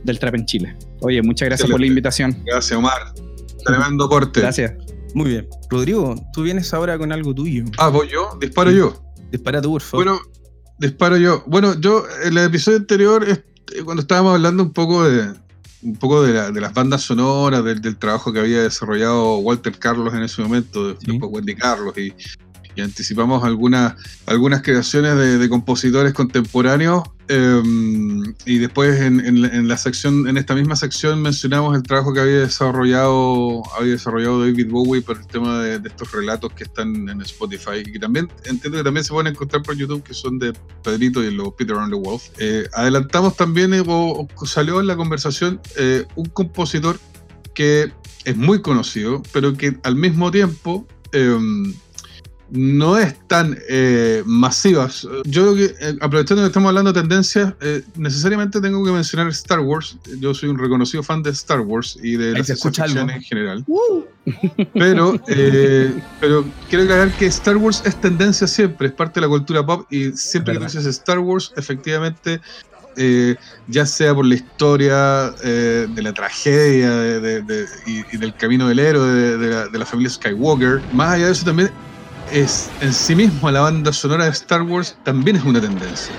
[0.04, 0.76] del Trap en Chile.
[1.02, 2.38] Oye, muchas gracias por la invitación.
[2.46, 3.14] Gracias, Omar.
[3.66, 4.42] Tremendo corte.
[4.42, 4.74] Gracias.
[5.16, 5.48] Muy bien.
[5.70, 7.64] Rodrigo, tú vienes ahora con algo tuyo.
[7.78, 8.38] Ah, voy yo.
[8.40, 9.02] Disparo yo.
[9.32, 10.06] Dispara tú, por favor.
[10.06, 10.22] Bueno,
[10.78, 11.42] disparo yo.
[11.48, 13.26] Bueno, yo en el episodio anterior,
[13.86, 15.34] cuando estábamos hablando un poco de
[15.84, 20.42] un poco de, las bandas sonoras, del, trabajo que había desarrollado Walter Carlos en ese
[20.42, 22.14] momento, después Wendy Carlos, y,
[22.82, 23.94] anticipamos algunas,
[24.26, 27.04] algunas creaciones de, compositores contemporáneos.
[27.28, 32.40] Em, y después en, la sección, en esta misma sección mencionamos el trabajo que había
[32.40, 37.84] desarrollado, había desarrollado David Bowie por el tema de, estos relatos que están en Spotify
[37.86, 40.54] y que también entiendo que también se pueden encontrar por YouTube que son de
[40.84, 42.30] Pedrito y los Peter on the Wolf.
[42.38, 43.84] Eh, adelantamos también, eh,
[44.46, 47.00] salió en la conversación eh, un compositor
[47.54, 47.92] que
[48.26, 51.74] es muy conocido, pero que al mismo tiempo em,
[52.52, 54.90] no es tan eh, masiva.
[55.26, 59.28] Yo creo que, eh, aprovechando que estamos hablando de tendencias, eh, necesariamente tengo que mencionar
[59.30, 59.98] Star Wars.
[60.20, 63.22] Yo soy un reconocido fan de Star Wars y de Ahí la ciencia ficción en
[63.24, 63.66] general.
[64.74, 69.30] Pero, eh, pero quiero aclarar que Star Wars es tendencia siempre, es parte de la
[69.30, 72.42] cultura pop y siempre que tú dices Star Wars, efectivamente,
[72.98, 73.36] eh,
[73.68, 78.34] ya sea por la historia eh, de la tragedia de- de- de- y, y del
[78.36, 81.72] camino del héroe de, de la, de la familia Skywalker, más allá de eso también
[82.32, 86.14] es en sí mismo la banda sonora de Star Wars también es una tendencia.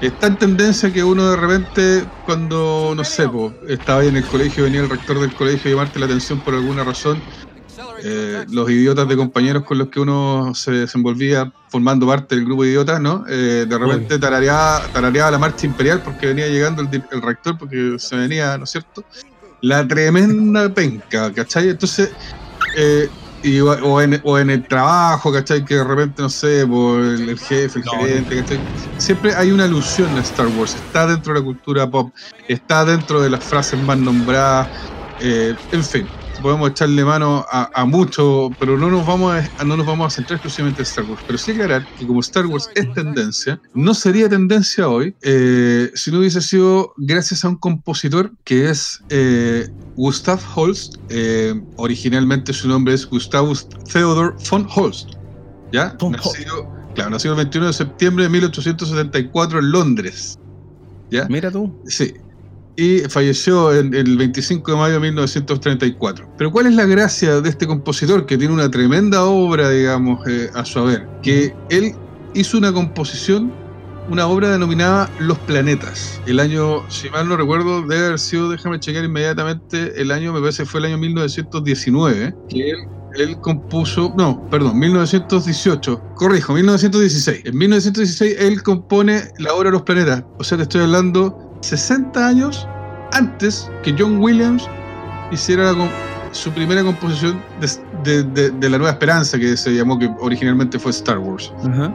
[0.00, 4.24] Está en tendencia que uno de repente, cuando, no sé, po, estaba ahí en el
[4.24, 7.20] colegio, venía el rector del colegio a llamarte la atención por alguna razón,
[8.04, 12.62] eh, los idiotas de compañeros con los que uno se desenvolvía formando parte del grupo
[12.62, 13.24] de idiotas, ¿no?
[13.28, 17.96] Eh, de repente tarareaba, tarareaba la marcha imperial porque venía llegando el, el rector, porque
[17.98, 19.04] se venía, ¿no es cierto?
[19.60, 21.70] La tremenda penca, ¿cachai?
[21.70, 22.12] Entonces,
[22.76, 23.08] eh,
[23.42, 25.64] y, o, en, o en el trabajo, ¿cachai?
[25.64, 28.62] Que de repente, no sé, por el, el jefe, el No, gerente, ¿cachai?
[28.96, 32.14] Siempre hay una alusión a Star Wars, está dentro de la cultura pop,
[32.46, 34.68] está dentro de las frases más nombradas,
[35.18, 36.12] eh, en fin,
[36.42, 40.16] podemos echarle mano a, a mucho, pero no nos, vamos a, no nos vamos a
[40.16, 41.22] centrar exclusivamente en Star Wars.
[41.26, 46.10] Pero sí aclarar que como Star Wars es tendencia, no sería tendencia hoy eh, si
[46.10, 50.96] no hubiese sido gracias a un compositor que es eh, Gustav Holst.
[51.08, 55.10] eh, originalmente su nombre es Gustavus Theodor von Holst.
[55.72, 55.94] ¿Ya?
[55.98, 60.38] Von nacido, claro, nacido el 21 de septiembre de 1874 en Londres.
[61.10, 61.26] ¿Ya?
[61.28, 61.74] Mira tú.
[61.86, 62.14] Sí.
[62.78, 66.28] Y falleció en, el 25 de mayo de 1934.
[66.38, 70.48] Pero ¿cuál es la gracia de este compositor que tiene una tremenda obra, digamos, eh,
[70.54, 71.04] a su haber?
[71.20, 71.92] Que él
[72.34, 73.52] hizo una composición,
[74.08, 76.20] una obra denominada Los Planetas.
[76.28, 80.38] El año, si mal no recuerdo, debe haber sido, déjame chequear inmediatamente, el año, me
[80.38, 82.78] parece fue el año 1919, que él
[83.14, 87.42] él compuso, no, perdón, 1918, corrijo, 1916.
[87.44, 90.24] En 1916 él compone la obra Los Planetas.
[90.38, 92.66] O sea, te estoy hablando 60 años
[93.12, 94.68] antes que John Williams
[95.30, 95.88] hiciera la
[96.30, 97.68] su primera composición de,
[98.04, 101.50] de- de- de La Nueva Esperanza, que se llamó, que originalmente fue Star Wars.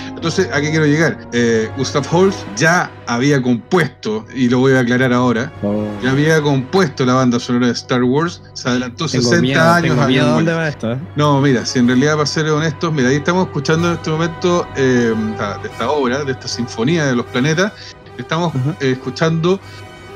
[0.07, 1.19] Entonces, ¿a qué quiero llegar?
[1.34, 6.41] Eh, Gustav Holst ya había compuesto, y lo voy a aclarar ahora, Oh, ya había
[6.41, 10.30] compuesto la banda sonora de Star Wars, se adelantó tengo 60 miedo, años tengo miedo
[10.34, 10.94] dónde va esto.
[10.94, 10.98] ¿eh?
[11.15, 14.68] No, mira, si en realidad, para ser honestos, mira, ahí estamos escuchando en este momento
[14.76, 15.14] eh,
[15.61, 17.72] de esta obra, de esta sinfonía de los planetas,
[18.18, 19.60] estamos eh, escuchando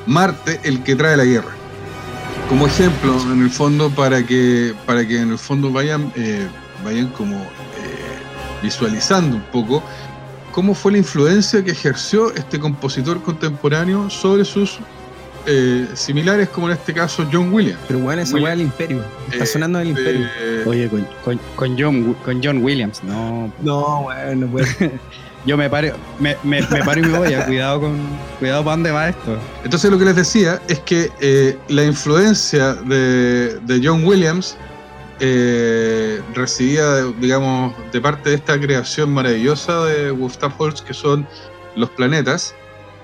[0.06, 1.52] Marte, el que trae la guerra.
[2.50, 6.48] Como ejemplo, en el fondo, para que, para que en el fondo vayan, eh,
[6.86, 8.18] vayan como eh,
[8.64, 9.84] visualizando un poco
[10.54, 14.80] cómo fue la influencia que ejerció este compositor contemporáneo sobre sus
[15.46, 17.80] eh, similares, como en este caso John Williams.
[17.88, 19.04] Pero bueno, esa weá del imperio.
[19.32, 20.28] Está Eh, sonando el imperio.
[20.40, 23.52] Eh, Oye, con, con- con John, con John Williams, no.
[23.62, 24.68] No, weón, no puede.
[25.48, 27.34] Yo me paro, me, me, me paro y me voy.
[27.46, 27.98] Cuidado con.
[28.38, 29.38] Cuidado para dónde va esto.
[29.64, 34.58] Entonces lo que les decía es que eh, la influencia de, de John Williams
[35.22, 41.26] eh, recibía, digamos, de parte de esta creación maravillosa de Gustav Holst, que son
[41.78, 42.54] los planetas,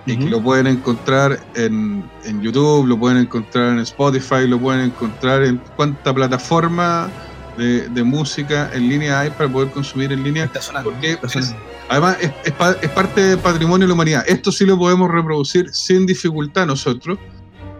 [0.06, 4.82] y que lo pueden encontrar en, en YouTube, lo pueden encontrar en Spotify, lo pueden
[4.82, 7.10] encontrar en cuánta plataforma
[7.58, 10.44] de, de música en línea hay para poder consumir en línea.
[10.44, 10.92] Está sonando.
[10.92, 11.73] Porque está es, sonando.
[11.94, 14.24] Además, es, es pa- es parte del patrimonio de la humanidad.
[14.28, 17.18] Esto sí lo podemos reproducir sin dificultad nosotros,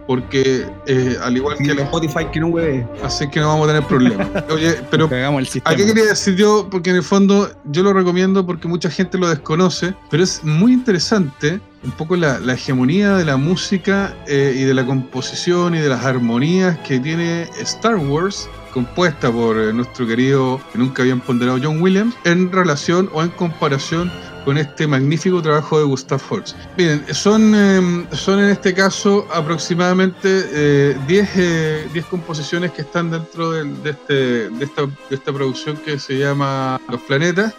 [0.06, 2.86] porque eh, al igual que los Spotify que no hueve.
[3.02, 4.28] así que no vamos a tener problemas.
[4.50, 5.08] Oye, pero
[5.40, 5.48] el.
[5.64, 6.68] ¿a qué quería decir yo?
[6.70, 10.72] Porque en el fondo yo lo recomiendo porque mucha gente lo desconoce, pero es muy
[10.74, 15.78] interesante un poco la, la hegemonía de la música eh, y de la composición y
[15.78, 21.20] de las armonías que tiene Star Wars compuesta por eh, nuestro querido, que nunca habían
[21.20, 24.10] ponderado John Williams, en relación o en comparación
[24.44, 26.54] con este magnífico trabajo de Gustav Holst.
[26.76, 33.10] Miren, son, eh, son en este caso aproximadamente eh, 10 eh, 10 composiciones que están
[33.10, 34.14] dentro de, este,
[34.50, 37.54] de, esta, de esta producción que se llama Los Planetas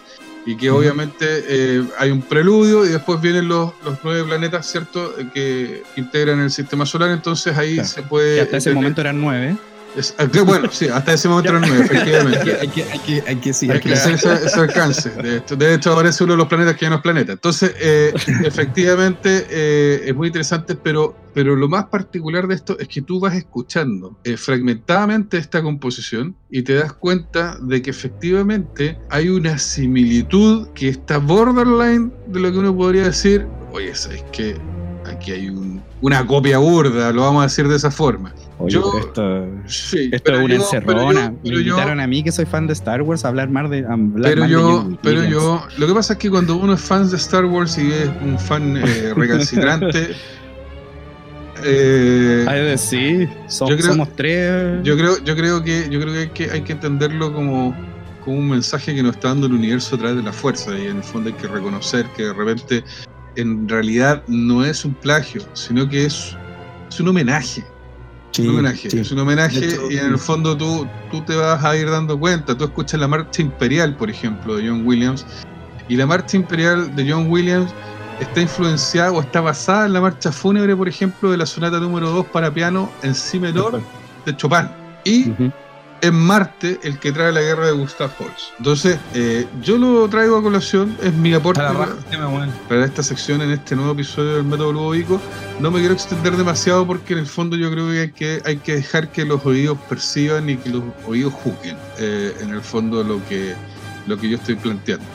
[0.46, 5.14] y que obviamente eh, hay un preludio y después vienen los, los nueve planetas, ¿cierto?,
[5.18, 7.88] Eh, que integran el sistema solar, entonces ahí Claro.
[7.88, 8.36] se puede...
[8.36, 9.56] Que hasta ese momento eran nueve.
[9.96, 12.56] Es- ah, que bueno, sí, hasta ese momento eran nueve, efectivamente.
[12.60, 15.10] Hay que, hay que, hay que, sí, Hay que hacer ese, ese alcance.
[15.10, 17.32] De hecho, de hecho, ahora es uno de los planetas que ya no es planeta.
[17.32, 18.12] Entonces, eh,
[18.44, 23.20] efectivamente, eh, es muy interesante, pero, pero lo más particular de esto es que tú
[23.20, 29.58] vas escuchando eh, fragmentadamente esta composición y te das cuenta de que efectivamente hay una
[29.58, 34.56] similitud que está borderline de lo que uno podría decir, oye, ¿sabes que
[35.08, 38.34] Aquí hay un- una copia burda, lo vamos a decir de esa forma.
[38.58, 41.20] Oye, Yo- pero esto, Sí, esto pero es una yo- pero yo- encerrona.
[41.42, 43.68] pero Me yo- invitaron a mí, que soy fan de Star Wars, a hablar más
[43.68, 43.84] de.
[43.84, 47.16] hablar Pero yo, pero yo, lo que pasa es que cuando uno es fan de
[47.16, 50.08] Star Wars y es un fan eh, recalcitrante,
[51.64, 53.26] eh, sí,
[53.66, 54.80] creo- somos tres.
[54.82, 57.74] yo creo, yo creo que, yo creo que hay que, hay que entenderlo como,
[58.24, 60.86] como un mensaje que nos está dando el universo a través de la fuerza y
[60.86, 62.84] en el fondo hay que reconocer que de repente
[63.36, 66.34] en realidad no es un plagio, sino que es,
[66.88, 67.62] es un homenaje.
[68.36, 68.98] Sí, un homenaje, sí.
[68.98, 72.18] es un homenaje hecho, y en el fondo tú, tú te vas a ir dando
[72.18, 72.56] cuenta.
[72.56, 75.24] Tú escuchas la marcha imperial, por ejemplo, de John Williams,
[75.88, 77.72] y la marcha imperial de John Williams
[78.20, 82.10] está influenciada o está basada en la marcha fúnebre, por ejemplo, de la sonata número
[82.10, 83.80] 2 para piano en si menor
[84.26, 84.68] de Chopin.
[85.04, 85.32] Y.
[86.00, 88.52] en Marte, el que trae la guerra de Gustav Holst.
[88.58, 91.62] Entonces, eh, yo lo traigo a colación, es mi aporte
[92.68, 95.20] para, esta sección en este nuevo episodio del método Ludovico.
[95.60, 98.56] No me quiero extender demasiado porque en el fondo yo creo que hay que, hay
[98.58, 103.02] que dejar que los oídos perciban y que los oídos juzguen eh, en el fondo
[103.02, 103.54] lo que,
[104.06, 105.06] lo que yo estoy planteando.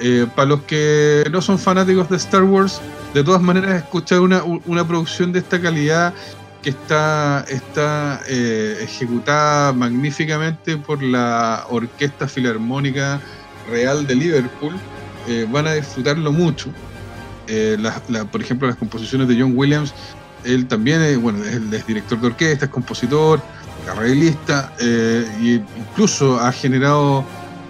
[0.00, 2.80] Eh, para los que no son fanáticos de Star Wars,
[3.14, 6.12] de todas maneras escuchar una, una producción de esta calidad
[6.64, 13.20] que está, está eh, ejecutada magníficamente por la Orquesta Filarmónica
[13.70, 14.74] Real de Liverpool,
[15.28, 16.70] eh, van a disfrutarlo mucho.
[17.48, 19.92] Eh, la- la- por ejemplo, las composiciones de John Williams,
[20.42, 23.42] él también es, bueno, es, es director de orquesta, es compositor,
[23.86, 24.72] arreglista,
[25.42, 27.26] y incluso ha generado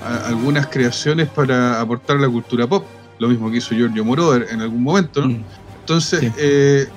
[0.06, 2.86] a- algunas creaciones para aportar a la cultura pop,
[3.18, 5.22] lo mismo que hizo Giorgio Moroder en algún momento.
[5.22, 5.30] ¿no?
[5.30, 5.44] Mm.
[5.80, 6.32] Entonces, Sí.
[6.36, 6.88] eh,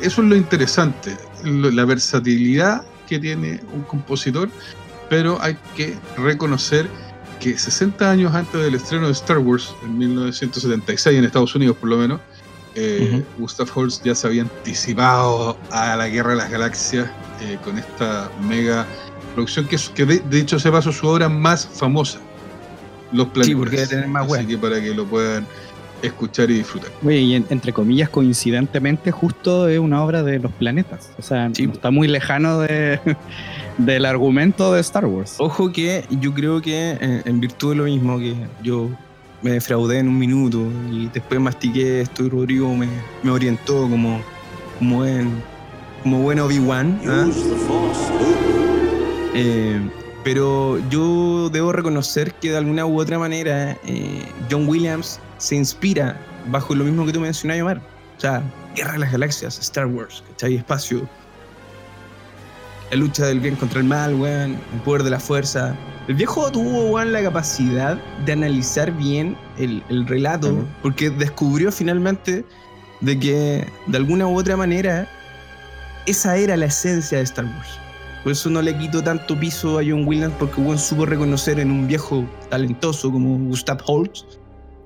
[0.00, 4.50] eso es lo interesante, la versatilidad que tiene un compositor,
[5.08, 6.88] pero hay que reconocer
[7.40, 11.88] que 60 años antes del estreno de Star Wars, en 1976 en Estados Unidos por
[11.88, 12.20] lo menos,
[12.74, 17.10] eh, Gustav Holst ya se había anticipado a la Guerra de las Galaxias
[17.40, 18.86] eh, con esta mega
[19.34, 22.18] producción que, de, de hecho se pasó su obra más famosa,
[23.12, 23.58] Los Planetas.
[23.58, 25.46] porque debe tener más Así que para que lo puedan
[26.02, 26.90] escuchar y disfrutar.
[27.04, 31.10] Oye, y en- entre comillas, coincidentemente, justo es una obra de los planetas.
[31.18, 31.66] O sea, Sí.
[31.66, 33.00] no está muy lejano de,
[33.78, 35.36] del argumento de Star Wars.
[35.38, 38.90] Ojo que yo creo que eh, en virtud de lo mismo que yo
[39.42, 42.88] me defraudé en un minuto y después mastiqué esto y Rodrigo me,
[43.22, 44.20] me orientó como,
[44.78, 45.30] como buen,
[46.02, 47.00] como buen Obi-Wan.
[47.06, 47.26] ¿ah?
[49.34, 49.80] Eh,
[50.24, 56.16] pero yo debo reconocer que de alguna u otra manera eh, John Williams se inspira
[56.50, 57.82] bajo lo mismo que tú mencionabas, Omar.
[58.16, 58.42] O sea,
[58.74, 60.56] Guerra de las Galaxias, Star Wars, ¿cachai?
[60.56, 61.08] Espacio.
[62.90, 64.58] La lucha del bien contra el mal, weón.
[64.74, 65.76] El poder de la fuerza.
[66.08, 72.44] El viejo tuvo, weón, la capacidad de analizar bien el, el relato, porque descubrió finalmente
[73.00, 75.08] de que de alguna u otra manera
[76.06, 77.78] esa era la esencia de Star Wars.
[78.22, 81.70] Por eso no le quito tanto piso a John Williams, porque Juan supo reconocer en
[81.70, 84.37] un viejo talentoso como Gustav Holst,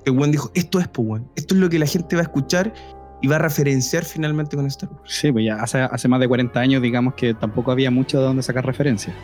[0.05, 1.23] que Juan dijo, esto es, pues.
[1.37, 2.73] Esto es lo que la gente va a escuchar
[3.21, 5.03] y va a referenciar finalmente con Star Wars.
[5.07, 8.25] Sí, pues ya hace, hace más de 40 años, digamos que tampoco había mucho de
[8.25, 9.15] dónde sacar referencias.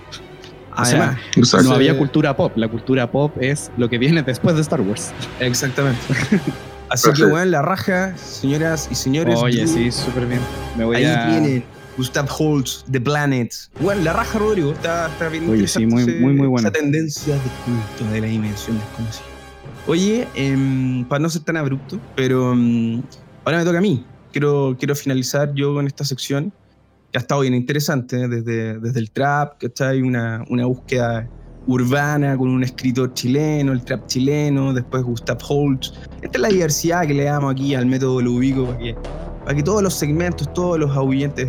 [0.72, 1.72] Además, no Sí.
[1.72, 2.52] había cultura pop.
[2.56, 5.12] La cultura pop es lo que viene después de Star Wars.
[5.40, 6.00] exactamente.
[6.90, 9.38] Así que, weón, la raja, señoras y señores.
[9.42, 10.40] Oye, du- sí, súper bien.
[10.76, 11.28] Me voy Ahí a...
[11.28, 11.64] tienen
[11.98, 13.52] Gustav Holst, The Planet.
[13.80, 16.68] Bueno, la raja, Rodrigo, está, está bien Oye, sí, interesante muy- ese- muy, muy bueno.
[16.68, 19.24] Esa tendencia de culto de la dimensión desconocida.
[19.88, 23.02] Oye, em, para no ser tan abrupto, pero em,
[23.44, 24.04] ahora me toca a mí.
[24.32, 26.52] Quiero, quiero finalizar yo con esta sección
[27.10, 28.28] que ha estado bien interesante, ¿eh?
[28.28, 31.26] desde, desde el trap, que está ahí una, una búsqueda
[31.66, 35.96] urbana con un escritor chileno, el trap chileno, después Gustav Holst.
[36.20, 38.94] Esta es la diversidad que le damos aquí al método Lubico para que,
[39.44, 41.48] para que todos los segmentos, todos los ahuyentes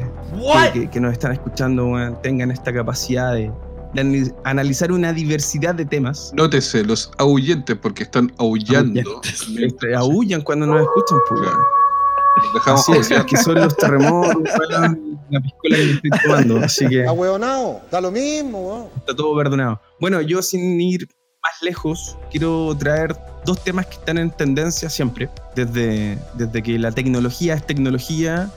[0.73, 1.93] que, que- que nos están escuchando
[2.23, 3.51] tengan esta capacidad de,
[3.93, 6.31] de analizar una diversidad de temas.
[6.35, 8.99] Nótese, los ahuyentes, porque están aullando.
[9.01, 9.47] Ahuyentes.
[9.57, 11.41] Este, aullan cuando nos escuchan, pues.
[11.41, 14.43] Los dejamos Así es, que son los terremotos,
[15.29, 16.57] la piscola que me estoy tomando.
[16.59, 18.87] Así que Ahueonao, da lo mismo, weón.
[18.97, 19.81] está todo perdonado.
[19.99, 21.07] Bueno, yo sin ir
[21.43, 26.91] más lejos, quiero traer dos temas que están en tendencia siempre, desde, desde que la
[26.91, 28.49] tecnología es tecnología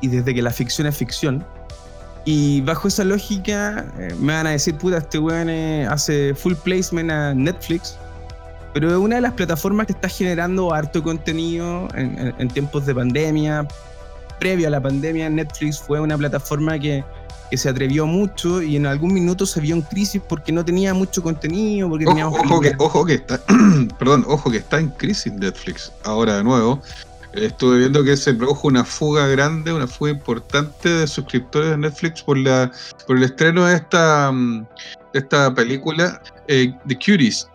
[0.00, 1.44] y desde que la ficción es ficción.
[2.24, 6.54] Y bajo esa lógica, eh, me van a decir, puta, este weón eh, hace full
[6.54, 7.96] placement a Netflix.
[8.74, 12.86] Pero es una de las plataformas que está generando harto contenido en, en- en tiempos
[12.86, 13.66] de pandemia.
[14.38, 17.04] Previo a la pandemia, Netflix fue una plataforma que,
[17.50, 20.94] que se atrevió mucho y en algún minuto se vio en crisis porque no tenía
[20.94, 23.40] mucho contenido, porque Ojo, ojo que, ojo que está,
[23.98, 26.80] perdón, ojo que está en crisis Netflix ahora de nuevo.
[27.34, 32.22] Estuve viendo que se produjo una fuga grande, una fuga importante de suscriptores de Netflix
[32.22, 32.70] por la
[33.06, 34.66] por el estreno de esta, mm,
[35.14, 37.48] de esta película eh, The Cuties,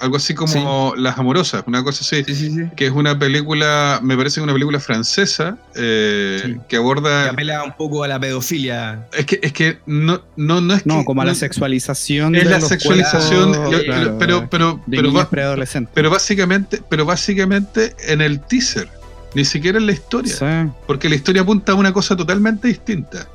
[0.00, 2.62] algo así como Las Amorosas, una cosa así, Sí, sí, sí.
[2.76, 6.56] que es una película, me parece que una película francesa eh, Sí.
[6.68, 9.06] que aborda, Que apela un poco a la pedofilia.
[9.12, 12.34] es que es que no no no es que No, como a la no- sexualización
[12.34, 15.92] es de la los sexualización, cuerpos, yo- claro, pero pero de pero preadolescentes.
[15.94, 18.88] pero básicamente, pero básicamente en el teaser,
[19.34, 20.72] ni siquiera en la historia, Sí.
[20.86, 23.26] porque la historia apunta a una cosa totalmente distinta.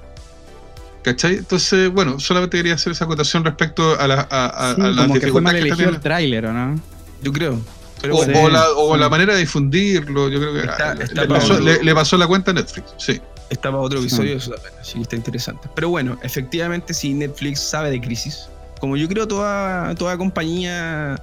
[1.03, 1.35] ¿Cachai?
[1.37, 5.07] Entonces, bueno, solamente quería hacer esa acotación respecto a, la, a, a- Sí, a las
[5.07, 6.79] como que fue mal dificultades que elegido el tráiler, ¿o no?
[7.23, 7.59] Yo creo.
[8.01, 8.99] Pero o, bueno, o la, o sí.
[8.99, 11.83] la manera de difundirlo, yo creo que Está- le, está le para pasó, otro- le-
[11.83, 13.19] le pasó la cuenta a Netflix, sí.
[13.49, 15.69] está para otro episodio, eso también, así que está interesante.
[15.75, 18.47] Pero bueno, efectivamente, si Netflix sabe de crisis,
[18.79, 21.21] como yo creo toda, toda compañía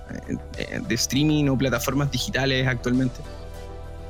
[0.59, 3.21] eh, de streaming o plataformas digitales actualmente.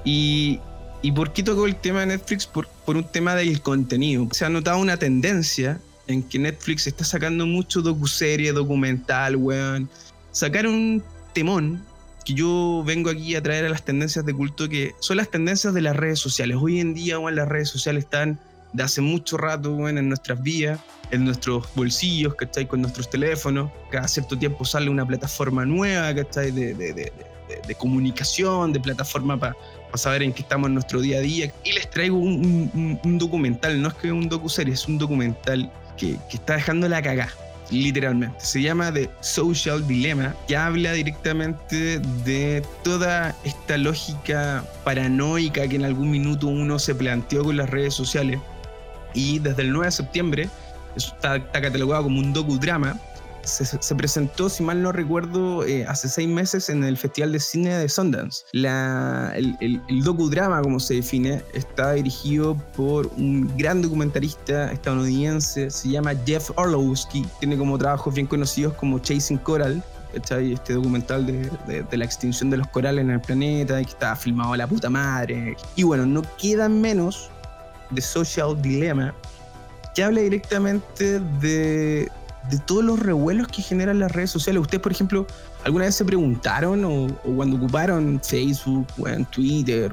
[0.07, 0.61] Y,
[1.03, 2.47] ¿Y por qué tocó el tema de Netflix?
[2.47, 4.27] Por, por un tema del contenido.
[4.33, 9.91] Se ha notado una tendencia en que Netflix está sacando mucho docuserie, documental, weón.
[10.31, 11.05] Sacaron un
[11.35, 11.85] temón
[12.25, 15.75] que yo vengo aquí a traer a las tendencias de culto, que son las tendencias
[15.75, 16.57] de las redes sociales.
[16.61, 18.39] Hoy en día, weón, las redes sociales están
[18.73, 20.79] de hace mucho rato, weón, en nuestras vías,
[21.11, 22.69] en nuestros bolsillos, ¿cachai?
[22.69, 23.71] Con nuestros teléfonos.
[23.91, 26.53] Cada cierto tiempo sale una plataforma nueva, ¿cachai?
[26.53, 27.13] De, de, de,
[27.49, 29.57] de, de comunicación, de plataforma para
[29.95, 31.53] saber en qué estamos en nuestro día a día.
[31.65, 35.71] Y les traigo un, un, un documental, no es que un docuserie, es un documental
[35.97, 37.29] que, que está dejando la cagá,
[37.71, 38.37] literalmente.
[38.39, 45.85] Se llama The Social Dilemma, que habla directamente de toda esta lógica paranoica que en
[45.85, 48.41] algún minuto uno se planteó con las redes sociales.
[49.15, 50.49] Y desde el 9 de septiembre,
[50.97, 53.01] está, está catalogado como un docudrama,
[53.47, 57.41] se, se, presentó, si mal no recuerdo, eh, hace seis meses en el Festival de
[57.41, 58.45] Cine de Sundance.
[58.53, 66.13] La, el, docudrama, como se define, está dirigido por un gran documentalista estadounidense, se llama
[66.27, 69.83] Jeff Orlowski, tiene como trabajos bien conocidos como Chasing Coral.
[70.15, 74.55] Este documental de, de, la extinción de los corales en el planeta, que está filmado
[74.55, 75.55] a la puta madre.
[75.75, 77.29] Y bueno, no queda menos
[77.91, 79.15] de Social Dilemma,
[79.95, 82.11] que habla directamente de
[82.51, 84.61] de todos los revuelos que generan las redes sociales.
[84.63, 85.27] Ustedes, por ejemplo,
[85.65, 88.87] alguna vez se preguntaron o, cuando ocuparon Facebook,
[89.31, 89.93] Twitter,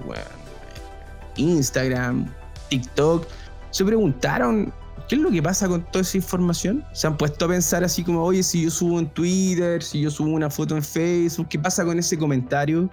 [1.36, 2.28] Instagram,
[2.70, 3.28] TikTok,
[3.72, 4.72] se preguntaron
[5.08, 6.86] qué es lo que pasa con toda esa información.
[6.94, 10.12] Se han puesto a pensar así como, oye, si yo subo en Twitter, si yo
[10.12, 12.90] subo una foto en Facebook, ¿qué pasa con ese comentario?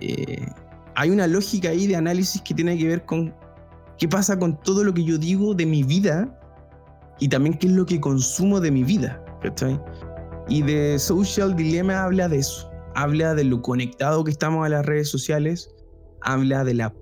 [0.00, 0.46] Eh,
[0.94, 3.32] hay una lógica ahí de análisis que tiene que ver con
[3.98, 6.37] qué pasa con todo lo que yo digo de mi vida
[7.20, 9.22] y también qué es lo que consumo de mi vida.
[9.42, 9.80] ¿cachai?
[10.48, 12.70] Y de Social Dilemma habla de eso.
[12.94, 15.70] Habla de lo conectado que estamos a las redes sociales.
[16.22, 16.94] Habla de la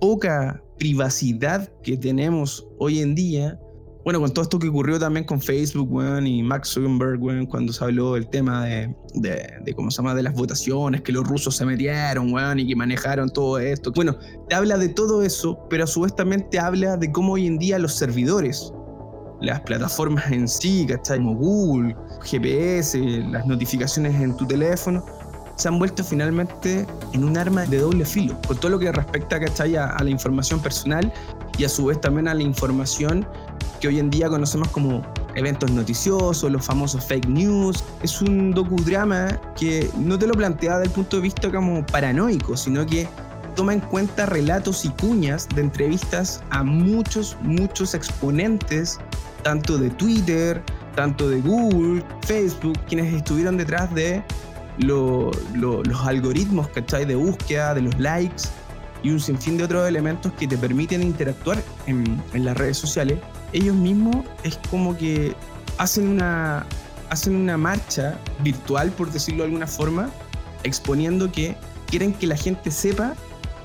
[0.00, 3.58] poca privacidad que tenemos hoy en día.
[4.04, 7.70] Bueno, con todo esto que ocurrió también con Facebook, weón, y Max Zuckerberg, weón, cuando
[7.70, 11.26] se habló del tema de, de, de, cómo se llama, de las votaciones, que los
[11.28, 13.92] rusos se metieron, weón, y que manejaron todo esto.
[13.92, 14.16] Bueno,
[14.48, 17.94] te habla de todo eso, pero a te habla de cómo hoy en día los
[17.94, 18.72] servidores
[19.40, 21.18] las plataformas en sí, ¿cachai?
[21.18, 22.98] Como Google, GPS,
[23.30, 25.04] las notificaciones en tu teléfono,
[25.56, 29.38] se han vuelto finalmente en un arma de doble filo, con todo lo que respecta,
[29.38, 29.76] ¿cachai?
[29.76, 31.12] A, a la información personal
[31.58, 33.26] y a su vez también a la información
[33.80, 35.02] que hoy en día conocemos como
[35.34, 37.82] eventos noticiosos, los famosos fake news.
[38.02, 42.56] Es un docudrama que no te lo plantea desde el punto de vista como paranoico,
[42.56, 43.08] sino que
[43.54, 48.98] toma en cuenta relatos y cuñas de entrevistas a muchos, muchos exponentes
[49.42, 50.62] tanto de Twitter,
[50.94, 54.22] tanto de Google, Facebook, quienes estuvieron detrás de
[54.78, 57.04] lo, lo, los algoritmos, ¿cachai?
[57.04, 58.44] De búsqueda, de los likes
[59.02, 63.18] y un sinfín de otros elementos que te permiten interactuar en, en las redes sociales.
[63.52, 65.34] Ellos mismos es como que
[65.78, 66.66] hacen una,
[67.08, 70.10] hacen una marcha virtual, por decirlo de alguna forma,
[70.64, 71.56] exponiendo que
[71.86, 73.14] quieren que la gente sepa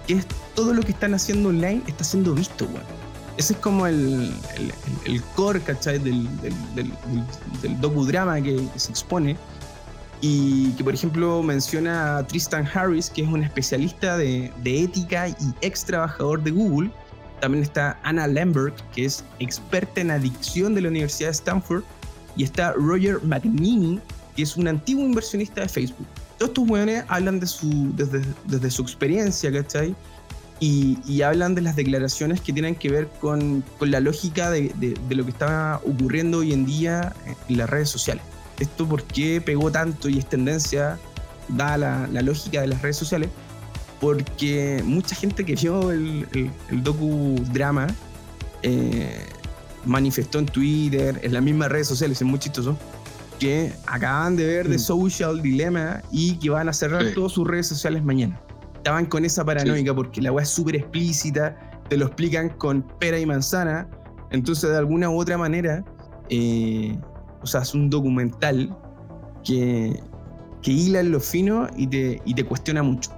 [0.06, 0.26] que es
[0.56, 2.86] todo lo que están haciendo online está siendo visto, bueno.
[3.38, 4.74] Ese es como el, el,
[5.06, 6.00] el core, ¿cachai?
[6.00, 6.92] Del, del, del,
[7.62, 9.36] del docudrama que, se expone.
[10.22, 15.28] Y que, por ejemplo, menciona a Tristan Harris, que es un especialista de, de ética
[15.28, 16.90] y ex trabajador de Google.
[17.42, 21.84] También está Anna Lambert, que es experta en adicción de la Universidad de Stanford.
[22.38, 24.00] Y está Roger McNeely,
[24.38, 26.08] que es un antiguo inversionista de Facebook.
[26.38, 29.96] Todos estos weones hablan de su, desde, desde su experiencia, ¿cachai?
[30.60, 34.72] Y, y, hablan de las declaraciones que tienen que ver con, con la lógica de,
[34.76, 37.14] de, de, lo que está ocurriendo hoy en día
[37.50, 38.24] en las redes sociales.
[38.60, 40.98] Esto por qué pegó tanto y es tendencia,
[41.50, 43.30] dada la, la lógica de las redes sociales,
[44.00, 47.88] porque mucha gente que vio el, el, el docu-drama
[48.64, 49.26] eh,
[49.86, 52.78] manifestó en Twitter, en las mismas redes sociales, es muy chistoso,
[53.40, 57.14] que acaban de ver The Social Dilemma y que van a cerrar sí.
[57.14, 58.40] todas sus redes sociales mañana.
[58.78, 59.96] Estaban con esa paranoica sí.
[59.96, 61.58] porque la weá es súper explícita,
[61.90, 63.88] te lo explican con pera y manzana,
[64.32, 65.84] entonces de alguna u otra manera,
[66.30, 66.98] eh,
[67.42, 68.76] o sea, es un documental
[69.44, 70.02] que,
[70.62, 73.12] que hila en lo fino y te, y te cuestiona mucho.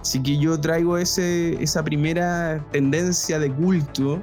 [0.00, 4.22] Así que yo traigo ese, esa primera tendencia de culto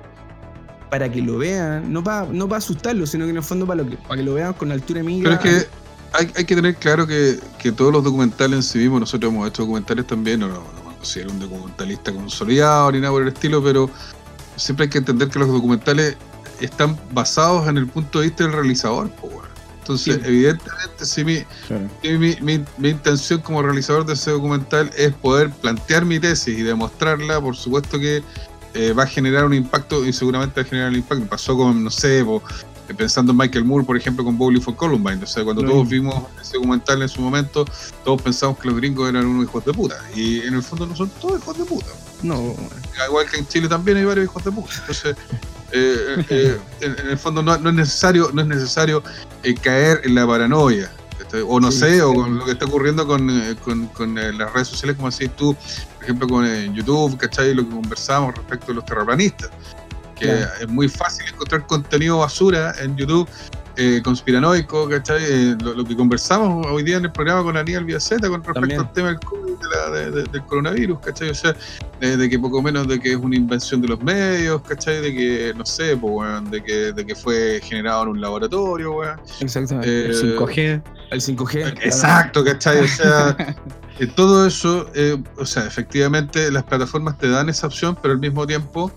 [0.90, 3.84] para que lo vean, no para no pa asustarlos, sino que en el fondo para,
[3.84, 5.24] lo que, para que lo vean con altura amiga.
[5.24, 5.70] Pero es que
[6.14, 9.48] hay, hay que tener claro que, que, todos los documentales en sí mismos, nosotros hemos
[9.48, 13.30] hecho documentales también, no, no, no me considero un documentalista consolidado ni nada por el
[13.30, 13.90] estilo, pero
[14.56, 16.16] siempre hay que entender que los documentales
[16.60, 19.10] están basados en el punto de vista del realizador.
[19.12, 19.48] Pues, bueno.
[19.80, 20.22] Entonces, sí.
[20.26, 21.90] evidentemente, sí, mi, claro.
[22.04, 26.64] mi, mi, mi, intención como realizador de ese documental es poder plantear mi tesis y
[26.64, 28.22] demostrarla, por supuesto que
[28.74, 31.26] eh, va a generar un impacto y seguramente va a generar un impacto.
[31.26, 32.42] Pasó con, no sé, po,
[32.96, 35.24] pensando en Michael Moore, por ejemplo, con Bowling for Columbine.
[35.24, 35.72] O sea, cuando no.
[35.72, 37.66] todos vimos ese documental en su momento,
[38.04, 39.96] todos pensamos que los gringos eran unos hijos de puta.
[40.16, 41.92] Y en el fondo no son todos hijos de puta.
[42.24, 42.56] No.
[43.08, 44.74] Igual que en Chile también hay varios hijos de puta.
[44.80, 45.16] Entonces,
[45.72, 49.04] eh, eh, en, en, el fondo no, no, es necesario, no es necesario
[49.44, 50.92] eh, caer en la paranoia.
[51.48, 52.02] O no sí, sé, sí.
[52.02, 53.30] o con lo que está ocurriendo con,
[53.64, 55.56] con, con las redes sociales, como decís tú,
[55.96, 57.54] por ejemplo, con YouTube, ¿cachai?
[57.54, 59.50] Lo que conversamos respecto a los terraplanistas.
[60.16, 60.52] Que claro.
[60.62, 63.30] es muy fácil encontrar contenido basura en YouTube
[63.78, 65.24] eh, conspiranoico, ¿cachai?
[65.24, 68.60] Eh, lo, lo, que conversamos hoy día en el programa con Aníbal Viaceta con respecto
[68.62, 68.80] También.
[68.80, 71.30] al tema del COVID, de la, de, de, del coronavirus, ¿cachai?
[71.30, 71.56] O sea,
[72.02, 75.02] de, de, que poco menos de que es una invención de los medios, ¿cachai?
[75.02, 78.94] De que, no sé, pues, bueno, de, que, de que fue generado en un laboratorio,
[78.94, 79.20] weón.
[79.40, 79.90] Exactamente.
[79.90, 80.82] Eh, el 5G.
[81.12, 81.80] El 5G.
[81.84, 82.80] Exacto, ¿cachai?
[82.80, 83.38] O sea,
[84.16, 88.46] todo eso, eh, o sea, efectivamente las plataformas te dan esa opción, pero al mismo
[88.48, 88.92] tiempo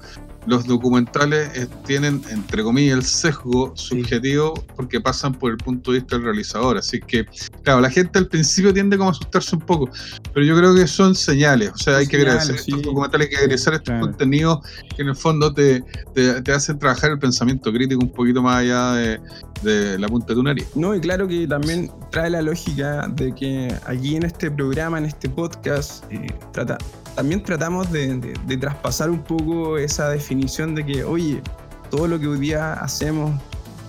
[0.46, 4.62] los documentales eh, tienen, entre comillas, el sesgo subjetivo sí.
[4.76, 6.78] porque pasan por el punto de vista del realizador.
[6.78, 7.26] Así que,
[7.62, 9.90] claro, la gente al principio tiende como a asustarse un poco,
[10.32, 11.72] pero yo creo que son señales.
[11.72, 12.70] O sea, hay que agradecer sí.
[12.70, 14.06] estos documentales, hay que agradecer estos claro.
[14.06, 14.60] contenidos
[14.96, 15.82] que en el fondo te,
[16.14, 19.20] te, te, hacen trabajar el pensamiento crítico un poquito más allá de,
[19.62, 20.66] de la punta de tu nariz.
[20.74, 25.06] No, y claro que también trae la lógica de que aquí en este programa, en
[25.06, 26.78] este podcast, eh, trata,
[27.14, 31.42] también tratamos de, traspasar un poco esa definición de que, oye,
[31.90, 33.38] todo lo que hoy día hacemos,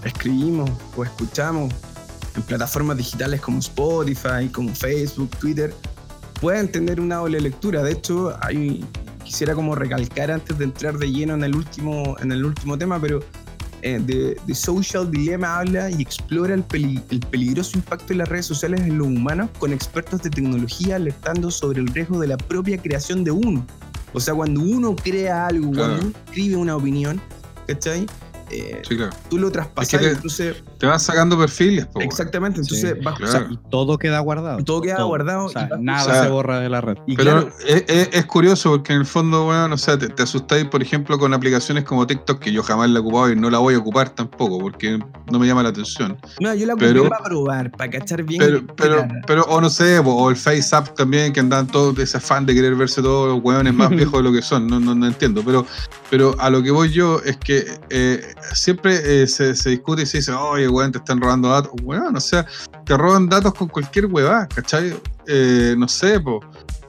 [0.03, 1.73] escribimos o escuchamos
[2.35, 5.73] en plataformas digitales como Spotify, como Facebook, Twitter,
[6.39, 7.83] pueden tener una doble lectura.
[7.83, 8.37] De hecho,
[9.23, 12.99] quisiera como recalcar antes de entrar de lleno en el último, en el último tema,
[12.99, 13.19] pero
[13.81, 18.29] eh, de, de, Social Dilemma habla y explora el, peli el, peligroso impacto de las
[18.29, 22.37] redes sociales en los humanos con expertos de tecnología alertando sobre el riesgo de la
[22.37, 23.65] propia creación de uno.
[24.13, 25.93] O sea, cuando uno crea algo, claro.
[25.93, 27.21] cuando uno escribe una opinión,
[27.67, 28.05] ¿cachai?
[28.49, 29.15] Eh, sí, claro.
[29.29, 30.63] tú lo traspasas, es que te, entonces...
[30.81, 33.31] Te vas sacando perfiles, po, Exactamente, entonces sí, vas, claro.
[33.31, 34.63] o sea, y todo queda guardado.
[34.63, 35.09] Todo queda todo.
[35.09, 35.45] guardado.
[35.45, 36.97] O sea, nada o sea, se borra de la red.
[37.05, 40.09] Y pero claro, es, es, es, curioso porque en el fondo, bueno, o sea, te,
[40.09, 43.35] te, asustáis, por ejemplo, con aplicaciones como TikTok, que yo jamás la he ocupado y
[43.35, 44.97] no la voy a ocupar tampoco, porque
[45.31, 46.17] no me llama la atención.
[46.39, 48.41] No, yo la ocupé pero, para probar, para cachar bien.
[48.41, 52.17] Pero, pero, pero, o no sé, o el FaceApp también, que andan todos de ese
[52.17, 54.95] afán de querer verse todos los hueones más viejos de lo que son, no, no,
[54.95, 55.43] no entiendo.
[55.45, 55.63] Pero,
[56.09, 60.05] pero a lo que voy yo es que eh, siempre eh, se, se, discute y
[60.07, 61.71] se dice, oye, weón, te están robando datos.
[61.83, 62.45] Weón, o sea,
[62.85, 64.95] te roban datos con cualquier huevada, ¿cachai?
[65.27, 66.41] Eh, no sé, pues.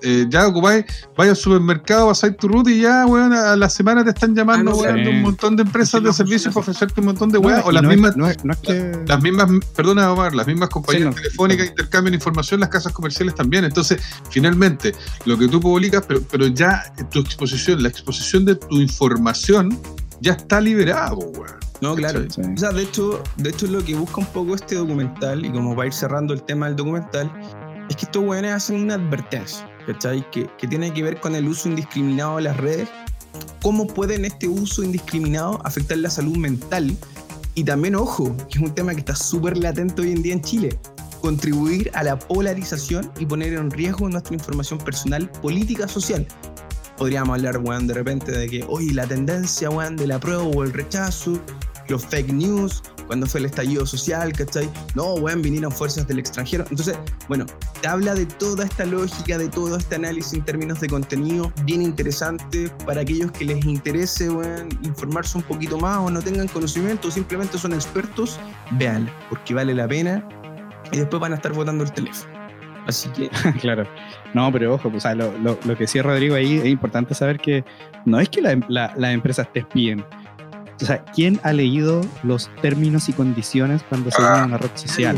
[0.04, 0.84] Eh, ya ocupáis,
[1.16, 4.72] vaya al supermercado, pasáis tu ruta y ya, weón, a la semana te están llamando,
[4.72, 7.38] ah, no weón, de un montón de empresas de servicios para ofrecerte un montón de
[7.38, 8.98] weón, no, o las mismas, es, es, que...
[9.06, 13.64] las mismas, perdona Omar, las mismas compañías sí, telefónicas intercambian información, las casas comerciales también.
[13.64, 14.92] Entonces, finalmente,
[15.24, 19.78] lo que tú publicas, pero, pero ya tu exposición, la exposición de tu información
[20.20, 21.71] ya está liberado, weón.
[21.82, 22.24] No, claro.
[22.30, 22.40] Sí.
[22.40, 25.74] O sea, de hecho, de hecho lo que busca un poco este documental, y como
[25.74, 27.30] va a ir cerrando el tema del documental,
[27.90, 30.24] es que estos weones hacen una advertencia, ¿cachai?
[30.30, 32.88] Que, que tiene que ver con el uso indiscriminado de las redes.
[33.62, 36.96] ¿Cómo pueden este uso indiscriminado afectar la salud mental?
[37.54, 40.40] Y también, ojo, que es un tema que está súper latente hoy en día en
[40.40, 40.78] Chile,
[41.20, 46.26] contribuir a la polarización y poner en riesgo nuestra información personal, política, social.
[46.96, 50.62] Podríamos hablar, weón, de repente de que, oye, la tendencia, weón, de la prueba o
[50.62, 51.40] el rechazo,
[51.88, 54.68] los fake news, cuando fue el estallido social, ¿cachai?
[54.94, 56.64] No, weón, vinieron fuerzas del extranjero.
[56.70, 56.98] Entonces,
[57.28, 57.44] bueno,
[57.80, 61.82] te habla de toda esta lógica, de todo este análisis en términos de contenido, bien
[61.82, 67.10] interesante para aquellos que les interese, weón, informarse un poquito más o no tengan conocimiento,
[67.10, 68.38] simplemente son expertos,
[68.72, 70.26] vean, porque vale la pena
[70.92, 72.32] y después van a estar votando el teléfono.
[72.86, 73.28] Así que,
[73.60, 73.86] claro.
[74.34, 77.14] No, pero ojo, pues, o sea, lo, lo- lo que decía Rodrigo ahí es importante
[77.14, 77.64] saber que
[78.06, 80.04] no es que la- la- las empresas te espíen.
[80.82, 84.70] O sea, ¿quién ha leído los términos y condiciones cuando se une a una red
[84.74, 85.16] social?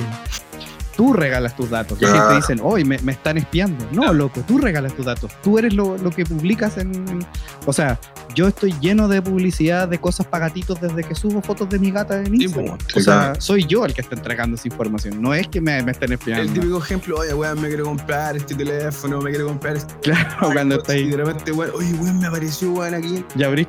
[0.96, 2.00] Tú regalas tus datos.
[2.00, 2.36] Y así te Claro.
[2.36, 3.84] dicen, hoy me, me están espiando.
[3.90, 5.32] No, loco, tú regalas tus datos.
[5.42, 7.26] Tú eres lo, lo que publicas en, en-
[7.66, 7.98] O sea,
[8.34, 12.20] yo estoy lleno de publicidad de cosas pagatitos desde que subo fotos de mi gata
[12.22, 12.78] en Instagram.
[12.92, 15.20] sí, o sea, soy yo el que está entregando esa información.
[15.22, 16.42] No es que me, me estén espiando.
[16.42, 19.94] el típico ejemplo, oye, weón, me quiero comprar este teléfono, me quiero comprar este.
[20.02, 21.10] Claro, cuando está Y ahí.
[21.10, 23.24] de repente, weón, oye, weón, me apareció, weón, aquí.
[23.36, 23.68] Y abrís,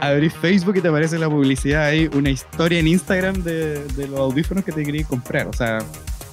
[0.00, 4.18] abrís Facebook y te aparece la publicidad ahí, una historia en Instagram de, de los
[4.20, 5.46] audífonos que te querías comprar.
[5.46, 5.78] O sea,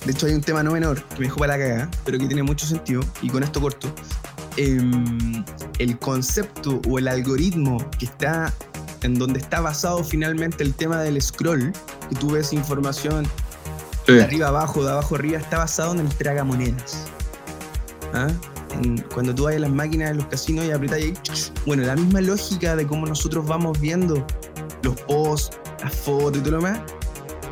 [0.05, 2.27] De hecho, hay un tema no menor que me dejó para la cagada, pero que
[2.27, 3.87] tiene mucho sentido, y con esto corto.
[4.57, 5.43] Em,
[5.79, 8.53] el concepto o el algoritmo que está
[9.01, 11.73] en donde está basado finalmente el tema del scroll,
[12.09, 13.25] que tú ves información
[14.05, 14.13] Sí.
[14.13, 17.05] de arriba abajo, de abajo arriba, está basado en el tragamonedas.
[18.13, 18.27] ¿Ah?
[18.81, 21.13] En- cuando tú vas a las máquinas de los casinos y apretas ahí,
[21.65, 24.25] bueno, la misma lógica de cómo nosotros vamos viendo
[24.83, 26.79] los posts, las fotos y todo lo demás,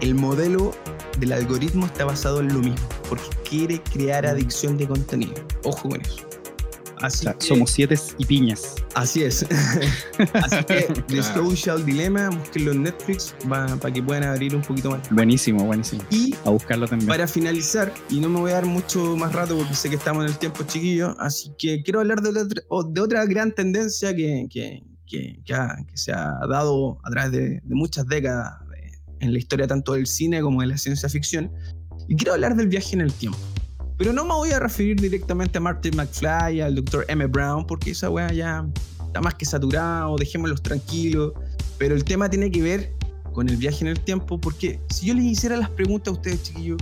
[0.02, 0.74] el modelo
[1.20, 5.34] del algoritmo está basado en lo mismo, porque quiere crear adicción de contenido.
[5.64, 6.18] Ojo con eso.
[7.02, 8.76] O Así sea, que- somos siete y piñas.
[8.96, 9.46] Así es.
[10.34, 11.24] Así que The.
[11.24, 15.10] Social Dilemma, búsquenlo en Netflix para que puedan abrir un poquito más.
[15.10, 16.04] Buenísimo, buenísimo.
[16.10, 17.08] Y A buscarlo también.
[17.08, 20.24] para finalizar, y no me voy a dar mucho más rato porque sé que estamos
[20.26, 24.48] en el tiempo chiquillo, así que quiero hablar de otra, de otra gran tendencia que,
[24.50, 29.26] que- que- que ha- que se ha dado a través de, de muchas décadas de-
[29.26, 31.52] en la historia tanto del cine como de la ciencia ficción.
[32.08, 33.38] Y quiero hablar del viaje en el tiempo.
[34.02, 37.06] Pero no me voy a referir directamente a Martin McFly, al Dr.
[37.08, 37.24] M.
[37.28, 38.66] Brown, porque esa weá ya
[39.06, 41.34] está más que saturado, dejémoslos tranquilos.
[41.78, 42.96] Pero el tema tiene que ver
[43.32, 46.42] con el viaje en el tiempo, porque si yo les hiciera las preguntas a ustedes,
[46.42, 46.82] chiquillos,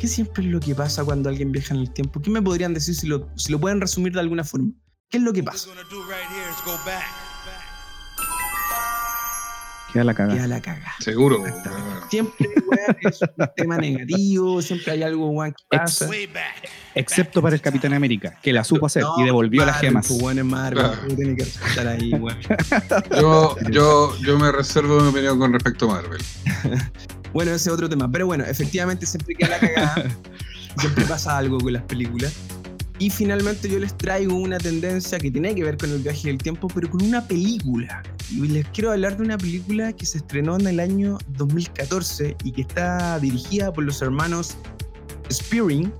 [0.00, 2.20] ¿qué siempre es lo que pasa cuando alguien viaja en el tiempo?
[2.20, 4.72] ¿Qué me podrían decir si lo, si lo pueden resumir de alguna forma?
[5.10, 5.70] ¿Qué es lo que pasa?
[9.92, 10.36] Queda la cagada.
[10.36, 10.92] Queda la caga.
[11.00, 11.42] Seguro.
[12.10, 16.08] Siempre, weón, es un tema negativo, siempre hay algo, weón, que pasa.
[16.94, 20.08] Excepto para el Capitán América, que la supo hacer y devolvió las Marvel, gemas.
[20.08, 21.08] pues, weón, es Marvel, Claro.
[21.08, 22.38] tú tienes que respetar ahí, weón.
[23.20, 26.22] Yo, yo, yo me reservo mi opinión con respecto a Marvel.
[27.32, 28.10] Bueno, ese es otro tema.
[28.12, 30.04] Pero bueno, efectivamente siempre queda la cagada.
[30.78, 32.34] siempre pasa algo con las películas.
[33.02, 36.38] Y finalmente yo les traigo una tendencia que tiene que ver con el viaje del
[36.38, 38.00] tiempo, pero con una película.
[38.30, 42.52] Y les quiero hablar de una película que se estrenó en el año 2014 y
[42.52, 44.56] que está dirigida por los hermanos
[45.32, 45.92] Spearing,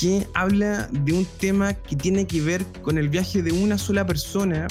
[0.00, 4.06] que habla de un tema que tiene que ver con el viaje de una sola
[4.06, 4.68] persona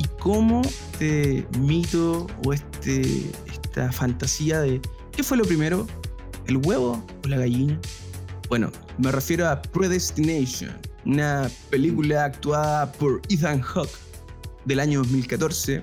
[0.00, 4.80] y cómo este mito o este, esta fantasía de
[5.12, 5.86] ¿qué fue lo primero?
[6.48, 7.80] ¿El huevo o la gallina?
[8.48, 10.70] Bueno, me refiero a Predestination,
[11.06, 13.96] una película actuada por Ethan Hawke
[14.64, 15.82] del año 2014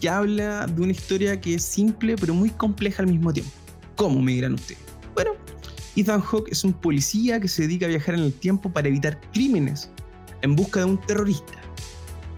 [0.00, 3.52] que habla de una historia que es simple pero muy compleja al mismo tiempo.
[3.96, 4.80] ¿Cómo me dirán ustedes?
[5.14, 5.32] Bueno,
[5.96, 9.20] Ethan Hawke es un policía que se dedica a viajar en el tiempo para evitar
[9.32, 9.90] crímenes
[10.42, 11.52] en busca de un terrorista.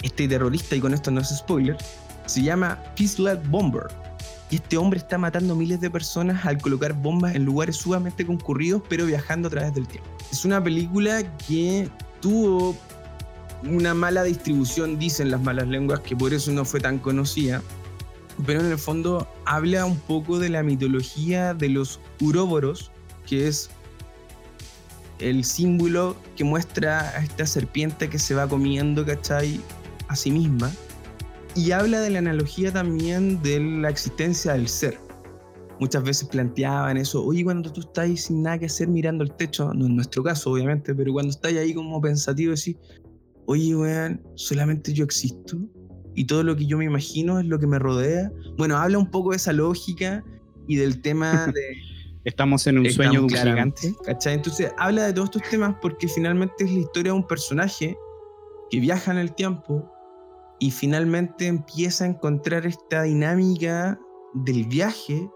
[0.02, 1.76] Este terrorista, y con esto no es spoiler,
[2.26, 3.86] se llama Peace Bomber.
[4.50, 8.82] Y este hombre está matando miles de personas al colocar bombas en lugares sumamente concurridos,
[8.88, 10.08] pero viajando a través del tiempo.
[10.30, 11.88] Es una película que
[12.22, 12.74] tuvo
[13.64, 17.62] una mala distribución, dicen las malas lenguas, que por eso no fue tan conocida.
[18.46, 22.90] Pero en el fondo habla un poco de la mitología de los uróboros,
[23.26, 23.68] que es
[25.18, 29.60] el símbolo que muestra a esta serpiente que se va comiendo, ¿cachai?
[30.08, 30.72] A sí misma.
[31.54, 34.98] Y habla de la analogía también de la existencia del ser.
[35.82, 39.34] Muchas veces planteaban eso, oye, cuando tú estás ahí sin nada que hacer mirando el
[39.34, 42.76] techo, no en nuestro caso, obviamente, pero cuando estás ahí como pensativo, decís,
[43.46, 45.58] oye, weón, solamente yo existo
[46.14, 48.30] y todo lo que yo me imagino es lo que me rodea.
[48.56, 50.24] Bueno, habla un poco de esa lógica
[50.68, 51.76] y del tema de
[52.24, 53.94] Estamos en un sueño de un Estamos gigante.
[54.04, 54.34] ¿cachai?
[54.34, 57.96] Entonces habla de todos estos temas porque finalmente es la historia de un personaje
[58.70, 59.90] que viaja en el tiempo
[60.60, 63.98] y finalmente empieza a encontrar esta dinámica
[64.34, 65.28] del viaje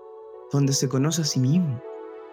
[0.53, 1.83] donde se conoce a sí mismo.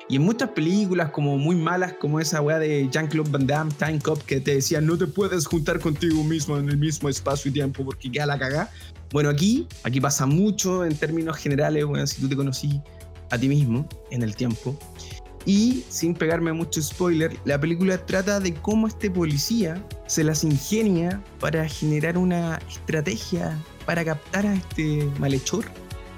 [0.10, 4.00] Y en muchas películas como muy malas, como esa weá de Jean-Claude Van Damme, Time
[4.00, 7.54] Cop, que te decía no te puedes juntar contigo mismo en el mismo espacio y
[7.54, 8.70] tiempo porque queda la cagá.
[9.12, 12.82] Bueno, aquí, aquí pasa mucho en términos generales, weón, si tú te conocí
[13.30, 14.78] a ti mismo en el tiempo.
[15.46, 21.22] Y sin pegarme mucho spoiler, la película trata de cómo este policía se las ingenia
[21.40, 25.66] para generar una estrategia para captar a este malhechor,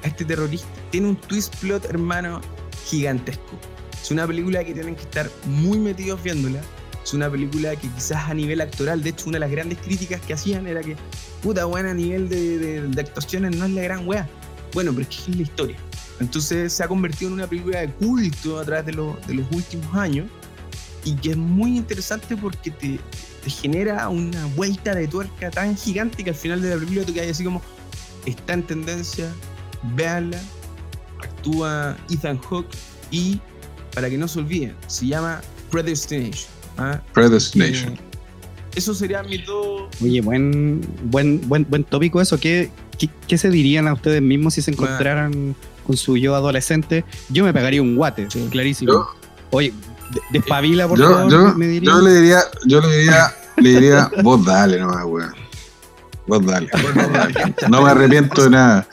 [0.06, 0.68] a este terrorista.
[0.91, 2.40] Tiene un twist plot, hermano,
[2.86, 3.60] gigantesco.
[4.02, 6.61] Es una película que tienen que estar muy metidos viéndola.
[7.03, 10.22] Es una película que quizás a nivel actoral, de hecho, una de las grandes críticas
[10.22, 10.95] que hacían era que,
[11.41, 14.30] puta, buena a nivel de, actuaciones no es la gran wea.
[14.73, 15.77] Bueno, pero es que es la historia.
[16.19, 20.27] Entonces se ha convertido en una película de culto a través de los últimos años
[21.03, 22.99] y que es muy interesante porque te,
[23.44, 27.14] te, genera una vuelta de tuerca tan gigante que al final de la película tú
[27.14, 27.61] quedas así como
[28.26, 29.32] está en tendencia,
[29.95, 30.41] véanla,
[31.21, 32.75] actúa Ethan Hawke
[33.11, 33.39] y
[33.93, 35.41] para que no se olviden, se llama
[35.71, 36.49] Predestination.
[36.77, 37.01] ¿ah?
[37.13, 37.93] Predestination.
[37.93, 37.99] Eh,
[38.75, 39.83] eso sería mi dos.
[40.01, 42.37] Oye, buen, buen, buen, buen tópico eso.
[42.37, 45.55] ¿Qué, qué, qué se dirían a ustedes mismos si se encontraran
[45.87, 47.05] con su yo adolescente?
[47.29, 48.45] Yo me pegaría un guate, sí.
[48.51, 48.91] clarísimo.
[48.91, 49.07] Yo,
[49.51, 49.73] Oye,
[50.31, 51.31] despabila, por yo, favor.
[51.31, 51.89] Yo, me diría.
[51.89, 55.44] yo le diría, yo le diría, le diría, vos dale nomás, weón.
[56.27, 56.69] Vos dale.
[57.69, 58.88] No me arrepiento de nada.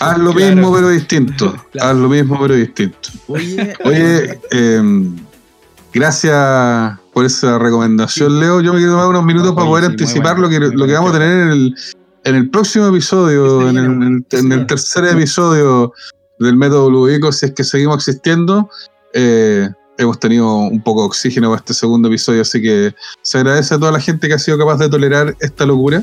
[0.00, 1.54] Haz lo mismo pero distinto.
[1.80, 3.08] Haz lo mismo pero distinto.
[3.84, 4.82] Oye, eh,
[5.92, 8.60] gracias por esa recomendación, Leo.
[8.60, 11.18] Yo me quiero tomar unos minutos para poder anticipar lo que, lo que vamos a
[11.18, 11.74] tener en el,
[12.24, 15.92] en el próximo episodio, en el, en el- tercer episodio
[16.38, 18.68] del método Ludovico, si es que seguimos existiendo.
[19.12, 19.68] Eh,
[19.98, 23.78] hemos tenido un poco de oxígeno para este segundo episodio, así que se agradece a
[23.78, 26.02] toda la gente que ha sido capaz de tolerar esta locura.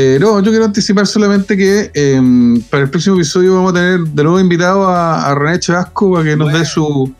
[0.00, 3.98] Eh, no, yo quiero anticipar solamente que eh, para el próximo episodio vamos a tener
[4.00, 6.58] de nuevo invitado a, a René Chevasco para que nos Bueno.
[6.60, 7.12] dé su.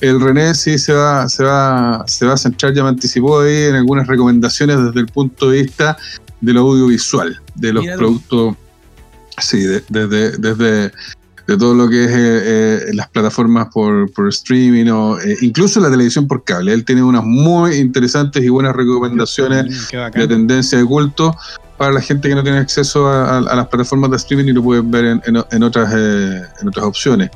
[0.00, 3.64] El René sí se va, se va, se va a centrar, ya me anticipó ahí
[3.64, 5.98] en algunas recomendaciones desde el punto de vista
[6.40, 8.54] de lo audiovisual, de los productos,
[9.38, 10.92] sí, de- desde, desde
[11.50, 15.80] de todo lo que es eh, eh, las plataformas por, por streaming o eh, incluso
[15.80, 16.72] la televisión por cable.
[16.72, 21.34] Él tiene unas muy interesantes y buenas recomendaciones Mm, de tendencia de culto
[21.76, 24.52] para la gente que no tiene acceso a, a- a las plataformas de streaming y
[24.52, 27.30] lo pueden ver en, en- en otras, eh, en otras opciones.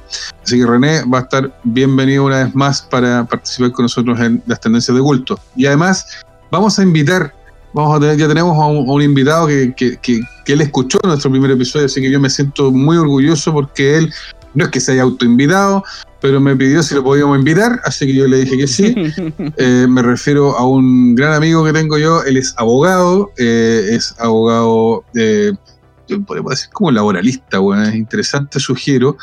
[0.45, 4.43] Así que René va a estar bienvenido una vez más para participar con nosotros en
[4.47, 5.41] las tendencias de culto.
[5.57, 6.07] Y además
[6.53, 7.35] vamos a invitar,
[7.75, 10.61] vamos a tener, ya tenemos a un, a un invitado que, que- que- que él
[10.61, 14.13] escuchó nuestro primer episodio, así que yo me siento muy orgulloso porque él
[14.55, 15.83] no es que se haya autoinvitado,
[16.21, 18.95] pero me pidió si lo podíamos invitar, así que yo le dije que sí.
[19.57, 24.15] Eh, me refiero a un gran amigo que tengo yo, él es abogado, eh, es
[24.19, 25.53] abogado, eh,
[26.27, 29.17] podría decir como laboralista, bueno, es interesante su giro,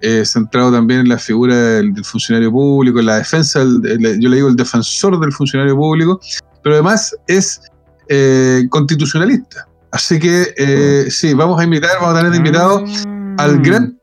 [0.00, 4.20] eh, centrado también en la figura del, del funcionario público, en la defensa, del- del-
[4.20, 6.20] yo le digo el defensor del funcionario público,
[6.62, 7.60] pero además es
[8.08, 9.68] eh, constitucionalista.
[9.90, 13.36] Así que eh, sí, vamos a invitar, vamos a tener invitado Mm.
[13.38, 13.98] al gran,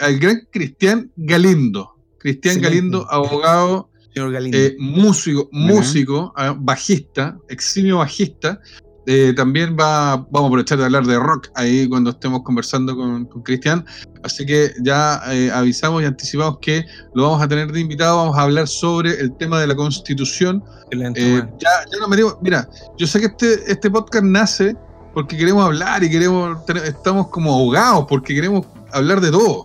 [0.00, 1.96] al gran Cristian Galindo.
[2.18, 2.76] Cristian Excelente.
[2.76, 4.56] Galindo, abogado, señor Galindo.
[4.58, 8.60] eh, músico, músico, ah, bajista, eximio bajista.
[9.06, 13.24] Eh, también va, vamos a aprovechar de hablar de rock ahí cuando estemos conversando con,
[13.26, 13.84] con Cristian.
[14.22, 18.18] Así que ya eh, avisamos y anticipamos que lo vamos a tener de invitado.
[18.18, 20.62] Vamos a hablar sobre el tema de la constitución.
[20.84, 22.36] Excelente, Eh, ya, ya nos metimos.
[22.42, 22.68] Mira,
[22.98, 24.76] yo sé que este, este podcast nace
[25.14, 29.64] porque queremos hablar y queremos estamos como ahogados porque queremos hablar de todo.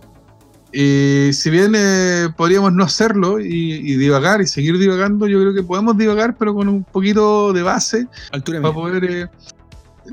[0.72, 5.54] Y si bien eh, podríamos no hacerlo y, y divagar y seguir divagando, yo creo
[5.54, 9.04] que podemos divagar, pero con un poquito de base Altura para poder.
[9.04, 9.26] eh,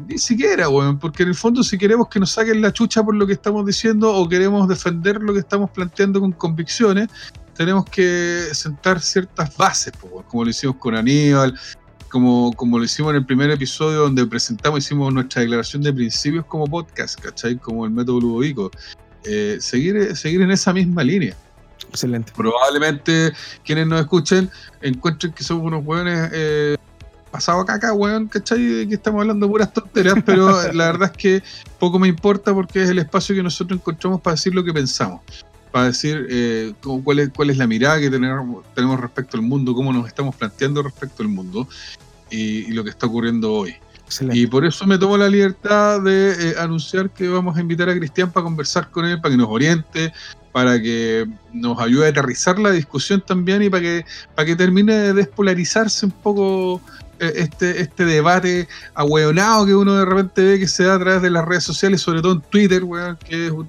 [0.07, 3.15] ni siquiera, weón, porque en el fondo, si queremos que nos saquen la chucha por
[3.15, 7.09] lo que estamos diciendo o queremos defender lo que estamos planteando con convicciones,
[7.55, 9.93] tenemos que sentar ciertas bases,
[10.27, 11.57] como lo hicimos con Aníbal,
[12.09, 16.45] como, como lo hicimos en el primer episodio donde presentamos, hicimos nuestra declaración de principios
[16.45, 17.57] como podcast, ¿cachai?
[17.57, 18.71] Como el método Ludovico.
[19.25, 21.35] Eh, seguir, seguir en esa misma línea
[21.89, 22.33] Excelente.
[22.35, 23.31] probablemente
[23.63, 24.49] quienes nos escuchen
[24.81, 26.75] encuentren que somos unos hueones eh,
[27.33, 28.87] pasados caca, hueón, ¿cachai?
[28.87, 31.43] Que estamos hablando puras tonteras, pero la verdad es que
[31.79, 35.21] poco me importa porque es el espacio que nosotros encontramos para decir lo que pensamos,
[35.71, 36.73] para decir eh,
[37.03, 40.35] cuál, es, cuál es la mirada que tenemos, tenemos respecto al mundo, cómo nos estamos
[40.35, 41.67] planteando respecto al mundo
[42.29, 43.75] y, y lo que está ocurriendo hoy.
[44.13, 44.37] Excelente.
[44.37, 47.95] Y por eso me tomo la libertad de eh, anunciar que vamos a invitar a
[47.95, 50.13] Cristian para conversar con él, para que nos oriente,
[50.51, 54.93] para que nos ayude a aterrizar la discusión también y para que, para que termine
[54.93, 56.79] de despolarizarse un poco
[57.19, 61.21] eh, este, este debate ahueonado que uno de repente ve que se da a través
[61.23, 63.67] de las redes sociales, sobre todo en Twitter, weón, que es un,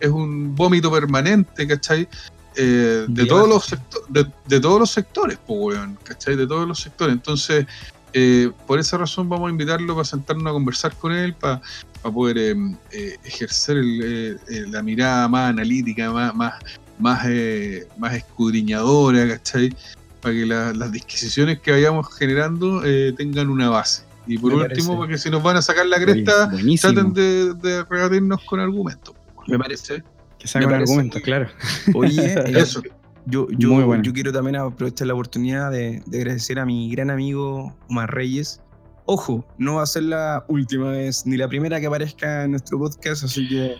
[0.00, 2.08] es un vómito permanente, ¿cachai?
[2.56, 3.74] eh, de, todos los
[4.08, 6.36] de, de todos los sectores, pues, weón, ¿cachai?
[6.36, 7.12] De todos los sectores.
[7.12, 7.66] Entonces,
[8.14, 11.60] eh, por esa razón vamos a invitarlo para sentarnos a conversar con él, para,
[12.02, 12.54] poder eh,
[12.92, 16.54] eh, ejercer el, eh, eh, la mirada más analítica, más, más,
[16.98, 19.74] más, eh, más escudriñadora, ¿cachai?
[20.20, 24.04] Para que la- las disquisiciones que vayamos generando eh, tengan una base.
[24.26, 24.96] Y por Me último, parece.
[24.96, 26.92] porque si nos van a sacar la cresta, Buenísimo.
[26.94, 29.14] traten de, de rebatirnos con argumentos.
[29.46, 30.02] Me parece.
[30.38, 31.48] Que sacan argumentos, claro.
[31.94, 32.82] Oye, Eso.
[33.26, 34.02] Yo, yo, Muy bueno.
[34.02, 38.60] yo quiero también aprovechar la oportunidad de, de agradecer a mi gran amigo Omar Reyes.
[39.06, 42.78] Ojo, no va a ser la última vez ni la primera que aparezca en nuestro
[42.78, 43.76] podcast, así que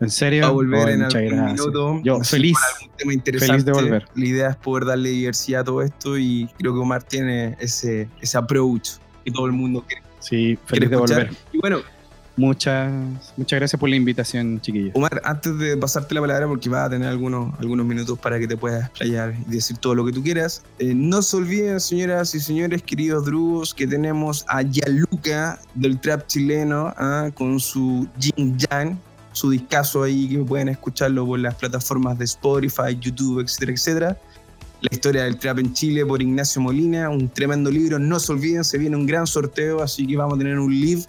[0.00, 0.44] ¿En serio?
[0.46, 1.52] a volver Ay, en algún gracias.
[1.60, 2.00] minuto.
[2.04, 2.56] Yo feliz.
[2.98, 3.52] tema interesante.
[3.52, 4.04] feliz de volver.
[4.14, 8.08] La idea es poder darle diversidad a todo esto y creo que Omar tiene ese,
[8.20, 8.90] ese approach
[9.24, 11.18] que todo el mundo quiere, Sí, quiere feliz de escuchar.
[11.26, 11.36] volver.
[11.52, 11.78] Y bueno,
[12.36, 12.92] Muchas,
[13.38, 14.94] muchas gracias por la invitación, chiquillos.
[14.94, 18.46] Omar, antes de pasarte la palabra, porque vas a tener algunos, algunos minutos para que
[18.46, 22.34] te puedas explayar y decir todo lo que tú quieras, eh, no se olviden, señoras
[22.34, 28.58] y señores, queridos drugos, que tenemos a Yaluca del trap chileno ah, con su Jin
[28.58, 28.98] Yang,
[29.32, 34.20] su discazo ahí, que pueden escucharlo por las plataformas de Spotify, YouTube, etcétera, etcétera.
[34.82, 37.98] La historia del trap en Chile por Ignacio Molina, un tremendo libro.
[37.98, 41.06] No se olviden, se viene un gran sorteo, así que vamos a tener un live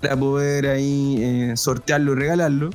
[0.00, 2.70] para poder ahí eh, sortearlo y regalarlo.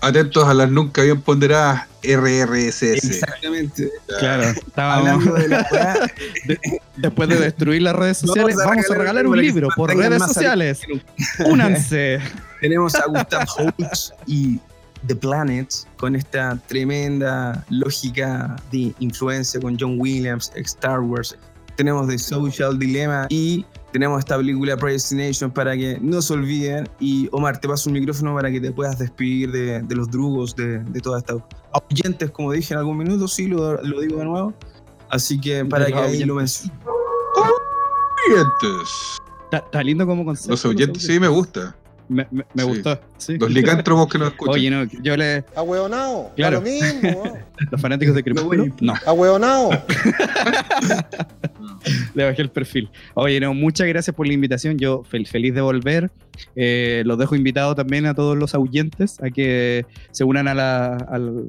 [0.00, 2.82] Atentos a las nunca bien ponderadas RRSS.
[2.82, 3.90] Exactamente.
[4.18, 6.10] Claro, estábamos, Hablando de la
[6.96, 10.22] después de destruir las redes Vamos sociales, a vamos a regalar un libro por redes
[10.22, 10.80] sociales.
[11.46, 12.20] Únanse.
[12.60, 14.60] tenemos a Gustav Holst y
[15.06, 21.36] The Planet con esta tremenda lógica de influencia con John Williams, Star Wars.
[21.76, 23.64] Tenemos The Social Dilemma y
[23.96, 26.88] tenemos esta película Predestination para que no se olviden.
[27.00, 30.54] Y Omar, te paso un micrófono para que te puedas despedir de, de los drugos,
[30.54, 31.38] de, de todas estas
[31.90, 34.54] oyentes, como dije en algún minuto, sí, lo, lo digo de nuevo.
[35.08, 36.78] Así que para que ahí lo mencionen.
[38.28, 39.18] Oyentes.
[39.44, 40.52] Está, está lindo como concepto.
[40.52, 41.74] Los oyentes, sí, me gusta.
[42.08, 42.68] Me, me- me Sí.
[42.68, 43.00] gustó.
[43.18, 43.36] sí.
[43.38, 44.54] Los licántropos que nos escuchan.
[44.54, 45.44] Oye, no, yo le.
[45.56, 46.32] Ahueonao.
[46.36, 46.56] Claro.
[46.56, 47.36] Lo mismo.
[47.70, 48.66] Los fanáticos de Crepúsculo.
[48.80, 49.70] No, Ahueonao.
[52.14, 52.88] le bajé el perfil.
[53.14, 54.78] Oye, no, muchas gracias por la invitación.
[54.78, 56.10] Yo fel- feliz de volver.
[56.54, 61.48] Eh, los dejo invitados también a todos los oyentes a que se unan al,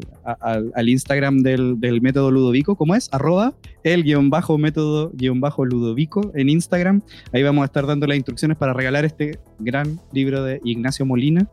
[0.90, 2.76] Instagram del, método Ludovico.
[2.76, 3.10] ¿Cómo es?
[3.12, 3.54] Arroba
[3.84, 7.02] el guion bajo método guion bajo Ludovico en Instagram.
[7.34, 11.48] Ahí vamos a estar dando las instrucciones para regalar este gran libro de Ignacio Molina.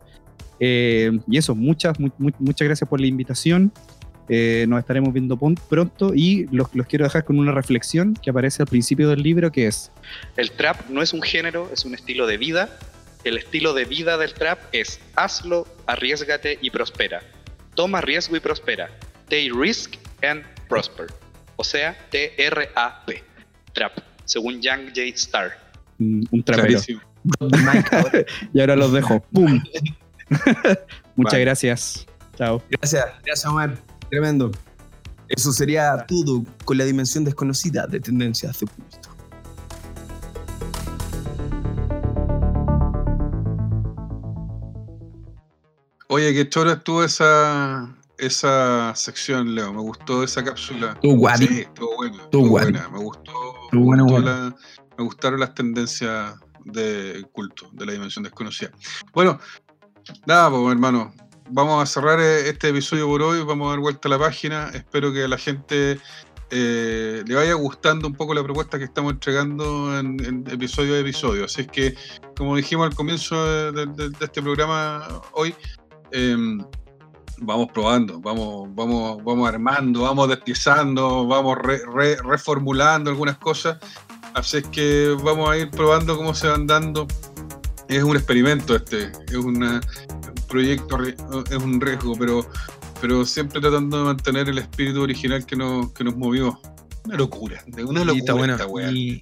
[0.59, 3.71] Eh, y eso, muchas, mu- mu- muchas gracias por la invitación.
[4.27, 8.63] Eh, nos estaremos viendo pronto y los, los quiero dejar con una reflexión que aparece
[8.63, 9.91] al principio del libro que es
[10.35, 12.69] el trap no es un género, es un estilo de vida.
[13.23, 17.21] El estilo de vida del trap es hazlo, arriesgate y prospera.
[17.73, 18.89] Toma riesgo y prospera.
[19.29, 21.07] Take risk and prosper.
[21.55, 23.23] O sea, T-R-A-P.
[23.73, 23.93] Trap,
[24.25, 25.01] según Young J.
[25.15, 25.57] Star.
[25.99, 26.79] Un, un trapero.
[28.53, 29.19] Y ahora los dejo.
[29.31, 29.59] ¡Pum!
[31.15, 31.41] Muchas Vale.
[31.41, 32.05] gracias.
[32.35, 32.61] Chao.
[32.69, 33.75] Gracias, gracias Omar.
[34.15, 34.49] Tremendo.
[35.27, 39.09] Eso sería todo con la dimensión desconocida de tendencias de culto.
[46.07, 49.73] Oye, qué chora estuvo esa, esa sección, Leo.
[49.73, 50.91] Me gustó esa cápsula.
[50.93, 51.47] Estuvo guadi.
[51.47, 52.17] Sí, estuvo buena.
[52.23, 52.89] Estuvo buena.
[52.89, 53.31] Me gustó.
[53.71, 54.31] Me, buena, gustó buena.
[54.49, 54.55] la-
[54.97, 58.71] me gustaron las tendencias de culto, de la dimensión desconocida.
[59.13, 59.39] Bueno,
[60.25, 61.13] nada, pues hermano.
[61.49, 63.43] Vamos a cerrar eh, este episodio por hoy.
[63.43, 64.69] Vamos a dar vuelta a la página.
[64.73, 65.99] Espero que a la gente
[66.49, 71.45] eh, le vaya gustando un poco la propuesta que estamos entregando en, episodio a episodio.
[71.45, 71.95] Así es que,
[72.35, 75.53] como dijimos al comienzo de, este programa hoy,
[76.11, 76.63] em,
[77.37, 83.77] vamos probando, vamos, vamos, vamos armando, vamos despiezando, vamos re- re- reformulando algunas cosas.
[84.33, 87.05] Así es que vamos a ir probando cómo se van dando.
[87.87, 89.79] Es un experimento este, es una-
[90.27, 92.49] un proyecto, es un riesgo, pero,
[93.01, 96.59] pero siempre tratando de mantener el espíritu original que nos, que nos movió.
[97.05, 98.53] Una locura, de una locura está bueno.
[98.53, 98.91] esta weá.
[98.91, 99.21] Y-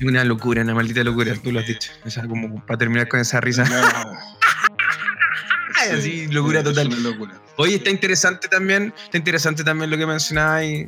[0.00, 1.90] y Una locura, una maldita locura, tú lo has dicho.
[2.04, 3.64] O sea, como para terminar con esa risa.
[5.92, 6.88] Así, locura es total.
[6.88, 7.40] una locura.
[7.56, 10.86] Oye, está interesante también, está interesante también lo que mencionaba ahí eh,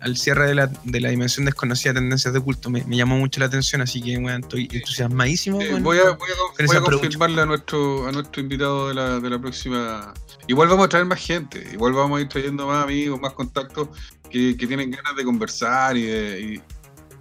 [0.00, 2.70] al cierre de la, de la dimensión desconocida de tendencias de culto.
[2.70, 5.60] Me, me llamó mucho la atención, así que bueno, estoy entusiasmadísimo.
[5.60, 9.20] Eh, voy a, voy a, voy a confirmarle a nuestro, a nuestro invitado de la,
[9.20, 10.12] de la próxima.
[10.46, 13.88] Igual vamos a traer más gente, igual vamos a ir trayendo más amigos, más contactos
[14.30, 16.62] que, que tienen ganas de conversar y de, y-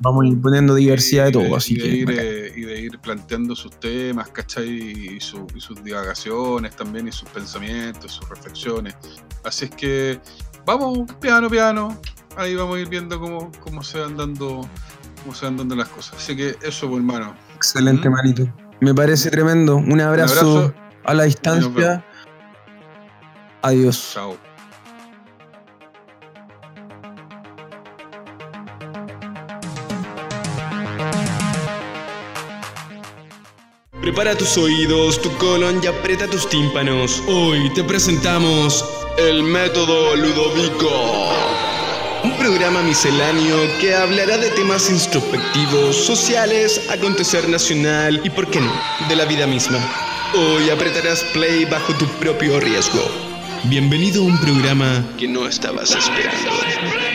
[0.02, 1.90] Vamos a ir poniendo diversidad de todo, así y de que.
[1.90, 4.70] ir, eh, y de ir planteando sus temas, ¿cachai?
[5.18, 8.96] Y, su- y sus divagaciones también, y sus pensamientos, sus reflexiones.
[9.44, 10.22] Así es que
[10.66, 12.00] vamos piano, piano.
[12.40, 14.62] Ahí vamos a ir viendo cómo, cómo se van dando
[15.22, 16.16] cómo se van dando las cosas.
[16.16, 17.36] Así que eso, pues, hermano.
[17.54, 18.14] Excelente, ¿Mm?
[18.14, 18.54] manito.
[18.80, 19.76] Me parece tremendo.
[19.76, 20.74] Un abrazo, abrazo.
[21.04, 22.06] a la distancia.
[23.62, 24.12] Adiós.
[24.14, 24.38] Chao.
[34.02, 37.22] Prepara tus oídos, tu colon y aprieta tus tímpanos.
[37.28, 38.86] Hoy te presentamos
[39.18, 41.69] el método Ludovico.
[42.24, 48.72] Un programa misceláneo que hablará de temas introspectivos, sociales, acontecer nacional y, por qué no,
[49.08, 49.80] de la vida misma.
[50.34, 53.00] Hoy apretarás play bajo tu propio riesgo.
[53.64, 57.09] Bienvenido a un programa que no estabas esperando.